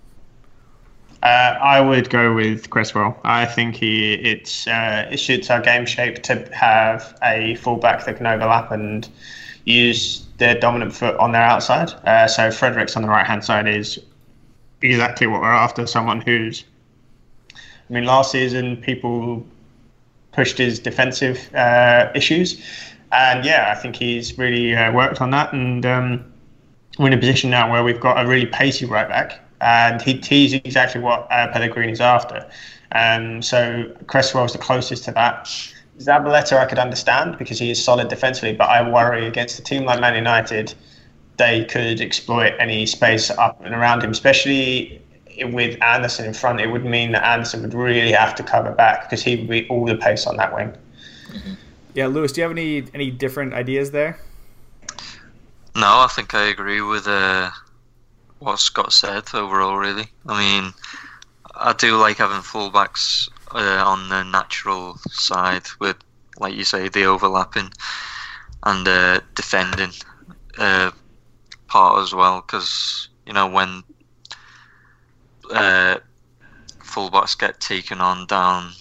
Uh, 1.23 1.57
I 1.61 1.79
would 1.79 2.09
go 2.09 2.33
with 2.33 2.69
Cresswell. 2.69 3.17
I 3.23 3.45
think 3.45 3.75
he 3.75 4.15
it's 4.15 4.67
uh, 4.67 5.07
it 5.09 5.19
suits 5.19 5.49
our 5.49 5.61
game 5.61 5.85
shape 5.85 6.21
to 6.23 6.49
have 6.53 7.17
a 7.23 7.55
fullback 7.55 8.03
that 8.05 8.17
can 8.17 8.27
overlap 8.27 8.71
and 8.71 9.07
use 9.63 10.25
their 10.37 10.59
dominant 10.59 10.93
foot 10.93 11.15
on 11.17 11.31
their 11.31 11.41
outside. 11.41 11.91
Uh, 12.05 12.27
so 12.27 12.51
Fredericks 12.51 12.97
on 12.97 13.03
the 13.03 13.07
right 13.07 13.25
hand 13.25 13.45
side 13.45 13.69
is 13.69 13.99
exactly 14.81 15.25
what 15.25 15.39
we're 15.39 15.47
after. 15.47 15.87
Someone 15.87 16.19
who's, 16.19 16.65
I 17.55 17.93
mean, 17.93 18.03
last 18.03 18.31
season 18.31 18.75
people 18.75 19.45
pushed 20.33 20.57
his 20.57 20.77
defensive 20.77 21.53
uh, 21.55 22.11
issues, 22.13 22.61
and 23.13 23.45
yeah, 23.45 23.73
I 23.73 23.79
think 23.79 23.95
he's 23.95 24.37
really 24.37 24.75
uh, 24.75 24.91
worked 24.91 25.21
on 25.21 25.29
that, 25.29 25.53
and 25.53 25.85
um, 25.85 26.33
we're 26.99 27.07
in 27.07 27.13
a 27.13 27.17
position 27.17 27.49
now 27.49 27.71
where 27.71 27.81
we've 27.81 28.01
got 28.01 28.23
a 28.23 28.27
really 28.27 28.47
pacey 28.47 28.85
right 28.85 29.07
back, 29.07 29.39
and 29.63 30.01
he, 30.01 30.13
he's 30.23 30.53
exactly 30.53 31.01
what 31.01 31.27
uh, 31.31 31.51
Pellegrini's 31.51 32.01
after. 32.01 32.47
Um, 32.91 33.41
so 33.41 33.91
is 34.03 34.31
the 34.51 34.59
closest 34.59 35.05
to 35.05 35.11
that. 35.13 35.45
Zabaleta 35.99 36.57
I 36.57 36.65
could 36.65 36.79
understand 36.79 37.37
because 37.37 37.59
he 37.59 37.71
is 37.71 37.83
solid 37.83 38.07
defensively, 38.07 38.53
but 38.53 38.69
I 38.69 38.87
worry 38.87 39.25
against 39.25 39.59
a 39.59 39.63
team 39.63 39.85
like 39.85 39.99
Man 39.99 40.15
United 40.15 40.73
they 41.37 41.65
could 41.65 41.99
exploit 41.99 42.53
any 42.59 42.85
space 42.85 43.29
up 43.31 43.59
and 43.65 43.73
around 43.73 44.03
him, 44.03 44.11
especially 44.11 45.01
with 45.45 45.81
Anderson 45.81 46.25
in 46.25 46.33
front. 46.33 46.59
It 46.61 46.67
would 46.67 46.85
mean 46.85 47.11
that 47.13 47.23
Anderson 47.23 47.63
would 47.63 47.73
really 47.73 48.11
have 48.11 48.35
to 48.35 48.43
cover 48.43 48.71
back 48.71 49.03
because 49.03 49.23
he 49.23 49.37
would 49.37 49.49
be 49.49 49.67
all 49.67 49.85
the 49.85 49.95
pace 49.95 50.27
on 50.27 50.37
that 50.37 50.53
wing. 50.53 50.73
Mm-hmm. 51.31 51.53
Yeah, 51.95 52.07
Lewis, 52.07 52.31
do 52.31 52.41
you 52.41 52.43
have 52.43 52.51
any 52.51 52.85
any 52.93 53.11
different 53.11 53.53
ideas 53.53 53.91
there? 53.91 54.19
No, 55.75 55.87
I 55.87 56.07
think 56.11 56.33
I 56.35 56.43
agree 56.43 56.81
with 56.81 57.07
uh, 57.07 57.49
what 58.43 58.59
Scott 58.59 58.93
said 58.93 59.23
overall. 59.33 59.77
Really, 59.77 60.07
I 60.27 60.39
mean, 60.39 60.73
I 61.55 61.73
do 61.73 61.97
like 61.97 62.17
having 62.17 62.37
fullbacks 62.41 63.29
uh, 63.51 63.83
on 63.85 64.09
the 64.09 64.23
natural 64.23 64.97
side 65.09 65.65
with, 65.79 65.97
like 66.39 66.55
you 66.55 66.63
say, 66.63 66.89
the 66.89 67.05
overlapping 67.05 67.71
and 68.63 68.87
uh, 68.87 69.19
defending. 69.35 69.91
Uh, 70.57 70.91
part 71.73 72.03
as 72.03 72.13
well 72.13 72.39
because 72.45 73.09
you 73.25 73.33
know 73.33 73.47
when 73.47 73.83
uh, 75.51 75.97
fullbacks 76.83 77.35
get 77.35 77.59
taken 77.59 77.99
on 77.99 78.27
down 78.27 78.71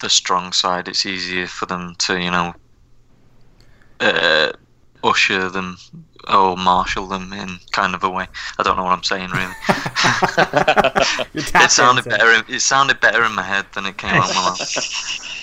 the 0.00 0.08
strong 0.08 0.52
side, 0.52 0.86
it's 0.86 1.04
easier 1.04 1.48
for 1.48 1.66
them 1.66 1.96
to 1.98 2.20
you 2.20 2.30
know 2.30 2.54
uh, 3.98 4.52
usher 5.02 5.50
them 5.50 5.76
or 6.28 6.56
marshal 6.56 7.06
them 7.06 7.32
in 7.32 7.58
kind 7.72 7.94
of 7.94 8.04
a 8.04 8.10
way. 8.10 8.26
I 8.58 8.62
don't 8.62 8.76
know 8.76 8.84
what 8.84 8.92
I'm 8.92 9.02
saying 9.02 9.30
really. 9.30 9.54
it 11.34 11.70
sounded 11.70 12.04
better. 12.04 12.44
It 12.48 12.60
sounded 12.60 13.00
better 13.00 13.24
in 13.24 13.34
my 13.34 13.42
head 13.42 13.66
than 13.74 13.86
it 13.86 13.96
came 13.96 14.14
out 14.14 14.28
my. 14.34 14.56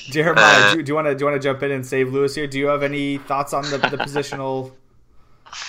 Jeremiah, 0.09 0.43
uh, 0.43 0.75
do, 0.75 0.84
do, 0.84 0.89
you 0.89 0.95
want 0.95 1.07
to 1.07 1.15
do 1.15 1.25
you 1.25 1.30
want 1.30 1.41
to 1.41 1.45
jump 1.45 1.61
in 1.63 1.71
and 1.71 1.86
save 1.86 2.13
Lewis 2.13 2.34
here? 2.34 2.47
Do 2.47 2.57
you 2.57 2.67
have 2.67 2.84
any 2.84 3.17
thoughts 3.17 3.53
on 3.53 3.63
the, 3.63 3.78
the 3.78 3.97
positional 3.97 4.71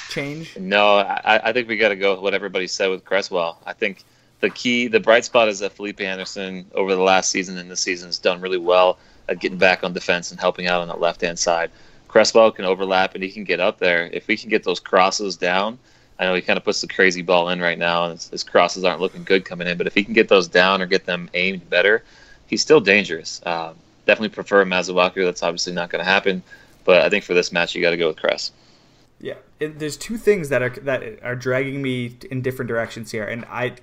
change? 0.08 0.56
No, 0.56 0.98
I, 0.98 1.48
I 1.48 1.52
think 1.52 1.68
we 1.68 1.76
got 1.76 1.88
to 1.88 1.96
go 1.96 2.14
with 2.14 2.22
what 2.22 2.34
everybody 2.34 2.68
said 2.68 2.88
with 2.88 3.04
Cresswell. 3.04 3.60
I 3.66 3.72
think 3.72 4.04
the 4.40 4.50
key, 4.50 4.86
the 4.86 5.00
bright 5.00 5.24
spot 5.24 5.48
is 5.48 5.58
that 5.58 5.72
Felipe 5.72 6.00
Anderson 6.00 6.66
over 6.74 6.94
the 6.94 7.02
last 7.02 7.30
season 7.30 7.58
and 7.58 7.70
this 7.70 7.80
season 7.80 8.08
has 8.08 8.18
done 8.18 8.40
really 8.40 8.58
well 8.58 8.98
at 9.28 9.40
getting 9.40 9.58
back 9.58 9.84
on 9.84 9.92
defense 9.92 10.30
and 10.30 10.40
helping 10.40 10.66
out 10.66 10.80
on 10.80 10.88
that 10.88 11.00
left 11.00 11.20
hand 11.20 11.38
side. 11.38 11.70
Cresswell 12.08 12.50
can 12.50 12.64
overlap 12.64 13.14
and 13.14 13.22
he 13.22 13.30
can 13.30 13.44
get 13.44 13.60
up 13.60 13.78
there. 13.78 14.08
If 14.12 14.26
we 14.26 14.36
can 14.36 14.48
get 14.48 14.64
those 14.64 14.80
crosses 14.80 15.36
down, 15.36 15.78
I 16.18 16.24
know 16.24 16.34
he 16.34 16.42
kind 16.42 16.56
of 16.56 16.64
puts 16.64 16.80
the 16.80 16.88
crazy 16.88 17.22
ball 17.22 17.48
in 17.50 17.60
right 17.60 17.78
now, 17.78 18.04
and 18.04 18.14
his, 18.14 18.28
his, 18.28 18.42
crosses 18.42 18.82
aren't 18.82 19.00
looking 19.00 19.22
good 19.22 19.44
coming 19.44 19.68
in. 19.68 19.78
But 19.78 19.86
if 19.86 19.94
he 19.94 20.02
can 20.02 20.14
get 20.14 20.28
those 20.28 20.48
down 20.48 20.82
or 20.82 20.86
get 20.86 21.06
them 21.06 21.30
aimed 21.34 21.70
better, 21.70 22.02
he's 22.46 22.60
still 22.60 22.80
dangerous. 22.80 23.40
Uh, 23.46 23.74
definitely 24.04 24.30
prefer 24.30 24.64
Masuaku. 24.64 25.24
That's 25.24 25.42
obviously 25.42 25.74
not 25.74 25.90
going 25.90 26.04
to 26.04 26.10
happen. 26.10 26.42
But 26.84 27.02
I 27.02 27.10
think 27.10 27.24
for 27.24 27.34
this 27.34 27.52
match, 27.52 27.74
you 27.74 27.82
got 27.82 27.90
to 27.90 27.96
go 27.96 28.08
with 28.08 28.16
Cress. 28.16 28.50
Yeah, 29.20 29.34
it, 29.60 29.78
there's 29.78 29.96
two 29.96 30.16
things 30.16 30.48
that 30.48 30.62
are 30.62 30.70
that 30.70 31.22
are 31.22 31.36
dragging 31.36 31.82
me 31.82 32.16
in 32.30 32.40
different 32.40 32.68
directions 32.68 33.10
here, 33.10 33.24
and 33.24 33.44
I 33.46 33.74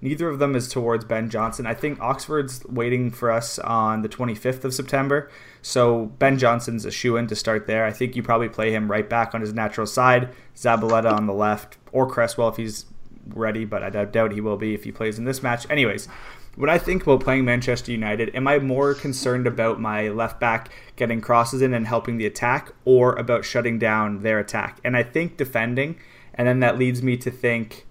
neither 0.00 0.28
of 0.28 0.38
them 0.38 0.56
is 0.56 0.68
towards 0.68 1.04
Ben 1.04 1.30
Johnson. 1.30 1.66
I 1.66 1.74
think 1.74 2.00
Oxford's 2.00 2.64
waiting 2.64 3.10
for 3.10 3.30
us 3.30 3.58
on 3.58 4.02
the 4.02 4.08
25th 4.08 4.64
of 4.64 4.74
September, 4.74 5.30
so 5.62 6.06
Ben 6.18 6.38
Johnson's 6.38 6.84
a 6.84 6.90
shoe 6.90 7.16
in 7.16 7.28
to 7.28 7.36
start 7.36 7.68
there. 7.68 7.84
I 7.84 7.92
think 7.92 8.16
you 8.16 8.22
probably 8.22 8.48
play 8.48 8.72
him 8.72 8.90
right 8.90 9.08
back 9.08 9.34
on 9.34 9.40
his 9.40 9.54
natural 9.54 9.86
side, 9.86 10.28
Zabaleta 10.56 11.12
on 11.12 11.26
the 11.26 11.32
left, 11.32 11.78
or 11.92 12.06
Cresswell 12.06 12.48
if 12.48 12.56
he's 12.56 12.86
ready, 13.28 13.64
but 13.64 13.82
I 13.82 14.04
doubt 14.04 14.32
he 14.32 14.40
will 14.40 14.56
be 14.56 14.74
if 14.74 14.82
he 14.82 14.92
plays 14.92 15.18
in 15.18 15.24
this 15.24 15.42
match. 15.42 15.70
Anyways, 15.70 16.08
when 16.56 16.68
I 16.68 16.78
think 16.78 17.04
about 17.04 17.20
playing 17.20 17.44
Manchester 17.44 17.92
United, 17.92 18.34
am 18.34 18.48
I 18.48 18.58
more 18.58 18.92
concerned 18.92 19.46
about 19.46 19.80
my 19.80 20.08
left 20.08 20.40
back 20.40 20.70
getting 20.96 21.20
crosses 21.20 21.62
in 21.62 21.72
and 21.72 21.86
helping 21.86 22.18
the 22.18 22.26
attack 22.26 22.72
or 22.84 23.14
about 23.14 23.44
shutting 23.44 23.78
down 23.78 24.22
their 24.22 24.40
attack? 24.40 24.80
And 24.84 24.96
I 24.96 25.04
think 25.04 25.36
defending, 25.36 25.96
and 26.34 26.48
then 26.48 26.60
that 26.60 26.76
leads 26.76 27.02
me 27.02 27.16
to 27.18 27.30
think 27.30 27.86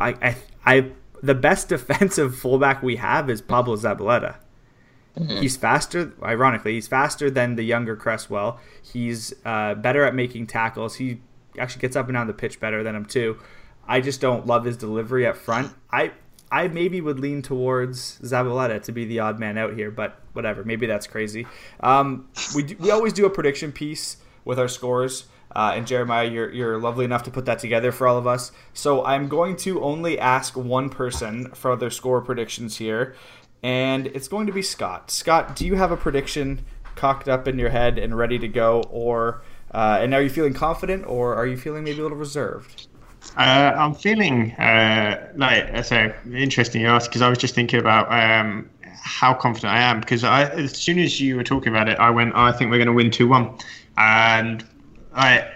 I 0.00 0.08
I, 0.20 0.36
I 0.66 0.90
the 1.22 1.34
best 1.34 1.68
defensive 1.70 2.36
fullback 2.36 2.82
we 2.82 2.96
have 2.96 3.30
is 3.30 3.40
Pablo 3.40 3.76
Zabaleta. 3.76 4.36
Mm-hmm. 5.18 5.40
He's 5.40 5.56
faster. 5.56 6.12
Ironically, 6.22 6.74
he's 6.74 6.88
faster 6.88 7.30
than 7.30 7.56
the 7.56 7.64
younger 7.64 7.96
Cresswell. 7.96 8.60
He's 8.80 9.34
uh, 9.44 9.74
better 9.74 10.04
at 10.04 10.14
making 10.14 10.46
tackles. 10.46 10.96
He 10.96 11.20
actually 11.58 11.80
gets 11.80 11.96
up 11.96 12.06
and 12.06 12.14
down 12.14 12.26
the 12.26 12.32
pitch 12.32 12.60
better 12.60 12.82
than 12.82 12.94
him 12.94 13.04
too. 13.04 13.38
I 13.86 14.00
just 14.00 14.20
don't 14.20 14.46
love 14.46 14.64
his 14.64 14.76
delivery 14.76 15.26
up 15.26 15.36
front. 15.36 15.74
I 15.90 16.12
I 16.50 16.68
maybe 16.68 17.00
would 17.00 17.20
lean 17.20 17.42
towards 17.42 18.18
Zabaleta 18.20 18.82
to 18.84 18.92
be 18.92 19.04
the 19.04 19.18
odd 19.20 19.38
man 19.38 19.58
out 19.58 19.74
here, 19.74 19.90
but 19.90 20.20
whatever. 20.32 20.64
Maybe 20.64 20.86
that's 20.86 21.06
crazy. 21.06 21.46
Um, 21.80 22.28
we 22.54 22.62
do, 22.62 22.76
we 22.78 22.90
always 22.90 23.12
do 23.12 23.26
a 23.26 23.30
prediction 23.30 23.72
piece 23.72 24.18
with 24.44 24.58
our 24.58 24.68
scores. 24.68 25.26
Uh, 25.54 25.72
and 25.74 25.86
Jeremiah, 25.86 26.28
you're, 26.28 26.52
you're 26.52 26.78
lovely 26.78 27.04
enough 27.04 27.22
to 27.24 27.30
put 27.30 27.46
that 27.46 27.58
together 27.58 27.90
for 27.90 28.06
all 28.06 28.18
of 28.18 28.26
us. 28.26 28.52
So 28.74 29.04
I'm 29.04 29.28
going 29.28 29.56
to 29.56 29.82
only 29.82 30.18
ask 30.18 30.56
one 30.56 30.90
person 30.90 31.50
for 31.52 31.74
their 31.76 31.90
score 31.90 32.20
predictions 32.20 32.76
here. 32.76 33.14
And 33.62 34.06
it's 34.08 34.28
going 34.28 34.46
to 34.46 34.52
be 34.52 34.62
Scott. 34.62 35.10
Scott, 35.10 35.56
do 35.56 35.66
you 35.66 35.74
have 35.74 35.90
a 35.90 35.96
prediction 35.96 36.64
cocked 36.94 37.28
up 37.28 37.46
in 37.46 37.58
your 37.58 37.70
head 37.70 37.98
and 37.98 38.16
ready 38.16 38.38
to 38.38 38.48
go, 38.48 38.82
or 38.90 39.42
uh, 39.72 39.98
and 40.00 40.14
are 40.14 40.22
you 40.22 40.30
feeling 40.30 40.54
confident, 40.54 41.06
or 41.06 41.34
are 41.34 41.46
you 41.46 41.56
feeling 41.56 41.84
maybe 41.84 42.00
a 42.00 42.02
little 42.02 42.18
reserved? 42.18 42.88
Uh, 43.36 43.72
I'm 43.76 43.94
feeling 43.94 44.52
uh, 44.52 45.32
like 45.36 45.64
a 45.92 46.14
interesting 46.32 46.80
you 46.80 46.88
ask 46.88 47.10
because 47.10 47.22
I 47.22 47.28
was 47.28 47.38
just 47.38 47.54
thinking 47.54 47.78
about 47.78 48.10
um, 48.10 48.68
how 49.00 49.34
confident 49.34 49.72
I 49.72 49.80
am 49.80 50.00
because 50.00 50.24
I, 50.24 50.44
as 50.50 50.76
soon 50.76 50.98
as 50.98 51.20
you 51.20 51.36
were 51.36 51.44
talking 51.44 51.68
about 51.68 51.88
it, 51.88 51.98
I 51.98 52.10
went, 52.10 52.32
oh, 52.34 52.42
I 52.42 52.52
think 52.52 52.70
we're 52.70 52.78
going 52.78 52.86
to 52.86 52.92
win 52.92 53.10
two 53.10 53.28
one, 53.28 53.56
and 53.96 54.64
I 55.14 55.50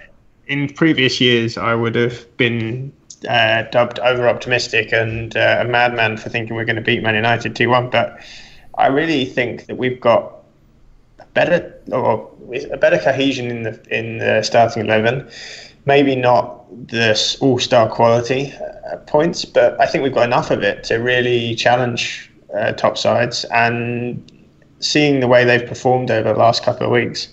in 0.46 0.68
previous 0.68 1.20
years 1.20 1.56
I 1.56 1.74
would 1.74 1.94
have 1.94 2.36
been 2.36 2.92
uh, 3.28 3.62
dubbed 3.70 3.98
over 4.00 4.28
optimistic 4.28 4.92
and 4.92 5.36
uh, 5.36 5.58
a 5.60 5.64
madman 5.64 6.16
for 6.16 6.28
thinking 6.28 6.56
we're 6.56 6.64
going 6.64 6.76
to 6.76 6.82
beat 6.82 7.02
Man 7.02 7.14
United 7.14 7.56
two 7.56 7.68
one, 7.68 7.90
but 7.90 8.18
I 8.78 8.86
really 8.86 9.24
think 9.24 9.66
that 9.66 9.76
we've 9.76 10.00
got 10.00 10.32
a 11.18 11.26
better 11.34 11.74
or 11.90 12.30
a 12.70 12.76
better 12.76 12.98
cohesion 12.98 13.50
in 13.50 13.62
the 13.62 13.80
in 13.90 14.18
the 14.18 14.42
starting 14.42 14.84
eleven. 14.84 15.28
Maybe 15.84 16.14
not 16.14 16.64
the 16.88 17.18
all 17.40 17.58
star 17.58 17.88
quality 17.88 18.52
uh, 18.92 18.96
points, 18.98 19.44
but 19.44 19.80
I 19.80 19.86
think 19.86 20.04
we've 20.04 20.14
got 20.14 20.24
enough 20.24 20.50
of 20.50 20.62
it 20.62 20.84
to 20.84 20.96
really 20.96 21.56
challenge 21.56 22.30
uh, 22.54 22.72
top 22.72 22.96
sides. 22.96 23.44
And 23.46 24.22
seeing 24.78 25.20
the 25.20 25.26
way 25.26 25.44
they've 25.44 25.66
performed 25.66 26.10
over 26.10 26.32
the 26.32 26.38
last 26.38 26.62
couple 26.62 26.86
of 26.86 26.92
weeks, 26.92 27.28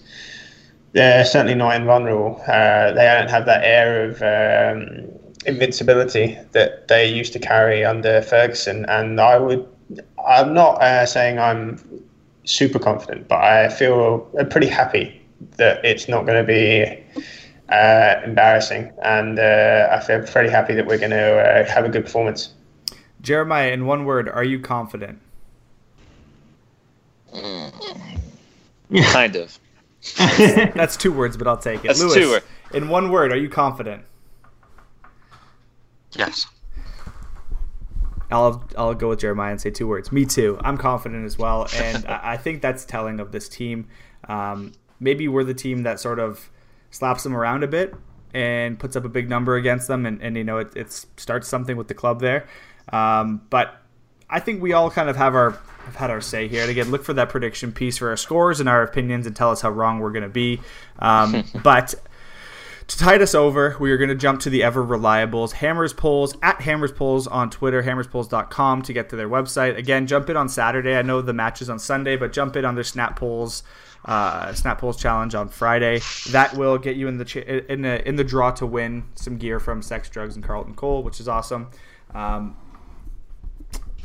they're 0.93 1.25
certainly 1.25 1.53
not 1.53 1.75
invulnerable. 1.75 2.41
Uh, 2.47 2.91
they 2.93 3.05
don't 3.05 3.29
have 3.29 3.45
that 3.45 3.63
air 3.63 4.09
of 4.09 4.21
um, 4.23 5.07
invincibility 5.45 6.37
that 6.51 6.87
they 6.87 7.11
used 7.11 7.33
to 7.33 7.39
carry 7.39 7.85
under 7.85 8.21
Ferguson. 8.21 8.85
And 8.87 9.19
I 9.19 9.37
would, 9.37 9.67
I'm 10.27 10.53
not 10.53 10.81
uh, 10.81 11.05
saying 11.05 11.39
I'm 11.39 12.03
super 12.43 12.79
confident, 12.79 13.27
but 13.27 13.41
I 13.41 13.69
feel 13.69 14.19
pretty 14.49 14.67
happy 14.67 15.21
that 15.57 15.83
it's 15.85 16.07
not 16.07 16.25
going 16.25 16.45
to 16.45 16.47
be 16.47 17.03
uh, 17.73 18.21
embarrassing. 18.23 18.91
And 19.03 19.39
uh, 19.39 19.89
I 19.91 19.99
feel 19.99 20.25
pretty 20.25 20.49
happy 20.49 20.73
that 20.75 20.85
we're 20.85 20.97
going 20.97 21.11
to 21.11 21.39
uh, 21.39 21.65
have 21.65 21.85
a 21.85 21.89
good 21.89 22.05
performance. 22.05 22.53
Jeremiah, 23.21 23.71
in 23.71 23.85
one 23.85 24.05
word, 24.05 24.29
are 24.29 24.43
you 24.43 24.59
confident? 24.59 25.19
kind 29.03 29.35
of. 29.35 29.59
That's 30.37 30.97
two 30.97 31.11
words, 31.11 31.37
but 31.37 31.47
I'll 31.47 31.57
take 31.57 31.83
it. 31.83 31.87
That's 31.87 32.01
Lewis, 32.01 32.13
two. 32.13 32.39
in 32.77 32.89
one 32.89 33.11
word, 33.11 33.31
are 33.31 33.37
you 33.37 33.49
confident? 33.49 34.03
Yes. 36.13 36.47
I'll 38.31 38.63
I'll 38.77 38.93
go 38.93 39.09
with 39.09 39.19
Jeremiah 39.19 39.51
and 39.51 39.61
say 39.61 39.71
two 39.71 39.87
words. 39.87 40.11
Me 40.11 40.25
too. 40.25 40.59
I'm 40.61 40.77
confident 40.77 41.25
as 41.25 41.37
well, 41.37 41.67
and 41.75 42.05
I, 42.07 42.37
think 42.37 42.61
that's 42.61 42.85
telling 42.85 43.19
of 43.19 43.31
this 43.31 43.49
team. 43.49 43.87
Um, 44.27 44.73
maybe 44.99 45.27
we're 45.27 45.43
the 45.43 45.53
team 45.53 45.83
that 45.83 45.99
sort 45.99 46.19
of 46.19 46.49
slaps 46.91 47.23
them 47.23 47.35
around 47.35 47.63
a 47.63 47.67
bit 47.67 47.93
and 48.33 48.77
puts 48.77 48.95
up 48.95 49.05
a 49.05 49.09
big 49.09 49.29
number 49.29 49.55
against 49.55 49.87
them, 49.87 50.05
and, 50.05 50.21
and 50.21 50.37
you 50.37 50.43
know 50.43 50.59
it, 50.59 50.75
it 50.75 50.91
starts 51.17 51.47
something 51.47 51.75
with 51.75 51.87
the 51.87 51.95
club 51.95 52.21
there. 52.21 52.47
Um, 52.91 53.41
but 53.49 53.81
I 54.29 54.39
think 54.39 54.61
we 54.61 54.73
all 54.73 54.91
kind 54.91 55.09
of 55.09 55.15
have 55.15 55.33
our 55.33 55.51
have 55.85 55.95
had 55.95 56.11
our 56.11 56.21
say 56.21 56.47
here. 56.47 56.61
And 56.61 56.69
again, 56.69 56.91
look 56.91 57.03
for 57.03 57.13
that 57.13 57.29
prediction 57.29 57.71
piece 57.71 57.97
for 57.97 58.09
our 58.09 58.17
scores 58.17 58.59
and 58.59 58.69
our 58.69 58.83
opinions, 58.83 59.25
and 59.25 59.35
tell 59.35 59.49
us 59.49 59.61
how 59.61 59.71
wrong 59.71 59.99
we're 59.99 60.11
going 60.11 60.23
to 60.23 60.29
be. 60.29 60.61
Um, 60.99 61.45
but 61.63 61.95
to 62.89 62.97
tide 62.97 63.21
us 63.21 63.33
over, 63.33 63.77
we 63.79 63.91
are 63.91 63.97
going 63.97 64.09
to 64.09 64.15
jump 64.15 64.41
to 64.41 64.49
the 64.49 64.63
ever 64.63 64.85
reliables 64.85 65.53
Hammers 65.53 65.93
Polls 65.93 66.35
at 66.41 66.61
Hammers 66.61 66.91
Polls 66.91 67.25
on 67.27 67.49
Twitter, 67.49 67.83
hammerspolls.com 67.83 68.81
to 68.81 68.93
get 68.93 69.09
to 69.09 69.15
their 69.15 69.29
website. 69.29 69.77
Again, 69.77 70.05
jump 70.07 70.29
in 70.29 70.35
on 70.35 70.49
Saturday. 70.49 70.95
I 70.95 71.01
know 71.01 71.21
the 71.21 71.33
match 71.33 71.61
is 71.61 71.69
on 71.69 71.79
Sunday, 71.79 72.17
but 72.17 72.33
jump 72.33 72.55
in 72.55 72.65
on 72.65 72.75
their 72.75 72.83
Snap 72.83 73.17
Polls 73.17 73.63
uh, 74.05 74.53
Snap 74.53 74.79
Polls 74.79 74.97
challenge 74.97 75.35
on 75.35 75.49
Friday. 75.49 76.01
That 76.31 76.55
will 76.55 76.77
get 76.77 76.95
you 76.95 77.07
in 77.07 77.17
the 77.17 77.71
in 77.71 77.81
the 77.81 78.07
in 78.07 78.15
the 78.15 78.23
draw 78.23 78.51
to 78.51 78.65
win 78.65 79.03
some 79.15 79.37
gear 79.37 79.59
from 79.59 79.81
Sex, 79.81 80.09
Drugs, 80.09 80.35
and 80.35 80.43
Carlton 80.43 80.75
Cole, 80.75 81.03
which 81.03 81.19
is 81.19 81.27
awesome. 81.27 81.69
Um, 82.13 82.55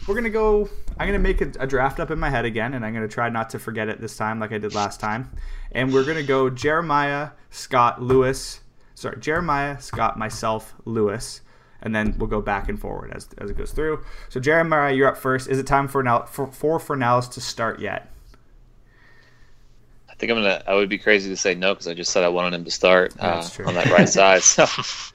we're 0.06 0.14
gonna 0.14 0.30
go. 0.30 0.68
I'm 0.98 1.08
gonna 1.08 1.18
make 1.18 1.40
a, 1.40 1.50
a, 1.60 1.66
draft 1.66 1.98
up 1.98 2.10
in 2.10 2.18
my 2.18 2.28
head 2.28 2.44
again, 2.44 2.74
and 2.74 2.84
I'm 2.84 2.92
gonna 2.92 3.08
try 3.08 3.28
not 3.28 3.50
to 3.50 3.58
forget 3.58 3.88
it 3.88 4.00
this 4.00 4.16
time, 4.16 4.38
like 4.38 4.52
I 4.52 4.58
did 4.58 4.74
last 4.74 5.00
time. 5.00 5.30
And 5.72 5.92
we're 5.92 6.04
gonna 6.04 6.22
go 6.22 6.50
Jeremiah, 6.50 7.30
Scott, 7.50 8.02
Lewis. 8.02 8.60
Sorry, 8.94 9.18
Jeremiah, 9.20 9.80
Scott, 9.80 10.18
myself, 10.18 10.74
Lewis, 10.84 11.40
and 11.82 11.94
then 11.94 12.14
we'll 12.18 12.28
go 12.28 12.40
back 12.40 12.68
and 12.68 12.80
forward 12.80 13.12
as, 13.14 13.28
as 13.38 13.50
it 13.50 13.58
goes 13.58 13.72
through. 13.72 14.04
So 14.28 14.40
Jeremiah, 14.40 14.92
you're 14.92 15.08
up 15.08 15.16
first. 15.16 15.48
Is 15.48 15.58
it 15.58 15.66
time 15.66 15.88
for 15.88 16.02
now 16.02 16.22
for, 16.22 16.46
for 16.46 16.78
Fornals 16.78 17.30
to 17.32 17.40
start 17.40 17.80
yet? 17.80 18.10
I 20.14 20.16
think 20.16 20.30
I'm 20.30 20.38
gonna. 20.38 20.62
I 20.68 20.74
would 20.74 20.88
be 20.88 20.98
crazy 20.98 21.28
to 21.28 21.36
say 21.36 21.56
no 21.56 21.74
because 21.74 21.88
I 21.88 21.94
just 21.94 22.12
said 22.12 22.22
I 22.22 22.28
wanted 22.28 22.54
him 22.54 22.64
to 22.64 22.70
start 22.70 23.12
uh, 23.18 23.44
on 23.66 23.74
that 23.74 23.90
right 23.90 24.08
side. 24.08 24.42
So, 24.42 24.64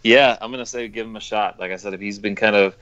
yeah, 0.03 0.37
I'm 0.41 0.51
gonna 0.51 0.65
say 0.65 0.89
give 0.89 1.07
him 1.07 1.15
a 1.15 1.21
shot. 1.21 1.57
Like 1.57 1.71
I 1.71 1.77
said, 1.77 1.93
if 1.93 2.01
he's 2.01 2.19
been 2.19 2.35
kind 2.35 2.53
of, 2.53 2.75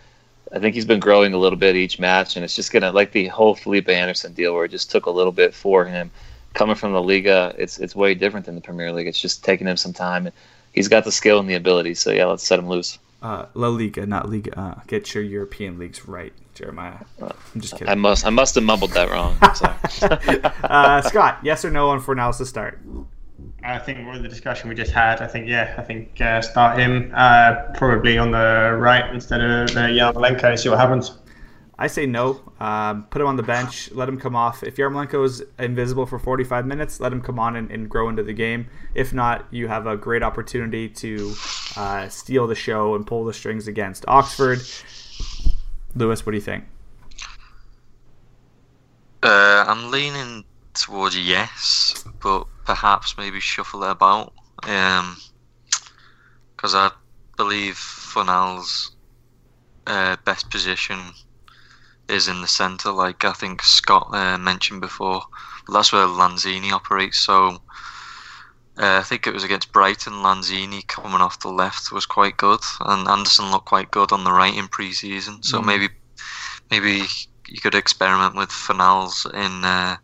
I 0.52 0.58
think 0.58 0.74
he's 0.74 0.86
been 0.86 1.00
growing 1.00 1.36
a 1.36 1.38
little 1.38 1.60
bit 1.60 1.76
each 1.76 2.00
match, 2.00 2.36
and 2.36 2.44
it's 2.44 2.56
just 2.56 2.72
gonna 2.72 2.92
like 2.92 3.12
the 3.12 3.28
whole 3.28 3.54
Felipe 3.54 3.88
Anderson 3.88 4.34
deal 4.34 4.56
where 4.56 4.66
it 4.66 4.72
just 4.72 4.90
took 4.90 5.06
a 5.06 5.12
little 5.12 5.32
bit 5.32 5.54
for 5.54 5.86
him. 5.86 6.10
Coming 6.56 6.76
from 6.76 6.94
the 6.94 7.02
Liga, 7.04 7.54
it's 7.56 7.78
it's 7.78 7.96
way 7.96 8.16
different 8.16 8.48
than 8.48 8.56
the 8.56 8.62
Premier 8.62 8.92
League. 8.92 9.06
It's 9.06 9.22
just 9.22 9.44
taking 9.44 9.68
him 9.68 9.78
some 9.78 9.94
time, 9.94 10.26
and 10.26 10.36
he's 10.78 10.88
got 10.88 11.04
the 11.04 11.12
skill 11.12 11.40
and 11.40 11.50
the 11.50 11.56
ability. 11.56 11.96
So 11.96 12.12
yeah, 12.12 12.26
let's 12.26 12.46
set 12.46 12.60
him 12.60 12.70
loose. 12.70 13.00
Uh, 13.22 13.48
La 13.56 13.68
Liga, 13.68 14.06
not 14.06 14.30
Liga. 14.30 14.58
Uh, 14.58 14.80
get 14.86 15.14
your 15.14 15.24
European 15.24 15.80
leagues 15.80 16.08
right. 16.08 16.34
Jeremiah. 16.54 16.98
I'm 17.22 17.62
just 17.62 17.74
kidding. 17.74 17.90
I 17.90 17.96
must 17.96 18.26
I 18.26 18.32
must 18.32 18.56
have 18.56 18.64
mumbled 18.64 18.92
that 18.92 19.12
wrong. 19.12 19.38
uh, 20.64 21.02
Scott, 21.02 21.40
yes 21.44 21.64
or 21.64 21.70
no 21.70 21.90
on 21.90 22.02
Fornals 22.02 22.38
to 22.38 22.46
start? 22.46 22.80
I 23.64 23.78
think 23.78 24.08
with 24.10 24.24
the 24.24 24.28
discussion 24.28 24.70
we 24.70 24.74
just 24.74 24.92
had, 24.92 25.22
I 25.22 25.28
think 25.28 25.48
yeah, 25.48 25.76
I 25.78 25.84
think 25.84 26.20
uh, 26.20 26.42
start 26.42 26.80
him 26.80 27.12
uh, 27.16 27.56
probably 27.76 28.18
on 28.18 28.32
the 28.32 28.76
right 28.80 29.14
instead 29.14 29.42
of 29.42 29.70
uh, 29.78 29.82
Yarmolenko. 29.82 30.58
See 30.58 30.70
what 30.70 30.80
happens. 30.80 31.12
I 31.80 31.88
say 31.88 32.08
no. 32.08 32.42
Um, 32.60 33.04
put 33.04 33.22
him 33.22 33.28
on 33.28 33.36
the 33.36 33.44
bench. 33.44 33.92
Let 33.92 34.10
him 34.10 34.20
come 34.20 34.36
off. 34.36 34.64
If 34.64 34.78
Yarmolenko 34.78 35.24
is 35.24 35.44
invisible 35.60 36.08
for 36.08 36.18
45 36.18 36.66
minutes, 36.66 37.00
let 37.00 37.12
him 37.12 37.22
come 37.22 37.38
on 37.38 37.56
and, 37.56 37.70
and, 37.70 37.88
grow 37.88 38.10
into 38.10 38.24
the 38.24 38.34
game. 38.34 38.68
If 38.96 39.14
not, 39.14 39.46
you 39.52 39.68
have 39.68 39.86
a 39.86 39.96
great 39.96 40.24
opportunity 40.24 40.90
to 40.90 41.36
uh, 41.76 42.10
steal 42.10 42.48
the 42.48 42.56
show 42.56 42.96
and 42.96 43.06
pull 43.06 43.26
the 43.26 43.34
strings 43.34 43.68
against 43.68 44.06
Oxford. 44.08 44.60
Lewis, 45.94 46.26
what 46.26 46.32
do 46.32 46.38
you 46.38 46.42
think? 46.42 46.66
Uh, 49.22 49.66
I'm 49.68 49.92
leaning 49.92 50.46
towards 50.74 51.18
yes, 51.18 52.04
but 52.24 52.46
perhaps 52.66 53.16
maybe 53.20 53.40
shuffle 53.40 53.84
it 53.84 53.92
about. 53.92 54.34
Because 54.62 55.16
um, 56.74 56.76
I 56.76 56.92
believe 57.36 57.76
Fornals' 57.76 58.92
uh, 59.86 60.18
best 60.26 60.50
position 60.50 60.98
is 62.10 62.28
in 62.28 62.42
the 62.42 62.48
centre, 62.48 62.92
like 62.92 63.26
I 63.26 63.34
think 63.34 63.62
Scott 63.62 64.10
uh, 64.14 64.38
mentioned 64.38 64.82
before. 64.82 65.24
That's 65.72 65.92
where 65.92 66.08
Lanzini 66.08 66.72
operates. 66.72 67.18
So 67.18 67.62
uh, 68.78 69.00
I 69.00 69.04
think 69.04 69.28
it 69.28 69.34
was 69.34 69.44
against 69.44 69.72
Brighton. 69.72 70.14
Lanzini 70.14 70.86
coming 70.88 71.22
off 71.22 71.40
the 71.40 71.50
left 71.50 71.92
was 71.92 72.06
quite 72.06 72.38
good, 72.38 72.62
and 72.82 73.08
Anderson 73.08 73.52
looked 73.52 73.66
quite 73.66 73.92
good 73.92 74.12
on 74.12 74.24
the 74.24 74.32
right 74.32 74.56
in 74.56 74.68
pre-season. 74.68 75.44
So 75.44 75.60
mm. 75.60 75.66
maybe, 75.66 75.90
maybe 76.70 77.04
you 77.48 77.60
could 77.60 77.76
experiment 77.76 78.36
with 78.36 78.50
Fornals 78.50 79.26
in 79.34 79.66
uh, 79.66 79.98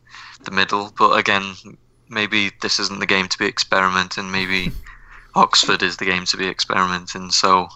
the 0.43 0.51
middle. 0.51 0.91
But 0.97 1.17
again, 1.17 1.53
maybe 2.09 2.51
this 2.61 2.79
isn't 2.79 2.99
the 2.99 3.05
game 3.05 3.27
to 3.27 3.37
be 3.37 3.45
experimenting. 3.45 4.31
Maybe 4.31 4.71
Oxford 5.35 5.83
is 5.83 5.97
the 5.97 6.05
game 6.05 6.25
to 6.25 6.37
be 6.37 6.47
experimenting. 6.47 7.31
So 7.31 7.69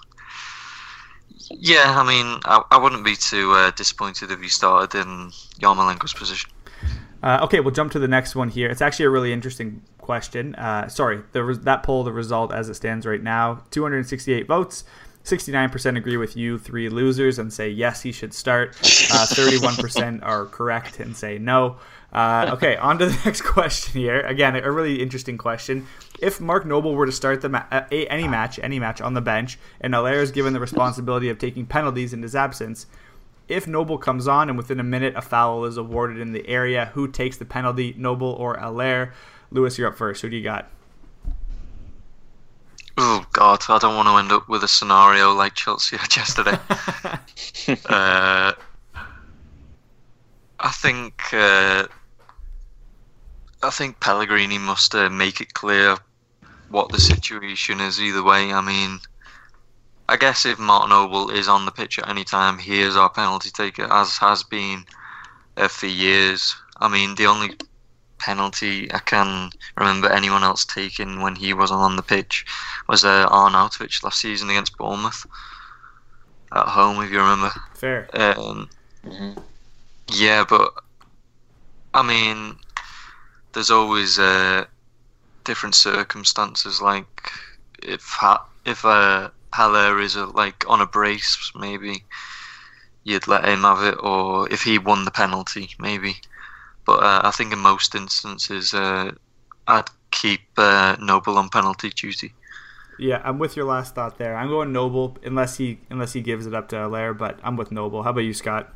yeah, 1.52 2.00
I 2.00 2.04
mean, 2.08 2.40
I, 2.46 2.64
I 2.72 2.78
wouldn't 2.78 3.06
be 3.06 3.16
too 3.16 3.54
uh, 3.54 3.72
disappointed 3.72 4.32
if 4.32 4.42
he 4.42 4.50
started 4.50 5.00
in 5.00 5.32
Yarmolenko's 5.60 6.14
position. 6.14 6.52
Uh, 7.24 7.40
okay, 7.44 7.60
we'll 7.60 7.74
jump 7.74 7.92
to 7.94 8.00
the 8.00 8.08
next 8.08 8.36
one 8.36 8.50
here. 8.50 8.70
It's 8.70 8.82
actually 8.82 9.06
a 9.06 9.10
really 9.10 9.34
interesting 9.34 9.82
question. 9.98 10.56
Uh, 10.56 10.88
sorry, 10.88 11.22
the 11.32 11.60
that 11.64 11.84
poll, 11.84 12.04
the 12.04 12.12
result 12.12 12.54
as 12.54 12.70
it 12.70 12.76
stands 12.76 13.06
right 13.06 13.22
now, 13.22 13.64
268 13.72 14.48
votes. 14.48 14.84
69% 15.24 15.98
agree 15.98 16.16
with 16.16 16.38
you, 16.38 16.58
three 16.58 16.88
losers, 16.88 17.38
and 17.38 17.52
say 17.52 17.70
yes, 17.70 18.02
he 18.02 18.14
should 18.14 18.34
start. 18.34 18.70
Uh, 18.80 19.26
31% 19.28 20.24
are 20.24 20.46
correct 20.46 21.02
and 21.02 21.18
say 21.18 21.38
no. 21.38 21.76
Uh, 22.18 22.50
okay, 22.52 22.76
on 22.78 22.98
to 22.98 23.06
the 23.06 23.22
next 23.26 23.44
question 23.44 24.02
here. 24.02 24.22
Again, 24.22 24.56
a 24.56 24.72
really 24.72 25.04
interesting 25.04 25.38
question. 25.38 25.86
If 26.20 26.42
Mark 26.42 26.66
Noble 26.66 26.96
were 26.96 27.06
to 27.06 27.12
start 27.12 27.42
the 27.42 27.50
ma- 27.50 27.66
uh, 27.72 27.84
any 27.92 28.28
match, 28.28 28.58
any 28.58 28.80
match 28.80 29.02
on 29.02 29.14
the 29.14 29.22
bench, 29.22 29.60
and 29.82 29.94
Haller 29.94 30.14
is 30.14 30.32
given 30.32 30.54
the 30.54 30.60
responsibility 30.60 31.30
of 31.30 31.38
taking 31.38 31.68
penalties 31.68 32.14
in 32.14 32.24
his 32.24 32.36
absence, 32.36 32.88
if 33.48 33.68
Noble 33.68 34.00
comes 34.00 34.28
on 34.28 34.50
and 34.50 34.58
within 34.58 34.80
a 34.80 34.84
minute 34.84 35.14
a 35.16 35.22
foul 35.22 35.66
is 35.66 35.78
awarded 35.78 36.18
in 36.18 36.32
the 36.32 36.48
area, 36.48 36.90
who 36.96 37.08
takes 37.08 37.38
the 37.38 37.46
penalty, 37.46 37.94
Noble 37.96 38.32
or 38.32 38.58
Haller? 38.58 39.14
Lewis, 39.52 39.78
you're 39.78 39.90
up 39.90 39.96
first. 39.96 40.24
Who 40.24 40.30
do 40.32 40.38
you 40.38 40.44
got? 40.44 40.72
Oh 42.98 43.28
God, 43.32 43.62
I 43.70 43.78
don't 43.78 43.96
want 43.96 44.08
to 44.08 44.16
end 44.16 44.32
up 44.32 44.50
with 44.50 44.64
a 44.64 44.68
scenario 44.68 45.36
like 45.36 45.54
Chelsea 45.54 45.98
had 45.98 46.16
yesterday. 46.16 46.58
uh, 47.86 48.54
I 50.60 50.72
think 50.72 51.22
uh, 51.32 51.86
I 53.64 53.70
think 53.70 54.00
Pellegrini 54.00 54.58
must 54.58 54.94
uh, 54.94 55.10
make 55.10 55.42
it 55.42 55.54
clear 55.54 55.98
what 56.70 56.92
the 56.92 57.00
situation 57.00 57.80
is 57.80 58.00
either 58.00 58.24
way. 58.24 58.54
I 58.54 58.62
mean, 58.62 59.00
I 60.10 60.18
guess 60.18 60.46
if 60.46 60.60
Martin 60.60 60.90
Noble 60.90 61.30
is 61.30 61.48
on 61.48 61.66
the 61.66 61.72
pitch 61.72 61.98
at 62.00 62.08
any 62.10 62.24
time, 62.24 62.58
he 62.60 62.82
is 62.82 62.96
our 62.96 63.10
penalty 63.10 63.50
taker, 63.50 63.92
as 63.92 64.18
has 64.18 64.44
been 64.44 64.86
uh, 65.58 65.68
for 65.68 65.88
years. 65.88 66.56
I 66.78 66.88
mean, 66.88 67.16
the 67.16 67.26
only 67.26 67.56
penalty 68.20 68.92
I 68.94 69.00
can 69.00 69.50
remember 69.78 70.10
anyone 70.10 70.44
else 70.44 70.66
taking 70.66 71.22
when 71.22 71.36
he 71.36 71.54
wasn't 71.54 71.82
on 71.82 71.96
the 71.96 72.02
pitch 72.04 72.46
was 72.88 73.04
uh, 73.04 73.28
Arnautovic 73.30 74.04
last 74.04 74.22
season 74.22 74.50
against 74.50 74.78
Bournemouth 74.78 75.26
at 76.54 76.68
home, 76.68 77.02
if 77.04 77.12
you 77.12 77.18
remember. 77.18 77.52
Fair. 77.74 78.08
Um, 78.14 78.70
Mhm. 79.06 79.42
yeah, 80.12 80.44
but 80.48 80.74
I 81.94 82.02
mean, 82.02 82.58
there's 83.58 83.72
always 83.72 84.20
uh, 84.20 84.66
different 85.44 85.74
circumstances. 85.74 86.80
Like 86.80 87.32
if 87.82 88.04
ha- 88.04 88.46
if 88.66 88.86
uh, 88.86 89.32
Haller 89.52 90.00
is 90.00 90.16
uh, 90.16 90.28
like 90.28 90.64
on 90.68 90.80
a 90.80 90.86
brace, 90.86 91.52
maybe 91.56 92.04
you'd 93.04 93.28
let 93.28 93.46
him 93.46 93.62
have 93.62 93.82
it, 93.82 93.98
or 94.00 94.48
if 94.54 94.62
he 94.62 94.78
won 94.78 95.06
the 95.06 95.12
penalty, 95.12 95.72
maybe. 95.80 96.18
But 96.86 97.02
uh, 97.02 97.22
I 97.24 97.32
think 97.32 97.52
in 97.52 97.58
most 97.58 97.96
instances, 97.96 98.76
uh, 98.76 99.14
I'd 99.68 99.90
keep 100.12 100.42
uh, 100.58 100.96
Noble 101.02 101.40
on 101.40 101.50
penalty 101.50 101.90
duty. 101.90 102.34
Yeah, 103.00 103.24
I'm 103.24 103.40
with 103.40 103.56
your 103.56 103.66
last 103.66 103.96
thought 103.96 104.20
there. 104.20 104.38
I'm 104.38 104.50
going 104.50 104.72
Noble 104.72 105.18
unless 105.24 105.58
he 105.58 105.80
unless 105.90 106.14
he 106.14 106.22
gives 106.22 106.46
it 106.46 106.54
up 106.54 106.70
to 106.70 106.76
Haller, 106.78 107.16
but 107.16 107.40
I'm 107.42 107.58
with 107.58 107.72
Noble. 107.72 108.04
How 108.04 108.12
about 108.12 108.22
you, 108.22 108.36
Scott? 108.36 108.72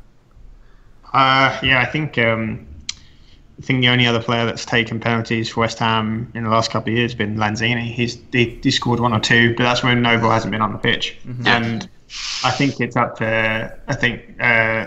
Uh, 1.12 1.56
yeah, 1.62 1.80
I 1.80 1.84
think 1.84 2.18
um, 2.18 2.66
I 3.62 3.64
think 3.64 3.80
the 3.80 3.90
only 3.90 4.08
other 4.08 4.20
player 4.20 4.44
that's 4.44 4.66
taken 4.66 4.98
penalties 4.98 5.50
for 5.50 5.60
West 5.60 5.78
Ham 5.78 6.32
in 6.34 6.42
the 6.42 6.50
last 6.50 6.72
couple 6.72 6.92
of 6.92 6.98
years 6.98 7.12
has 7.12 7.16
been 7.16 7.36
Lanzini. 7.36 7.92
He's 7.92 8.18
he, 8.32 8.58
he 8.60 8.72
scored 8.72 8.98
one 8.98 9.12
or 9.12 9.20
two, 9.20 9.54
but 9.54 9.62
that's 9.62 9.84
when 9.84 10.02
Noble 10.02 10.30
hasn't 10.30 10.50
been 10.50 10.60
on 10.60 10.72
the 10.72 10.78
pitch. 10.78 11.16
And 11.46 11.88
I 12.42 12.50
think 12.50 12.80
it's 12.80 12.96
up 12.96 13.18
to 13.18 13.78
I 13.86 13.94
think 13.94 14.40
uh, 14.40 14.86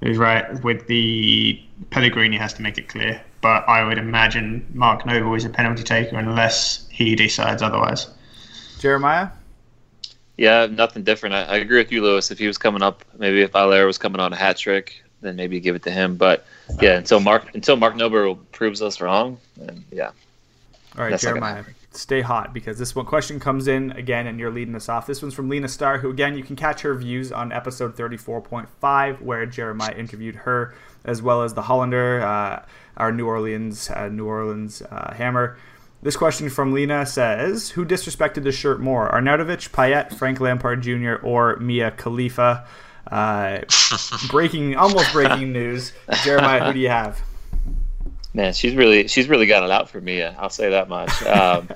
who's 0.00 0.16
right 0.16 0.62
with 0.64 0.86
the 0.86 1.60
Pellegrini 1.90 2.38
has 2.38 2.54
to 2.54 2.62
make 2.62 2.78
it 2.78 2.88
clear. 2.88 3.20
But 3.42 3.68
I 3.68 3.84
would 3.84 3.98
imagine 3.98 4.66
Mark 4.72 5.04
Noble 5.04 5.34
is 5.34 5.44
a 5.44 5.50
penalty 5.50 5.82
taker 5.82 6.16
unless 6.16 6.88
he 6.88 7.14
decides 7.14 7.60
otherwise. 7.60 8.08
Jeremiah? 8.78 9.28
Yeah, 10.38 10.66
nothing 10.70 11.04
different. 11.04 11.34
I, 11.34 11.42
I 11.42 11.56
agree 11.56 11.76
with 11.76 11.92
you, 11.92 12.02
Lewis. 12.02 12.30
If 12.30 12.38
he 12.38 12.46
was 12.46 12.56
coming 12.56 12.82
up, 12.82 13.04
maybe 13.18 13.42
if 13.42 13.52
Haller 13.52 13.84
was 13.84 13.98
coming 13.98 14.18
on 14.18 14.32
a 14.32 14.36
hat 14.36 14.56
trick, 14.56 15.03
then 15.24 15.36
maybe 15.36 15.60
give 15.60 15.74
it 15.74 15.82
to 15.84 15.90
him. 15.90 16.16
But 16.16 16.46
yeah, 16.80 16.96
until 16.96 17.20
Mark 17.20 17.54
until 17.54 17.76
Mark 17.76 17.96
Noble 17.96 18.36
proves 18.52 18.82
us 18.82 19.00
wrong, 19.00 19.38
then 19.56 19.84
yeah. 19.90 20.10
All 20.96 21.02
right, 21.02 21.10
That's 21.10 21.24
not 21.24 21.34
gonna 21.34 21.46
Jeremiah, 21.46 21.64
stay 21.90 22.20
hot 22.20 22.54
because 22.54 22.78
this 22.78 22.94
one 22.94 23.06
question 23.06 23.40
comes 23.40 23.66
in 23.66 23.90
again, 23.92 24.26
and 24.26 24.38
you're 24.38 24.50
leading 24.50 24.74
us 24.74 24.88
off. 24.88 25.06
This 25.06 25.22
one's 25.22 25.34
from 25.34 25.48
Lena 25.48 25.68
Starr, 25.68 25.98
who 25.98 26.10
again 26.10 26.36
you 26.36 26.44
can 26.44 26.56
catch 26.56 26.82
her 26.82 26.94
views 26.94 27.32
on 27.32 27.52
episode 27.52 27.96
34.5, 27.96 29.20
where 29.20 29.46
Jeremiah 29.46 29.94
interviewed 29.96 30.36
her, 30.36 30.74
as 31.04 31.20
well 31.20 31.42
as 31.42 31.54
the 31.54 31.62
Hollander, 31.62 32.22
uh, 32.22 32.64
our 32.96 33.10
New 33.10 33.26
Orleans, 33.26 33.90
uh, 33.90 34.08
New 34.08 34.26
Orleans 34.26 34.82
uh, 34.82 35.14
Hammer. 35.14 35.56
This 36.02 36.16
question 36.16 36.50
from 36.50 36.72
Lena 36.72 37.06
says, 37.06 37.70
"Who 37.70 37.84
disrespected 37.84 38.44
the 38.44 38.52
shirt 38.52 38.80
more, 38.80 39.10
Arnautovic, 39.10 39.70
Payet, 39.70 40.14
Frank 40.14 40.38
Lampard 40.38 40.82
Jr., 40.82 41.14
or 41.22 41.56
Mia 41.56 41.90
Khalifa?" 41.90 42.66
Uh, 43.10 43.60
breaking, 44.28 44.76
almost 44.76 45.12
breaking 45.12 45.52
news. 45.52 45.92
Jeremiah, 46.22 46.64
who 46.64 46.72
do 46.72 46.78
you 46.78 46.88
have? 46.88 47.20
Man, 48.32 48.52
she's 48.52 48.74
really 48.74 49.06
she's 49.06 49.28
really 49.28 49.46
got 49.46 49.62
it 49.62 49.70
out 49.70 49.88
for 49.88 50.00
me. 50.00 50.22
I'll 50.22 50.50
say 50.50 50.70
that 50.70 50.88
much. 50.88 51.22
Um, 51.22 51.68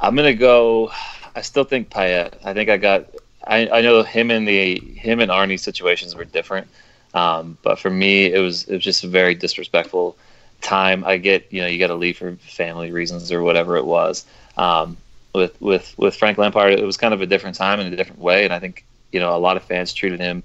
I'm 0.00 0.16
gonna 0.16 0.34
go. 0.34 0.90
I 1.34 1.42
still 1.42 1.64
think 1.64 1.90
Payet. 1.90 2.34
I 2.44 2.54
think 2.54 2.70
I 2.70 2.76
got. 2.76 3.06
I, 3.46 3.68
I 3.68 3.80
know 3.80 4.02
him 4.02 4.30
and 4.30 4.46
the 4.46 4.78
him 4.78 5.20
and 5.20 5.30
Arnie 5.30 5.58
situations 5.58 6.14
were 6.14 6.24
different, 6.24 6.68
um, 7.14 7.58
but 7.62 7.78
for 7.78 7.90
me 7.90 8.32
it 8.32 8.38
was 8.38 8.64
it 8.64 8.74
was 8.74 8.84
just 8.84 9.04
a 9.04 9.08
very 9.08 9.34
disrespectful 9.34 10.16
time. 10.60 11.04
I 11.04 11.18
get 11.18 11.52
you 11.52 11.60
know 11.60 11.66
you 11.66 11.78
got 11.78 11.88
to 11.88 11.94
leave 11.94 12.18
for 12.18 12.36
family 12.36 12.90
reasons 12.90 13.30
or 13.32 13.42
whatever 13.42 13.76
it 13.76 13.84
was. 13.84 14.24
Um, 14.56 14.96
with 15.34 15.60
with 15.60 15.94
with 15.98 16.16
Frank 16.16 16.38
Lampard, 16.38 16.72
it 16.72 16.84
was 16.84 16.96
kind 16.96 17.14
of 17.14 17.20
a 17.20 17.26
different 17.26 17.56
time 17.56 17.80
in 17.80 17.92
a 17.92 17.96
different 17.96 18.20
way, 18.20 18.44
and 18.44 18.52
I 18.52 18.58
think 18.58 18.84
you 19.12 19.20
know 19.20 19.34
a 19.34 19.38
lot 19.38 19.56
of 19.56 19.62
fans 19.62 19.92
treated 19.92 20.20
him 20.20 20.42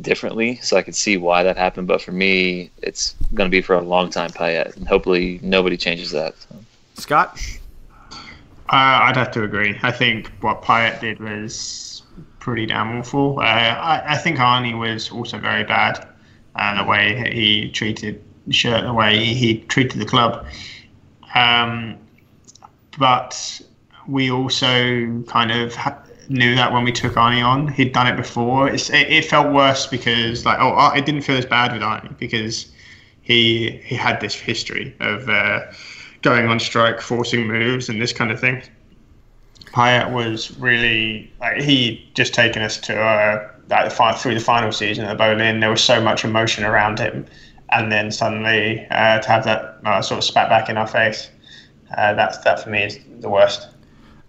differently, 0.00 0.56
so 0.56 0.76
I 0.76 0.82
could 0.82 0.94
see 0.94 1.16
why 1.16 1.42
that 1.42 1.56
happened. 1.56 1.86
But 1.86 2.02
for 2.02 2.12
me, 2.12 2.70
it's 2.82 3.14
going 3.34 3.48
to 3.48 3.50
be 3.50 3.62
for 3.62 3.74
a 3.74 3.82
long 3.82 4.10
time 4.10 4.30
Payet, 4.30 4.76
and 4.76 4.86
hopefully 4.86 5.40
nobody 5.42 5.76
changes 5.76 6.10
that. 6.10 6.34
So. 6.38 6.56
Scott? 6.94 7.40
Uh, 8.70 9.06
I'd 9.06 9.16
have 9.16 9.30
to 9.32 9.44
agree. 9.44 9.78
I 9.82 9.90
think 9.90 10.28
what 10.40 10.62
Payet 10.62 11.00
did 11.00 11.20
was 11.20 12.02
pretty 12.38 12.66
damn 12.66 12.98
awful. 12.98 13.38
Uh, 13.38 13.42
I, 13.42 14.02
I 14.08 14.16
think 14.18 14.38
Arnie 14.38 14.78
was 14.78 15.10
also 15.10 15.38
very 15.38 15.64
bad. 15.64 16.06
Uh, 16.54 16.82
the 16.82 16.88
way 16.88 17.30
he 17.32 17.70
treated 17.70 18.22
the 18.46 18.52
shirt, 18.52 18.82
the 18.82 18.92
way 18.92 19.18
he, 19.18 19.34
he 19.34 19.58
treated 19.60 20.00
the 20.00 20.04
club. 20.04 20.44
Um, 21.34 21.96
but 22.98 23.60
we 24.06 24.30
also 24.30 25.22
kind 25.28 25.50
of 25.50 25.74
ha- 25.74 26.02
knew 26.28 26.54
that 26.54 26.72
when 26.72 26.84
we 26.84 26.92
took 26.92 27.14
Arnie 27.14 27.44
on, 27.44 27.68
he'd 27.68 27.92
done 27.92 28.06
it 28.06 28.16
before. 28.16 28.68
It, 28.68 28.90
it 28.90 29.24
felt 29.24 29.52
worse 29.52 29.86
because, 29.86 30.44
like, 30.44 30.58
oh, 30.60 30.92
it 30.94 31.06
didn't 31.06 31.22
feel 31.22 31.36
as 31.36 31.46
bad 31.46 31.72
with 31.72 31.82
Arnie 31.82 32.16
because 32.18 32.70
he 33.22 33.80
he 33.84 33.94
had 33.94 34.20
this 34.20 34.34
history 34.34 34.94
of 35.00 35.28
uh, 35.28 35.60
going 36.22 36.48
on 36.48 36.58
strike, 36.58 37.00
forcing 37.00 37.46
moves, 37.46 37.88
and 37.88 38.00
this 38.00 38.12
kind 38.12 38.30
of 38.30 38.40
thing. 38.40 38.62
Payet 39.72 40.12
was 40.12 40.56
really 40.58 41.30
like 41.40 41.60
he 41.60 42.08
just 42.14 42.32
taken 42.34 42.62
us 42.62 42.78
to 42.78 42.98
uh, 42.98 43.50
like 43.68 43.90
the 43.90 44.14
through 44.18 44.34
the 44.34 44.40
final 44.40 44.72
season 44.72 45.04
at 45.04 45.18
Boleyn. 45.18 45.60
There 45.60 45.70
was 45.70 45.84
so 45.84 46.00
much 46.00 46.24
emotion 46.24 46.64
around 46.64 46.98
him, 46.98 47.26
and 47.70 47.92
then 47.92 48.10
suddenly 48.10 48.86
uh, 48.90 49.20
to 49.20 49.28
have 49.28 49.44
that 49.44 49.78
uh, 49.84 50.02
sort 50.02 50.18
of 50.18 50.24
spat 50.24 50.48
back 50.48 50.68
in 50.68 50.78
our 50.78 50.86
face, 50.86 51.30
uh, 51.96 52.14
that's 52.14 52.38
that 52.38 52.62
for 52.62 52.70
me 52.70 52.84
is 52.84 52.98
the 53.20 53.28
worst. 53.28 53.68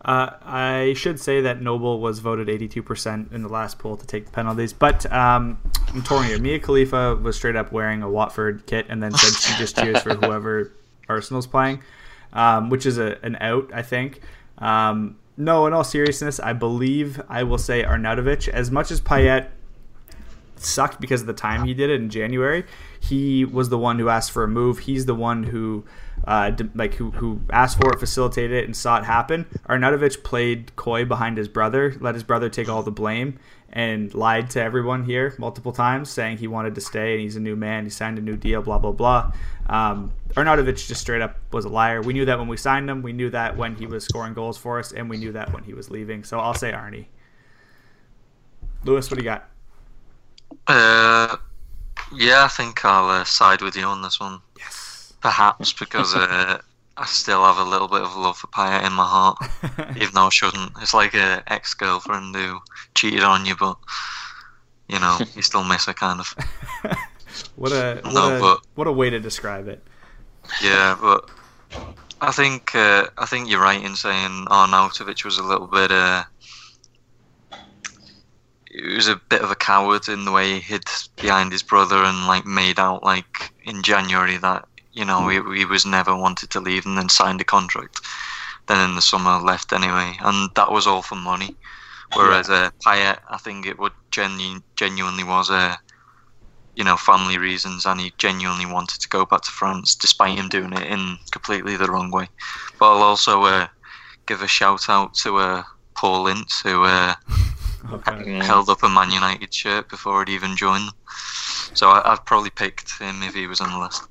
Uh, 0.04 0.32
I 0.42 0.94
should 0.96 1.20
say 1.20 1.42
that 1.42 1.62
Noble 1.62 2.00
was 2.00 2.20
voted 2.20 2.48
82% 2.48 3.34
in 3.34 3.44
the 3.44 3.50
last 3.50 3.80
poll 3.80 3.98
to 3.98 4.08
take 4.08 4.26
the 4.26 4.32
penalties, 4.32 4.72
but 4.72 5.12
um, 5.12 5.60
I'm 5.90 6.02
torn 6.04 6.26
here. 6.26 6.40
Mia 6.40 6.60
Khalifa 6.60 7.16
was 7.16 7.36
straight 7.36 7.58
up 7.58 7.74
wearing 7.74 8.02
a 8.02 8.10
Watford 8.10 8.66
kit 8.66 8.86
and 8.88 9.04
then 9.04 9.12
said 9.12 9.34
she 9.42 9.58
just 9.60 9.76
cheers 9.76 10.02
for 10.02 10.16
whoever 10.16 10.72
Arsenal's 11.10 11.48
playing, 11.48 11.84
um, 12.32 12.70
which 12.70 12.86
is 12.86 12.98
a, 12.98 13.18
an 13.24 13.36
out, 13.42 13.72
I 13.74 13.82
think. 13.82 14.22
Um, 14.60 15.18
no, 15.36 15.68
in 15.68 15.74
all 15.74 15.84
seriousness, 15.84 16.40
I 16.40 16.54
believe 16.54 17.22
I 17.28 17.44
will 17.44 17.58
say 17.58 17.84
Arnautovic. 17.84 18.48
As 18.48 18.72
much 18.72 18.92
as 18.92 19.02
Payet 19.02 19.48
sucked 20.56 21.00
because 21.02 21.22
of 21.22 21.28
the 21.28 21.34
time 21.34 21.66
he 21.66 21.74
did 21.74 21.90
it 21.90 22.02
in 22.02 22.10
January. 22.10 22.66
He 23.00 23.46
was 23.46 23.70
the 23.70 23.78
one 23.78 23.98
who 24.00 24.10
asked 24.10 24.32
for 24.32 24.44
a 24.44 24.48
move. 24.48 24.80
He's 24.80 25.06
the 25.06 25.16
one 25.16 25.44
who, 25.44 25.86
uh, 26.26 26.52
like 26.76 26.96
who 26.96 27.12
who 27.12 27.42
asked 27.50 27.80
for 27.80 27.92
it, 27.94 28.00
facilitated 28.00 28.52
it, 28.52 28.66
and 28.66 28.76
saw 28.76 29.00
it 29.00 29.06
happen. 29.06 29.46
Arnautovic 29.68 30.24
played 30.24 30.76
coy 30.76 31.06
behind 31.06 31.38
his 31.38 31.48
brother, 31.48 31.96
let 32.00 32.14
his 32.14 32.24
brother 32.24 32.50
take 32.50 32.68
all 32.70 32.84
the 32.84 32.92
blame, 32.92 33.40
and 33.72 34.14
lied 34.14 34.50
to 34.52 34.62
everyone 34.62 35.06
here 35.06 35.34
multiple 35.38 35.72
times, 35.72 36.10
saying 36.10 36.38
he 36.38 36.48
wanted 36.48 36.76
to 36.76 36.82
stay 36.82 37.14
and 37.14 37.22
he's 37.22 37.36
a 37.36 37.40
new 37.40 37.56
man. 37.56 37.86
He 37.86 37.90
signed 37.90 38.18
a 38.18 38.22
new 38.22 38.36
deal. 38.36 38.62
Blah 38.62 38.80
blah 38.80 38.92
blah. 38.92 39.32
Um, 39.68 40.12
Arnautovic 40.36 40.88
just 40.88 41.02
straight 41.02 41.22
up 41.22 41.38
was 41.52 41.66
a 41.66 41.70
liar. 41.70 42.02
We 42.02 42.14
knew 42.14 42.26
that 42.26 42.38
when 42.38 42.48
we 42.48 42.58
signed 42.58 42.90
him. 42.90 43.02
We 43.02 43.14
knew 43.14 43.30
that 43.30 43.56
when 43.56 43.76
he 43.76 43.86
was 43.86 44.04
scoring 44.04 44.34
goals 44.34 44.58
for 44.58 44.80
us, 44.80 44.92
and 44.92 45.10
we 45.10 45.18
knew 45.18 45.32
that 45.32 45.54
when 45.54 45.64
he 45.64 45.74
was 45.74 45.90
leaving. 45.90 46.24
So 46.24 46.40
I'll 46.40 46.54
say 46.54 46.72
Arnie. 46.72 47.06
Lewis, 48.84 49.10
what 49.10 49.18
do 49.18 49.24
you 49.24 49.30
got? 49.30 49.50
Uh, 50.68 51.38
yeah, 52.16 52.44
I 52.44 52.48
think 52.48 52.84
I'll 52.86 53.10
uh, 53.10 53.24
side 53.24 53.62
with 53.62 53.76
you 53.76 53.84
on 53.86 54.02
this 54.02 54.20
one. 54.20 54.40
Yes. 54.58 55.14
Perhaps 55.22 55.74
because 55.74 56.16
uh, 56.16 56.60
I 56.98 57.06
still 57.06 57.44
have 57.44 57.58
a 57.58 57.70
little 57.70 57.88
bit 57.88 58.02
of 58.02 58.16
love 58.16 58.38
for 58.38 58.48
Payet 58.48 58.86
in 58.86 58.94
my 58.94 59.06
heart, 59.06 59.38
even 59.96 60.14
though 60.14 60.26
I 60.28 60.30
shouldn't. 60.30 60.72
It's 60.82 60.94
like 60.94 61.14
a 61.14 61.44
ex-girlfriend 61.48 62.36
who 62.36 62.60
cheated 62.96 63.24
on 63.24 63.46
you, 63.46 63.56
but 63.56 63.78
you 64.88 65.00
know 65.00 65.18
you 65.36 65.42
still 65.42 65.64
miss 65.64 65.86
her, 65.86 65.94
kind 65.94 66.20
of. 66.20 66.34
What 67.56 67.72
a 67.72 68.02
what, 68.04 68.14
No, 68.14 68.36
a, 68.36 68.40
but- 68.40 68.60
what 68.76 68.88
a 68.88 68.92
way 68.92 69.10
to 69.10 69.20
describe 69.20 69.68
it. 69.68 69.84
Yeah, 70.64 70.98
but 71.00 71.30
I 72.22 72.32
think 72.32 72.74
uh, 72.76 73.08
I 73.18 73.26
think 73.26 73.50
you're 73.50 73.62
right 73.62 73.84
in 73.84 73.96
saying 73.96 74.46
Arnautovic 74.50 75.24
was 75.24 75.38
a 75.38 75.44
little 75.44 75.68
bit. 75.68 75.92
Uh, 75.92 76.24
he 78.82 78.96
was 78.96 79.08
a 79.08 79.22
bit 79.30 79.42
of 79.42 79.52
a 79.52 79.56
coward 79.56 80.08
in 80.08 80.26
the 80.26 80.32
way 80.32 80.54
he 80.54 80.60
hid 80.60 80.84
behind 81.16 81.52
his 81.52 81.64
brother 81.64 81.98
and 81.98 82.28
like 82.28 82.46
made 82.46 82.80
out 82.80 83.04
like 83.04 83.52
in 83.64 83.82
January 83.82 84.38
that 84.38 84.68
you 84.94 85.06
know 85.06 85.28
he, 85.28 85.42
he 85.58 85.66
was 85.66 85.86
never 85.86 86.16
wanted 86.16 86.50
to 86.52 86.60
leave 86.60 86.86
and 86.86 86.98
then 86.98 87.10
signed 87.10 87.42
a 87.42 87.46
contract. 87.46 88.00
Then 88.68 88.90
in 88.90 88.96
the 88.96 89.02
summer 89.02 89.40
left 89.40 89.74
anyway, 89.74 90.16
and 90.22 90.50
that 90.56 90.72
was 90.72 90.86
all 90.86 91.02
for 91.02 91.16
money. 91.16 91.56
Whereas 92.16 92.50
uh, 92.50 92.72
Payet, 92.86 93.20
I 93.30 93.38
think 93.38 93.66
it 93.66 93.78
would 93.80 93.94
genu- 94.12 94.62
genuinely 94.76 95.24
was 95.24 95.50
a 95.50 95.78
you 96.80 96.86
know, 96.86 96.96
family 96.96 97.38
reasons, 97.38 97.86
and 97.86 98.00
he 98.00 98.14
genuinely 98.18 98.66
wanted 98.66 99.02
to 99.02 99.10
go 99.10 99.26
back 99.26 99.42
to 99.42 99.52
France, 99.52 99.96
despite 99.96 100.38
him 100.38 100.48
doing 100.48 100.72
it 100.72 100.88
in 100.88 101.18
completely 101.30 101.76
the 101.76 101.92
wrong 101.92 102.10
way. 102.10 102.30
But 102.80 102.94
I'll 102.94 103.04
also 103.04 103.44
uh, 103.44 103.68
give 104.28 104.42
a 104.42 104.48
shout 104.48 104.88
out 104.88 105.14
to 105.16 105.38
uh, 105.38 105.64
Paul 105.98 106.28
Ince, 106.28 106.62
who 106.62 106.84
uh, 106.84 107.16
Okay. 107.92 108.34
held 108.46 108.70
up 108.70 108.84
a 108.84 108.90
Man 108.90 109.12
United 109.12 109.54
shirt 109.54 109.90
before 109.90 110.24
he'd 110.26 110.34
even 110.34 110.56
joined 110.56 110.88
them. 110.88 110.96
So 111.74 111.90
I, 111.90 112.14
I'd 112.14 112.26
probably 112.26 112.50
picked 112.50 113.00
him 113.00 113.22
if 113.24 113.34
he 113.36 113.48
was 113.48 113.62
on 113.62 113.72
the 113.72 113.80
list. 113.80 114.04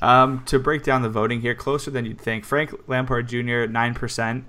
Um, 0.00 0.42
to 0.46 0.58
break 0.58 0.82
down 0.82 1.02
the 1.02 1.08
voting 1.10 1.40
here, 1.40 1.54
closer 1.54 1.90
than 1.90 2.04
you'd 2.04 2.20
think. 2.20 2.44
Frank 2.44 2.72
Lampard 2.88 3.28
Jr. 3.28 3.66
nine 3.66 3.94
percent. 3.94 4.44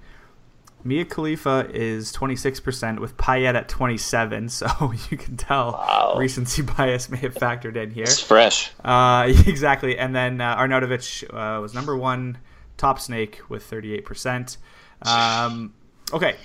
Mia 0.85 1.05
Khalifa 1.05 1.69
is 1.71 2.11
twenty 2.11 2.35
six 2.35 2.59
percent 2.59 2.99
with 2.99 3.15
Payet 3.17 3.53
at 3.55 3.69
twenty 3.69 3.97
seven. 3.97 4.49
So 4.49 4.67
you 5.11 5.17
can 5.17 5.37
tell 5.37 5.71
Wow. 5.73 6.15
recency 6.17 6.61
bias 6.77 7.09
may 7.09 7.17
have 7.19 7.35
factored 7.35 7.75
in 7.75 7.91
here. 7.91 8.03
It's 8.03 8.19
fresh. 8.19 8.71
Uh, 8.83 9.25
exactly. 9.47 9.97
And 9.97 10.15
then 10.15 10.41
uh, 10.41 10.57
Arnautovic 10.57 11.23
uh, 11.33 11.61
was 11.61 11.73
number 11.73 11.95
one, 11.95 12.37
top 12.77 12.99
snake 12.99 13.41
with 13.49 13.69
38%. 13.69 14.57
Um, 15.03 15.73
okay. 16.11 16.35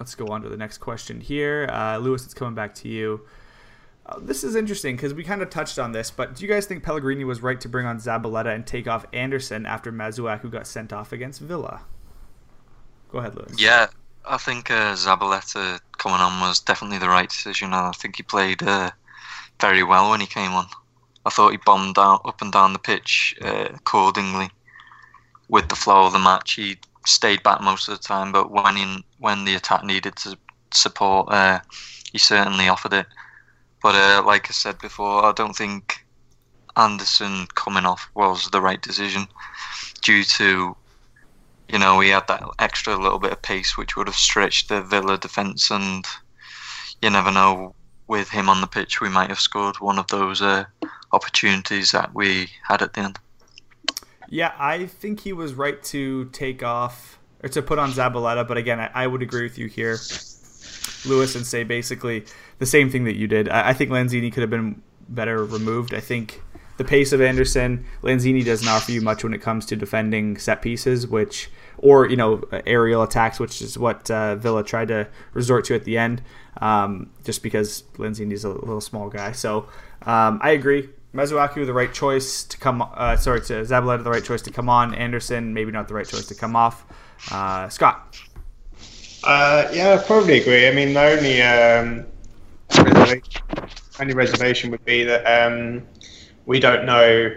Let's 0.00 0.14
go 0.14 0.28
on 0.28 0.40
to 0.42 0.48
the 0.48 0.56
next 0.56 0.78
question 0.78 1.20
here. 1.20 1.68
Uh, 1.70 1.98
Lewis, 1.98 2.24
it's 2.24 2.32
coming 2.32 2.54
back 2.54 2.74
to 2.76 2.88
you. 2.88 3.20
Uh, 4.06 4.18
this 4.18 4.42
is 4.42 4.56
interesting 4.56 4.96
because 4.96 5.12
we 5.12 5.22
kind 5.22 5.42
of 5.42 5.50
touched 5.50 5.78
on 5.78 5.92
this, 5.92 6.10
but 6.10 6.34
do 6.34 6.42
you 6.42 6.50
guys 6.50 6.64
think 6.64 6.82
Pellegrini 6.82 7.22
was 7.22 7.42
right 7.42 7.60
to 7.60 7.68
bring 7.68 7.84
on 7.84 7.98
Zabaleta 7.98 8.52
and 8.54 8.66
take 8.66 8.88
off 8.88 9.04
Anderson 9.12 9.66
after 9.66 9.92
Masuaku 9.92 10.50
got 10.50 10.66
sent 10.66 10.90
off 10.94 11.12
against 11.12 11.42
Villa? 11.42 11.82
Go 13.12 13.18
ahead, 13.18 13.36
Lewis. 13.36 13.60
Yeah, 13.60 13.88
I 14.24 14.38
think 14.38 14.70
uh, 14.70 14.94
Zabaleta 14.94 15.78
coming 15.98 16.20
on 16.20 16.40
was 16.40 16.60
definitely 16.60 16.98
the 16.98 17.08
right 17.08 17.28
decision, 17.28 17.66
and 17.66 17.74
I 17.74 17.92
think 17.92 18.16
he 18.16 18.22
played 18.22 18.62
uh, 18.62 18.92
very 19.60 19.82
well 19.82 20.10
when 20.10 20.20
he 20.20 20.26
came 20.26 20.52
on. 20.52 20.66
I 21.26 21.30
thought 21.30 21.50
he 21.50 21.58
bombed 21.58 21.98
up 21.98 22.40
and 22.40 22.50
down 22.50 22.72
the 22.72 22.78
pitch 22.78 23.36
uh, 23.42 23.68
accordingly 23.74 24.48
with 25.50 25.68
the 25.68 25.76
flow 25.76 26.06
of 26.06 26.14
the 26.14 26.18
match. 26.18 26.54
He 26.54 26.78
stayed 27.06 27.42
back 27.42 27.60
most 27.60 27.88
of 27.88 27.96
the 27.96 28.02
time, 28.02 28.32
but 28.32 28.50
when 28.50 28.76
in, 28.76 29.02
when 29.18 29.44
the 29.44 29.54
attack 29.54 29.84
needed 29.84 30.16
to 30.16 30.36
support, 30.72 31.32
uh, 31.32 31.60
he 32.12 32.18
certainly 32.18 32.68
offered 32.68 32.92
it. 32.92 33.06
But 33.82 33.94
uh, 33.94 34.22
like 34.26 34.50
I 34.50 34.52
said 34.52 34.78
before, 34.78 35.24
I 35.24 35.32
don't 35.32 35.56
think 35.56 36.04
Anderson 36.76 37.46
coming 37.54 37.86
off 37.86 38.10
was 38.14 38.48
the 38.50 38.60
right 38.60 38.80
decision 38.80 39.26
due 40.02 40.24
to 40.24 40.76
you 41.70 41.78
know, 41.78 42.00
he 42.00 42.08
had 42.08 42.26
that 42.26 42.42
extra 42.58 42.96
little 42.96 43.20
bit 43.20 43.32
of 43.32 43.42
pace 43.42 43.78
which 43.78 43.96
would 43.96 44.08
have 44.08 44.16
stretched 44.16 44.68
the 44.68 44.82
Villa 44.82 45.16
defence, 45.16 45.70
and 45.70 46.04
you 47.00 47.10
never 47.10 47.30
know. 47.30 47.74
With 48.08 48.28
him 48.28 48.48
on 48.48 48.60
the 48.60 48.66
pitch, 48.66 49.00
we 49.00 49.08
might 49.08 49.28
have 49.28 49.38
scored 49.38 49.78
one 49.78 49.96
of 49.96 50.08
those 50.08 50.42
uh, 50.42 50.64
opportunities 51.12 51.92
that 51.92 52.12
we 52.12 52.50
had 52.66 52.82
at 52.82 52.94
the 52.94 53.02
end. 53.02 53.20
Yeah, 54.30 54.52
I 54.58 54.86
think 54.86 55.20
he 55.20 55.32
was 55.32 55.54
right 55.54 55.82
to 55.84 56.26
take 56.26 56.62
off 56.62 57.18
or 57.42 57.48
to 57.48 57.62
put 57.62 57.78
on 57.80 57.90
Zabaleta, 57.90 58.46
but 58.46 58.56
again, 58.56 58.78
I, 58.78 58.90
I 58.94 59.06
would 59.06 59.22
agree 59.22 59.42
with 59.42 59.58
you 59.58 59.66
here, 59.66 59.98
Lewis, 61.04 61.34
and 61.34 61.44
say 61.44 61.64
basically 61.64 62.24
the 62.58 62.66
same 62.66 62.90
thing 62.90 63.04
that 63.04 63.16
you 63.16 63.26
did. 63.26 63.48
I, 63.48 63.70
I 63.70 63.72
think 63.72 63.90
Lanzini 63.90 64.32
could 64.32 64.42
have 64.42 64.50
been 64.50 64.82
better 65.08 65.44
removed. 65.44 65.92
I 65.92 66.00
think 66.00 66.42
the 66.76 66.84
pace 66.84 67.12
of 67.12 67.20
Anderson, 67.20 67.84
Lanzini 68.02 68.44
doesn't 68.44 68.68
offer 68.68 68.92
you 68.92 69.00
much 69.00 69.24
when 69.24 69.34
it 69.34 69.42
comes 69.42 69.66
to 69.66 69.76
defending 69.76 70.38
set 70.38 70.62
pieces, 70.62 71.08
which 71.08 71.50
or 71.78 72.08
you 72.08 72.16
know 72.16 72.42
aerial 72.66 73.02
attacks, 73.02 73.40
which 73.40 73.60
is 73.60 73.76
what 73.76 74.08
uh, 74.12 74.36
Villa 74.36 74.62
tried 74.62 74.88
to 74.88 75.08
resort 75.32 75.64
to 75.64 75.74
at 75.74 75.84
the 75.84 75.98
end, 75.98 76.22
um, 76.60 77.10
just 77.24 77.42
because 77.42 77.82
Lanzini's 77.96 78.44
a 78.44 78.50
little 78.50 78.80
small 78.80 79.08
guy. 79.08 79.32
So 79.32 79.66
um, 80.02 80.38
I 80.40 80.50
agree. 80.50 80.88
Masuaku 81.14 81.66
the 81.66 81.72
right 81.72 81.92
choice 81.92 82.44
to 82.44 82.56
come. 82.56 82.82
Uh, 82.82 83.16
sorry, 83.16 83.40
to 83.42 83.54
Zabaleta 83.64 84.04
the 84.04 84.10
right 84.10 84.24
choice 84.24 84.42
to 84.42 84.50
come 84.50 84.68
on. 84.68 84.94
Anderson 84.94 85.52
maybe 85.52 85.72
not 85.72 85.88
the 85.88 85.94
right 85.94 86.06
choice 86.06 86.26
to 86.26 86.34
come 86.34 86.54
off. 86.54 86.84
Uh, 87.30 87.68
Scott. 87.68 88.16
Uh, 89.24 89.68
yeah, 89.72 89.98
I 90.00 90.06
probably 90.06 90.40
agree. 90.40 90.66
I 90.68 90.72
mean, 90.72 90.94
the 90.94 91.02
only 91.02 91.42
um, 91.42 92.06
reservation, 92.78 93.42
only 93.98 94.14
reservation 94.14 94.70
would 94.70 94.84
be 94.84 95.04
that 95.04 95.24
um, 95.26 95.82
we 96.46 96.58
don't 96.58 96.86
know 96.86 97.34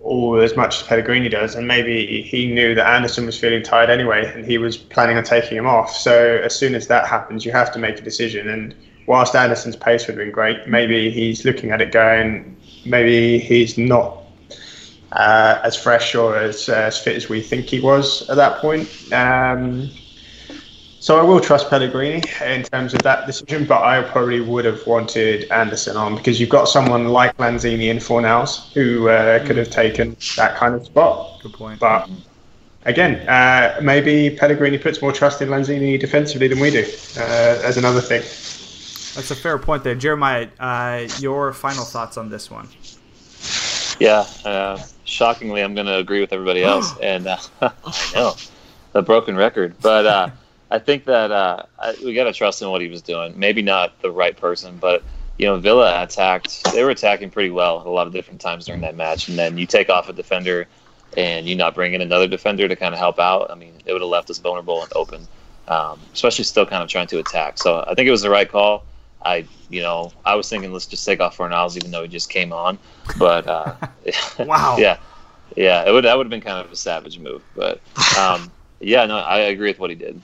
all 0.00 0.40
as 0.40 0.56
much 0.56 0.80
as 0.80 0.86
Pellegrini 0.86 1.28
does, 1.28 1.54
and 1.54 1.66
maybe 1.66 2.22
he 2.22 2.52
knew 2.52 2.74
that 2.74 2.86
Anderson 2.86 3.26
was 3.26 3.38
feeling 3.38 3.62
tired 3.62 3.90
anyway, 3.90 4.30
and 4.34 4.44
he 4.44 4.58
was 4.58 4.76
planning 4.76 5.16
on 5.16 5.24
taking 5.24 5.56
him 5.56 5.66
off. 5.66 5.94
So 5.94 6.40
as 6.42 6.54
soon 6.54 6.74
as 6.74 6.86
that 6.88 7.06
happens, 7.06 7.44
you 7.44 7.52
have 7.52 7.72
to 7.72 7.78
make 7.78 7.98
a 7.98 8.02
decision. 8.02 8.48
And 8.48 8.74
whilst 9.06 9.34
Anderson's 9.36 9.76
pace 9.76 10.06
would 10.06 10.16
have 10.16 10.24
been 10.24 10.32
great, 10.32 10.66
maybe 10.66 11.10
he's 11.10 11.44
looking 11.44 11.70
at 11.70 11.80
it 11.80 11.92
going, 11.92 12.56
maybe 12.84 13.38
he's 13.38 13.78
not 13.78 14.18
uh, 15.12 15.60
as 15.62 15.76
fresh 15.76 16.14
or 16.14 16.36
as, 16.36 16.68
uh, 16.68 16.74
as 16.74 16.98
fit 16.98 17.16
as 17.16 17.28
we 17.28 17.40
think 17.40 17.66
he 17.66 17.80
was 17.80 18.28
at 18.30 18.36
that 18.36 18.58
point. 18.58 18.88
Um, 19.12 19.90
so 21.02 21.18
I 21.18 21.22
will 21.22 21.40
trust 21.40 21.68
Pellegrini 21.68 22.22
in 22.44 22.62
terms 22.62 22.94
of 22.94 23.02
that 23.02 23.26
decision, 23.26 23.64
but 23.66 23.82
I 23.82 24.02
probably 24.02 24.40
would 24.40 24.64
have 24.64 24.86
wanted 24.86 25.50
Anderson 25.50 25.96
on 25.96 26.14
because 26.14 26.38
you've 26.38 26.48
got 26.48 26.68
someone 26.68 27.08
like 27.08 27.36
Lanzini 27.38 27.90
and 27.90 27.98
Fornals 27.98 28.72
who 28.72 29.08
uh, 29.08 29.44
could 29.44 29.56
have 29.56 29.68
taken 29.68 30.16
that 30.36 30.54
kind 30.54 30.76
of 30.76 30.84
spot. 30.84 31.42
Good 31.42 31.54
point. 31.54 31.80
But 31.80 32.08
again, 32.84 33.28
uh, 33.28 33.80
maybe 33.82 34.36
Pellegrini 34.36 34.78
puts 34.78 35.02
more 35.02 35.10
trust 35.10 35.42
in 35.42 35.48
Lanzini 35.48 35.98
defensively 35.98 36.46
than 36.46 36.60
we 36.60 36.70
do. 36.70 36.84
Uh, 37.18 37.60
as 37.64 37.76
another 37.76 38.00
thing. 38.00 38.22
That's 39.14 39.30
a 39.30 39.36
fair 39.36 39.58
point 39.58 39.84
there, 39.84 39.94
Jeremiah. 39.94 40.48
Uh, 40.58 41.06
your 41.18 41.52
final 41.52 41.84
thoughts 41.84 42.16
on 42.16 42.30
this 42.30 42.50
one? 42.50 42.68
Yeah, 44.00 44.24
uh, 44.44 44.82
shockingly, 45.04 45.62
I'm 45.62 45.74
going 45.74 45.86
to 45.86 45.98
agree 45.98 46.20
with 46.20 46.32
everybody 46.32 46.62
else, 46.64 46.96
and 46.98 47.26
uh, 47.26 47.36
I 47.60 48.12
know 48.14 48.34
the 48.92 49.02
broken 49.02 49.36
record, 49.36 49.74
but 49.80 50.06
uh, 50.06 50.30
I 50.70 50.78
think 50.78 51.04
that 51.04 51.30
uh, 51.30 51.64
I, 51.78 51.94
we 52.02 52.14
got 52.14 52.24
to 52.24 52.32
trust 52.32 52.62
in 52.62 52.70
what 52.70 52.80
he 52.80 52.88
was 52.88 53.02
doing. 53.02 53.38
Maybe 53.38 53.60
not 53.60 54.00
the 54.00 54.10
right 54.10 54.36
person, 54.36 54.78
but 54.80 55.02
you 55.38 55.46
know, 55.46 55.58
Villa 55.58 56.02
attacked. 56.02 56.72
They 56.72 56.82
were 56.82 56.90
attacking 56.90 57.30
pretty 57.30 57.50
well 57.50 57.80
at 57.80 57.86
a 57.86 57.90
lot 57.90 58.06
of 58.06 58.12
different 58.12 58.40
times 58.40 58.64
during 58.64 58.80
that 58.80 58.96
match, 58.96 59.28
and 59.28 59.38
then 59.38 59.58
you 59.58 59.66
take 59.66 59.90
off 59.90 60.08
a 60.08 60.12
defender, 60.14 60.66
and 61.18 61.46
you 61.46 61.54
not 61.54 61.74
bring 61.74 61.92
in 61.92 62.00
another 62.00 62.26
defender 62.26 62.66
to 62.66 62.76
kind 62.76 62.94
of 62.94 62.98
help 62.98 63.18
out. 63.18 63.50
I 63.50 63.56
mean, 63.56 63.74
it 63.84 63.92
would 63.92 64.00
have 64.00 64.10
left 64.10 64.30
us 64.30 64.38
vulnerable 64.38 64.82
and 64.82 64.90
open, 64.96 65.28
um, 65.68 66.00
especially 66.14 66.44
still 66.44 66.64
kind 66.64 66.82
of 66.82 66.88
trying 66.88 67.08
to 67.08 67.18
attack. 67.18 67.58
So 67.58 67.84
I 67.86 67.94
think 67.94 68.08
it 68.08 68.10
was 68.10 68.22
the 68.22 68.30
right 68.30 68.50
call. 68.50 68.84
I, 69.24 69.46
you 69.70 69.82
know, 69.82 70.12
I 70.24 70.34
was 70.34 70.48
thinking 70.48 70.72
let's 70.72 70.86
just 70.86 71.04
take 71.04 71.20
off 71.20 71.36
Fornals, 71.36 71.76
even 71.76 71.90
though 71.90 72.02
he 72.02 72.08
just 72.08 72.30
came 72.30 72.52
on. 72.52 72.78
But 73.18 73.46
uh, 73.46 73.74
Wow. 74.38 74.76
yeah, 74.78 74.98
yeah, 75.56 75.86
it 75.86 75.92
would 75.92 76.04
that 76.04 76.16
would 76.16 76.26
have 76.26 76.30
been 76.30 76.40
kind 76.40 76.64
of 76.64 76.72
a 76.72 76.76
savage 76.76 77.18
move. 77.18 77.42
But 77.54 77.80
um, 78.18 78.50
yeah, 78.80 79.06
no, 79.06 79.18
I 79.18 79.38
agree 79.38 79.70
with 79.70 79.78
what 79.78 79.90
he 79.90 79.96
did. 79.96 80.20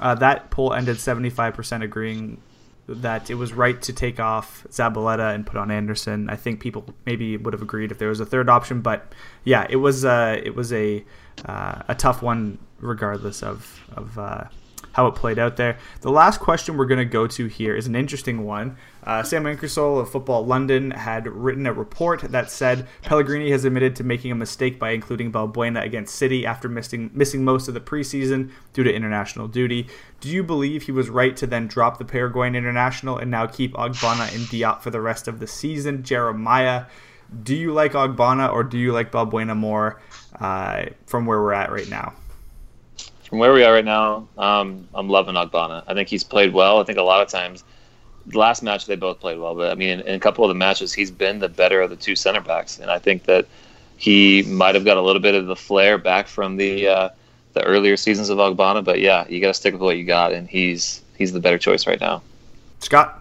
Uh, 0.00 0.14
that 0.16 0.50
poll 0.50 0.72
ended 0.74 0.96
75% 0.96 1.82
agreeing 1.82 2.40
that 2.88 3.30
it 3.30 3.34
was 3.36 3.52
right 3.52 3.80
to 3.80 3.92
take 3.92 4.20
off 4.20 4.66
Zabaleta 4.68 5.34
and 5.34 5.46
put 5.46 5.56
on 5.56 5.70
Anderson. 5.70 6.28
I 6.28 6.36
think 6.36 6.60
people 6.60 6.84
maybe 7.06 7.36
would 7.36 7.54
have 7.54 7.62
agreed 7.62 7.90
if 7.90 7.98
there 7.98 8.08
was 8.08 8.20
a 8.20 8.26
third 8.26 8.48
option, 8.48 8.82
but 8.82 9.12
yeah, 9.44 9.66
it 9.70 9.76
was 9.76 10.04
uh, 10.04 10.38
it 10.42 10.54
was 10.54 10.72
a 10.72 11.04
uh, 11.46 11.82
a 11.88 11.94
tough 11.94 12.22
one 12.22 12.58
regardless 12.80 13.42
of 13.42 13.80
of 13.96 14.18
uh, 14.18 14.44
how 14.94 15.06
it 15.08 15.14
played 15.14 15.38
out 15.38 15.56
there. 15.56 15.76
The 16.00 16.10
last 16.10 16.40
question 16.40 16.76
we're 16.76 16.86
going 16.86 16.98
to 16.98 17.04
go 17.04 17.26
to 17.26 17.46
here 17.46 17.76
is 17.76 17.86
an 17.86 17.94
interesting 17.94 18.44
one. 18.44 18.76
Uh, 19.02 19.22
Sam 19.22 19.44
Inkersole 19.44 20.00
of 20.00 20.10
Football 20.10 20.46
London 20.46 20.92
had 20.92 21.26
written 21.26 21.66
a 21.66 21.72
report 21.72 22.20
that 22.20 22.50
said 22.50 22.86
Pellegrini 23.02 23.50
has 23.50 23.64
admitted 23.64 23.96
to 23.96 24.04
making 24.04 24.30
a 24.30 24.36
mistake 24.36 24.78
by 24.78 24.90
including 24.90 25.30
Balbuena 25.30 25.84
against 25.84 26.14
City 26.14 26.46
after 26.46 26.68
missing 26.68 27.10
missing 27.12 27.44
most 27.44 27.68
of 27.68 27.74
the 27.74 27.80
preseason 27.80 28.50
due 28.72 28.84
to 28.84 28.94
international 28.94 29.48
duty. 29.48 29.88
Do 30.20 30.30
you 30.30 30.42
believe 30.42 30.84
he 30.84 30.92
was 30.92 31.10
right 31.10 31.36
to 31.36 31.46
then 31.46 31.66
drop 31.66 31.98
the 31.98 32.04
Paraguayan 32.04 32.56
international 32.56 33.18
and 33.18 33.30
now 33.30 33.46
keep 33.46 33.74
Ogbonna 33.74 34.32
and 34.34 34.46
Diop 34.46 34.80
for 34.80 34.90
the 34.90 35.00
rest 35.00 35.28
of 35.28 35.38
the 35.38 35.46
season? 35.46 36.02
Jeremiah, 36.02 36.86
do 37.42 37.54
you 37.54 37.72
like 37.72 37.92
Ogbonna 37.92 38.50
or 38.50 38.62
do 38.62 38.78
you 38.78 38.92
like 38.92 39.12
Balbuena 39.12 39.56
more 39.56 40.00
uh, 40.40 40.86
from 41.04 41.26
where 41.26 41.42
we're 41.42 41.52
at 41.52 41.70
right 41.70 41.88
now? 41.90 42.14
From 43.34 43.40
where 43.40 43.52
we 43.52 43.64
are 43.64 43.72
right 43.72 43.84
now, 43.84 44.28
um, 44.38 44.86
I'm 44.94 45.08
loving 45.08 45.34
Ogbonna. 45.34 45.82
I 45.88 45.94
think 45.94 46.08
he's 46.08 46.22
played 46.22 46.52
well. 46.52 46.80
I 46.80 46.84
think 46.84 46.98
a 46.98 47.02
lot 47.02 47.20
of 47.20 47.26
times, 47.26 47.64
the 48.26 48.38
last 48.38 48.62
match 48.62 48.86
they 48.86 48.94
both 48.94 49.18
played 49.18 49.40
well, 49.40 49.56
but 49.56 49.72
I 49.72 49.74
mean, 49.74 49.88
in, 49.88 50.00
in 50.02 50.14
a 50.14 50.20
couple 50.20 50.44
of 50.44 50.50
the 50.50 50.54
matches, 50.54 50.92
he's 50.92 51.10
been 51.10 51.40
the 51.40 51.48
better 51.48 51.80
of 51.80 51.90
the 51.90 51.96
two 51.96 52.14
center 52.14 52.40
backs, 52.40 52.78
and 52.78 52.92
I 52.92 53.00
think 53.00 53.24
that 53.24 53.48
he 53.96 54.42
might 54.42 54.76
have 54.76 54.84
got 54.84 54.98
a 54.98 55.00
little 55.00 55.20
bit 55.20 55.34
of 55.34 55.46
the 55.46 55.56
flair 55.56 55.98
back 55.98 56.28
from 56.28 56.58
the 56.58 56.86
uh, 56.86 57.08
the 57.54 57.64
earlier 57.64 57.96
seasons 57.96 58.30
of 58.30 58.38
Ogbonna. 58.38 58.84
But 58.84 59.00
yeah, 59.00 59.26
you 59.26 59.40
got 59.40 59.48
to 59.48 59.54
stick 59.54 59.72
with 59.72 59.82
what 59.82 59.96
you 59.96 60.04
got, 60.04 60.32
and 60.32 60.48
he's 60.48 61.02
he's 61.18 61.32
the 61.32 61.40
better 61.40 61.58
choice 61.58 61.88
right 61.88 62.00
now. 62.00 62.22
Scott? 62.78 63.20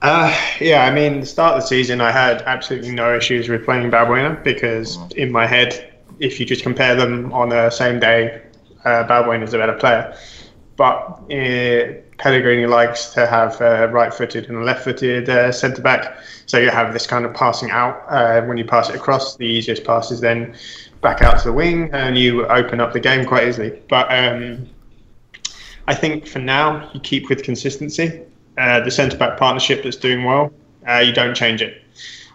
Uh, 0.00 0.32
yeah, 0.60 0.84
I 0.84 0.94
mean, 0.94 1.18
the 1.18 1.26
start 1.26 1.56
of 1.56 1.62
the 1.62 1.66
season, 1.66 2.00
I 2.00 2.12
had 2.12 2.42
absolutely 2.42 2.92
no 2.92 3.16
issues 3.16 3.48
with 3.48 3.64
playing 3.64 3.90
Balbuena 3.90 4.44
because 4.44 4.96
in 5.16 5.32
my 5.32 5.44
head, 5.44 5.91
if 6.22 6.38
you 6.38 6.46
just 6.46 6.62
compare 6.62 6.94
them 6.94 7.32
on 7.32 7.48
the 7.48 7.68
same 7.70 7.98
day, 7.98 8.40
uh, 8.84 9.04
Balbuena 9.08 9.42
is 9.42 9.54
a 9.54 9.58
better 9.58 9.74
player. 9.74 10.16
But 10.76 11.20
uh, 11.30 12.00
Pellegrini 12.18 12.66
likes 12.66 13.12
to 13.14 13.26
have 13.26 13.60
a 13.60 13.88
right-footed 13.88 14.48
and 14.48 14.58
a 14.58 14.62
left-footed 14.62 15.28
uh, 15.28 15.50
centre 15.50 15.82
back. 15.82 16.16
So 16.46 16.58
you 16.58 16.70
have 16.70 16.92
this 16.92 17.06
kind 17.06 17.24
of 17.24 17.34
passing 17.34 17.70
out 17.70 18.04
uh, 18.08 18.40
when 18.42 18.56
you 18.56 18.64
pass 18.64 18.88
it 18.88 18.94
across. 18.94 19.36
The 19.36 19.46
easiest 19.46 19.84
pass 19.84 20.12
is 20.12 20.20
then 20.20 20.54
back 21.00 21.22
out 21.22 21.38
to 21.40 21.48
the 21.48 21.52
wing, 21.52 21.90
and 21.92 22.16
you 22.16 22.46
open 22.46 22.80
up 22.80 22.92
the 22.92 23.00
game 23.00 23.24
quite 23.24 23.48
easily. 23.48 23.82
But 23.88 24.06
um, 24.10 24.68
I 25.88 25.94
think 25.94 26.28
for 26.28 26.38
now 26.38 26.88
you 26.94 27.00
keep 27.00 27.28
with 27.28 27.42
consistency. 27.42 28.22
Uh, 28.56 28.80
the 28.80 28.90
centre 28.90 29.16
back 29.16 29.38
partnership 29.38 29.82
that's 29.82 29.96
doing 29.96 30.24
well, 30.24 30.52
uh, 30.88 30.98
you 30.98 31.12
don't 31.12 31.34
change 31.34 31.62
it. 31.62 31.81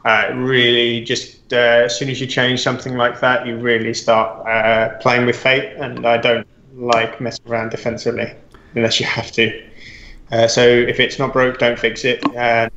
Uh, 0.05 0.31
really, 0.35 1.01
just 1.01 1.51
uh, 1.53 1.85
as 1.85 1.97
soon 1.97 2.09
as 2.09 2.21
you 2.21 2.27
change 2.27 2.61
something 2.61 2.95
like 2.95 3.19
that, 3.19 3.45
you 3.45 3.57
really 3.57 3.93
start 3.93 4.47
uh, 4.47 4.97
playing 4.99 5.25
with 5.25 5.35
fate. 5.35 5.75
And 5.77 6.05
I 6.05 6.17
don't 6.17 6.47
like 6.73 7.19
messing 7.19 7.47
around 7.47 7.71
defensively 7.71 8.33
unless 8.75 8.99
you 8.99 9.05
have 9.05 9.31
to. 9.33 9.65
Uh, 10.31 10.47
so 10.47 10.61
if 10.61 10.99
it's 10.99 11.19
not 11.19 11.33
broke, 11.33 11.57
don't 11.57 11.79
fix 11.79 12.05
it. 12.05 12.23
And 12.35 12.71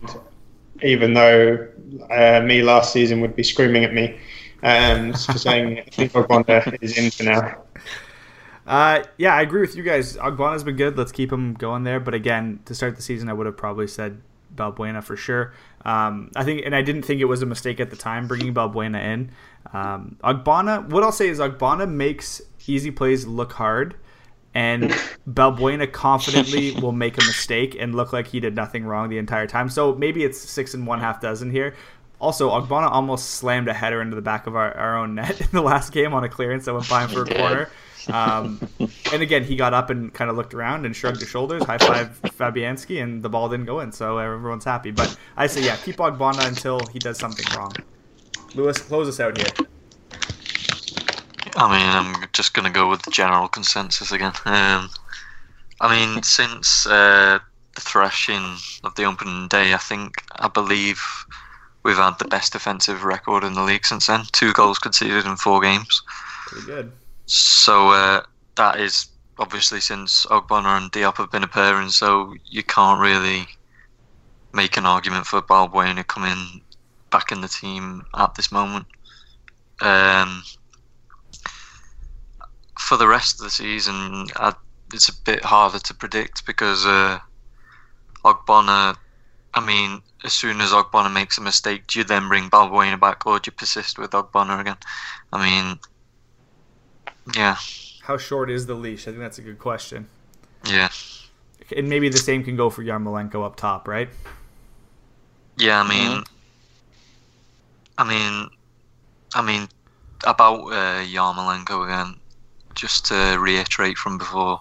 even 0.82 1.14
though 1.14 1.68
me 2.44 2.62
last 2.62 2.92
season 2.92 3.20
would 3.20 3.36
be 3.36 3.42
screaming 3.42 3.84
at 3.84 3.92
me 3.92 4.18
um, 4.62 5.12
for 5.12 5.38
saying 5.38 5.78
I 5.78 5.82
think 5.90 6.12
Ogbonna 6.12 6.78
is 6.80 6.96
in 6.98 7.10
for 7.10 7.24
now. 7.24 7.62
Uh, 8.66 9.04
yeah, 9.16 9.34
I 9.34 9.42
agree 9.42 9.62
with 9.62 9.74
you 9.74 9.82
guys. 9.82 10.16
Ogbonna's 10.16 10.64
been 10.64 10.76
good. 10.76 10.96
Let's 10.96 11.12
keep 11.12 11.32
him 11.32 11.54
going 11.54 11.84
there. 11.84 11.98
But 11.98 12.14
again, 12.14 12.60
to 12.66 12.74
start 12.74 12.96
the 12.96 13.02
season, 13.02 13.28
I 13.28 13.32
would 13.32 13.46
have 13.46 13.56
probably 13.56 13.86
said 13.86 14.20
Balbuena 14.54 15.02
for 15.02 15.16
sure. 15.16 15.52
Um, 15.84 16.30
I 16.36 16.44
think, 16.44 16.64
and 16.66 16.74
I 16.74 16.82
didn't 16.82 17.02
think 17.02 17.20
it 17.20 17.26
was 17.26 17.42
a 17.42 17.46
mistake 17.46 17.80
at 17.80 17.90
the 17.90 17.96
time 17.96 18.26
bringing 18.26 18.52
Balbuena 18.52 19.02
in. 19.02 19.30
Um, 19.72 20.16
Ogbonna, 20.22 20.88
what 20.90 21.02
I'll 21.02 21.12
say 21.12 21.28
is 21.28 21.38
Ogbonna 21.38 21.90
makes 21.90 22.42
easy 22.66 22.90
plays 22.90 23.26
look 23.26 23.52
hard, 23.52 23.96
and 24.54 24.84
Balbuena 25.28 25.90
confidently 25.90 26.72
will 26.72 26.92
make 26.92 27.16
a 27.16 27.24
mistake 27.24 27.76
and 27.78 27.94
look 27.94 28.12
like 28.12 28.28
he 28.28 28.40
did 28.40 28.54
nothing 28.54 28.84
wrong 28.84 29.08
the 29.08 29.18
entire 29.18 29.46
time. 29.46 29.68
So 29.68 29.94
maybe 29.94 30.24
it's 30.24 30.38
six 30.38 30.74
and 30.74 30.86
one 30.86 31.00
half 31.00 31.20
dozen 31.20 31.50
here. 31.50 31.74
Also, 32.20 32.50
Ogbonna 32.50 32.90
almost 32.90 33.30
slammed 33.30 33.68
a 33.68 33.72
header 33.72 34.02
into 34.02 34.14
the 34.14 34.22
back 34.22 34.46
of 34.46 34.54
our, 34.54 34.76
our 34.76 34.98
own 34.98 35.14
net 35.14 35.40
in 35.40 35.48
the 35.52 35.62
last 35.62 35.92
game 35.92 36.12
on 36.12 36.24
a 36.24 36.28
clearance 36.28 36.66
that 36.66 36.74
went 36.74 36.88
by 36.88 37.04
him 37.04 37.10
for 37.10 37.22
a 37.22 37.34
corner. 37.34 37.70
Um, 38.08 38.60
and 39.12 39.22
again, 39.22 39.44
he 39.44 39.56
got 39.56 39.74
up 39.74 39.90
and 39.90 40.12
kind 40.12 40.30
of 40.30 40.36
looked 40.36 40.54
around 40.54 40.86
and 40.86 40.94
shrugged 40.94 41.20
his 41.20 41.28
shoulders, 41.28 41.62
high 41.64 41.78
five 41.78 42.20
Fabianski, 42.22 43.02
and 43.02 43.22
the 43.22 43.28
ball 43.28 43.48
didn't 43.48 43.66
go 43.66 43.80
in. 43.80 43.92
So 43.92 44.18
everyone's 44.18 44.64
happy. 44.64 44.90
But 44.90 45.16
I 45.36 45.46
say, 45.46 45.62
yeah, 45.62 45.76
keep 45.76 45.96
Ogbonna 45.96 46.46
until 46.46 46.80
he 46.92 46.98
does 46.98 47.18
something 47.18 47.46
wrong. 47.56 47.72
Lewis, 48.54 48.78
close 48.78 49.08
us 49.08 49.20
out 49.20 49.36
here. 49.36 49.66
I 51.56 51.68
mean, 51.68 52.16
I'm 52.16 52.28
just 52.32 52.54
going 52.54 52.66
to 52.66 52.72
go 52.72 52.88
with 52.88 53.02
the 53.02 53.10
general 53.10 53.48
consensus 53.48 54.12
again. 54.12 54.32
Um, 54.46 54.90
I 55.82 55.98
mean, 55.98 56.22
since 56.22 56.86
uh, 56.86 57.38
the 57.74 57.80
thrashing 57.80 58.56
of 58.84 58.94
the 58.96 59.04
opening 59.04 59.48
day, 59.48 59.72
I 59.72 59.78
think, 59.78 60.12
I 60.36 60.48
believe 60.48 61.02
we've 61.82 61.96
had 61.96 62.18
the 62.18 62.26
best 62.26 62.52
defensive 62.52 63.04
record 63.04 63.44
in 63.44 63.54
the 63.54 63.62
league 63.62 63.86
since 63.86 64.06
then. 64.06 64.24
Two 64.32 64.52
goals 64.52 64.78
conceded 64.78 65.24
in 65.24 65.36
four 65.36 65.60
games. 65.60 66.02
Pretty 66.48 66.66
good. 66.66 66.92
So 67.32 67.90
uh, 67.90 68.22
that 68.56 68.80
is 68.80 69.06
obviously 69.38 69.80
since 69.80 70.26
Ogbonna 70.26 70.76
and 70.76 70.90
Diop 70.90 71.18
have 71.18 71.30
been 71.30 71.44
appearing, 71.44 71.90
so 71.90 72.34
you 72.44 72.64
can't 72.64 73.00
really 73.00 73.46
make 74.52 74.76
an 74.76 74.84
argument 74.84 75.26
for 75.26 75.40
Balbuena 75.40 76.04
coming 76.04 76.60
back 77.12 77.30
in 77.30 77.40
the 77.40 77.46
team 77.46 78.02
at 78.16 78.34
this 78.34 78.50
moment. 78.50 78.86
Um, 79.80 80.42
for 82.80 82.96
the 82.96 83.06
rest 83.06 83.38
of 83.38 83.44
the 83.44 83.50
season, 83.50 84.26
I, 84.34 84.52
it's 84.92 85.08
a 85.08 85.22
bit 85.22 85.44
harder 85.44 85.78
to 85.78 85.94
predict 85.94 86.44
because 86.46 86.84
uh, 86.84 87.20
Ogbonna. 88.24 88.96
I 89.54 89.64
mean, 89.64 90.02
as 90.24 90.32
soon 90.32 90.60
as 90.60 90.72
Ogbonna 90.72 91.12
makes 91.12 91.38
a 91.38 91.42
mistake, 91.42 91.86
do 91.86 92.00
you 92.00 92.04
then 92.04 92.26
bring 92.26 92.50
Balbuena 92.50 92.98
back, 92.98 93.24
or 93.24 93.38
do 93.38 93.50
you 93.50 93.52
persist 93.52 94.00
with 94.00 94.10
Ogbonna 94.10 94.60
again? 94.60 94.78
I 95.32 95.40
mean, 95.40 95.78
yeah. 97.34 97.56
How 98.02 98.16
short 98.16 98.50
is 98.50 98.66
the 98.66 98.74
leash? 98.74 99.02
I 99.02 99.10
think 99.10 99.18
that's 99.18 99.38
a 99.38 99.42
good 99.42 99.58
question. 99.58 100.08
Yeah. 100.66 100.88
And 101.76 101.88
maybe 101.88 102.08
the 102.08 102.18
same 102.18 102.42
can 102.42 102.56
go 102.56 102.70
for 102.70 102.82
Yarmolenko 102.82 103.44
up 103.44 103.56
top, 103.56 103.86
right? 103.86 104.08
Yeah, 105.56 105.82
I 105.82 105.88
mean, 105.88 106.24
I 107.98 108.04
mean, 108.04 108.48
I 109.34 109.42
mean, 109.42 109.68
about 110.24 110.60
uh, 110.72 111.04
Yarmolenko 111.04 111.84
again. 111.84 112.16
Just 112.74 113.06
to 113.06 113.36
reiterate 113.38 113.98
from 113.98 114.16
before, 114.16 114.60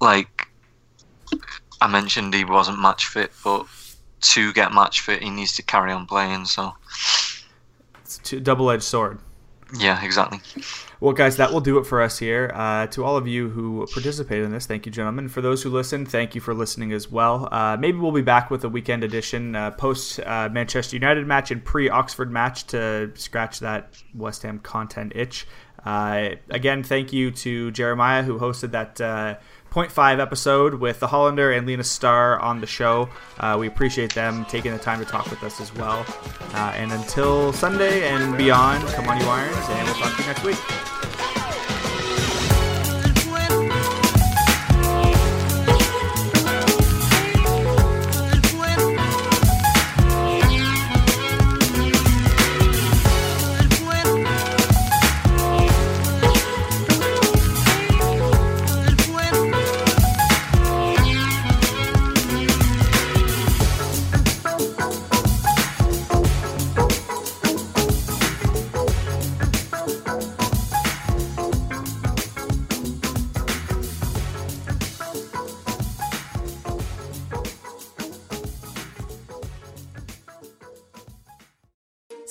like 0.00 0.48
I 1.80 1.88
mentioned, 1.88 2.32
he 2.32 2.44
wasn't 2.44 2.80
match 2.80 3.06
fit, 3.06 3.32
but 3.42 3.66
to 4.20 4.52
get 4.52 4.72
match 4.72 5.00
fit, 5.00 5.22
he 5.22 5.30
needs 5.30 5.54
to 5.56 5.62
carry 5.62 5.92
on 5.92 6.06
playing. 6.06 6.46
So 6.46 6.72
it's 8.02 8.32
a 8.32 8.40
double-edged 8.40 8.82
sword. 8.82 9.18
Yeah, 9.76 10.02
exactly. 10.04 10.40
Well, 11.00 11.12
guys, 11.12 11.36
that 11.36 11.52
will 11.52 11.60
do 11.60 11.78
it 11.78 11.84
for 11.84 12.00
us 12.00 12.18
here. 12.18 12.50
Uh, 12.54 12.86
to 12.88 13.04
all 13.04 13.16
of 13.16 13.26
you 13.26 13.48
who 13.48 13.86
participated 13.92 14.44
in 14.44 14.52
this, 14.52 14.66
thank 14.66 14.86
you, 14.86 14.92
gentlemen. 14.92 15.28
For 15.28 15.40
those 15.40 15.62
who 15.62 15.70
listened, 15.70 16.08
thank 16.08 16.34
you 16.34 16.40
for 16.40 16.54
listening 16.54 16.92
as 16.92 17.10
well. 17.10 17.48
Uh, 17.50 17.76
maybe 17.78 17.98
we'll 17.98 18.12
be 18.12 18.22
back 18.22 18.50
with 18.50 18.64
a 18.64 18.68
weekend 18.68 19.04
edition 19.04 19.56
uh, 19.56 19.72
post 19.72 20.20
uh, 20.20 20.48
Manchester 20.50 20.96
United 20.96 21.26
match 21.26 21.50
and 21.50 21.64
pre 21.64 21.88
Oxford 21.88 22.30
match 22.30 22.66
to 22.68 23.10
scratch 23.16 23.60
that 23.60 24.02
West 24.14 24.42
Ham 24.44 24.60
content 24.60 25.12
itch. 25.14 25.46
Uh, 25.84 26.30
again, 26.50 26.82
thank 26.82 27.12
you 27.12 27.30
to 27.30 27.70
Jeremiah 27.72 28.22
who 28.22 28.38
hosted 28.38 28.70
that 28.70 29.00
uh, 29.00 29.36
0.5 29.74 30.20
episode 30.20 30.74
with 30.74 31.00
the 31.00 31.08
Hollander 31.08 31.50
and 31.50 31.66
Lena 31.66 31.82
Starr 31.82 32.38
on 32.38 32.60
the 32.60 32.66
show. 32.66 33.08
Uh, 33.40 33.56
we 33.58 33.66
appreciate 33.66 34.14
them 34.14 34.44
taking 34.44 34.72
the 34.72 34.78
time 34.78 35.00
to 35.00 35.04
talk 35.04 35.28
with 35.30 35.42
us 35.42 35.60
as 35.60 35.74
well. 35.74 36.06
Uh, 36.52 36.72
and 36.76 36.92
until 36.92 37.52
Sunday 37.52 38.06
and 38.08 38.38
beyond, 38.38 38.86
come 38.90 39.08
on, 39.08 39.20
you 39.20 39.26
Irons, 39.26 39.56
and 39.70 39.88
we'll 39.88 39.96
talk 39.96 40.14
to 40.14 40.22
you 40.22 40.28
next 40.28 40.44
week. 40.44 40.93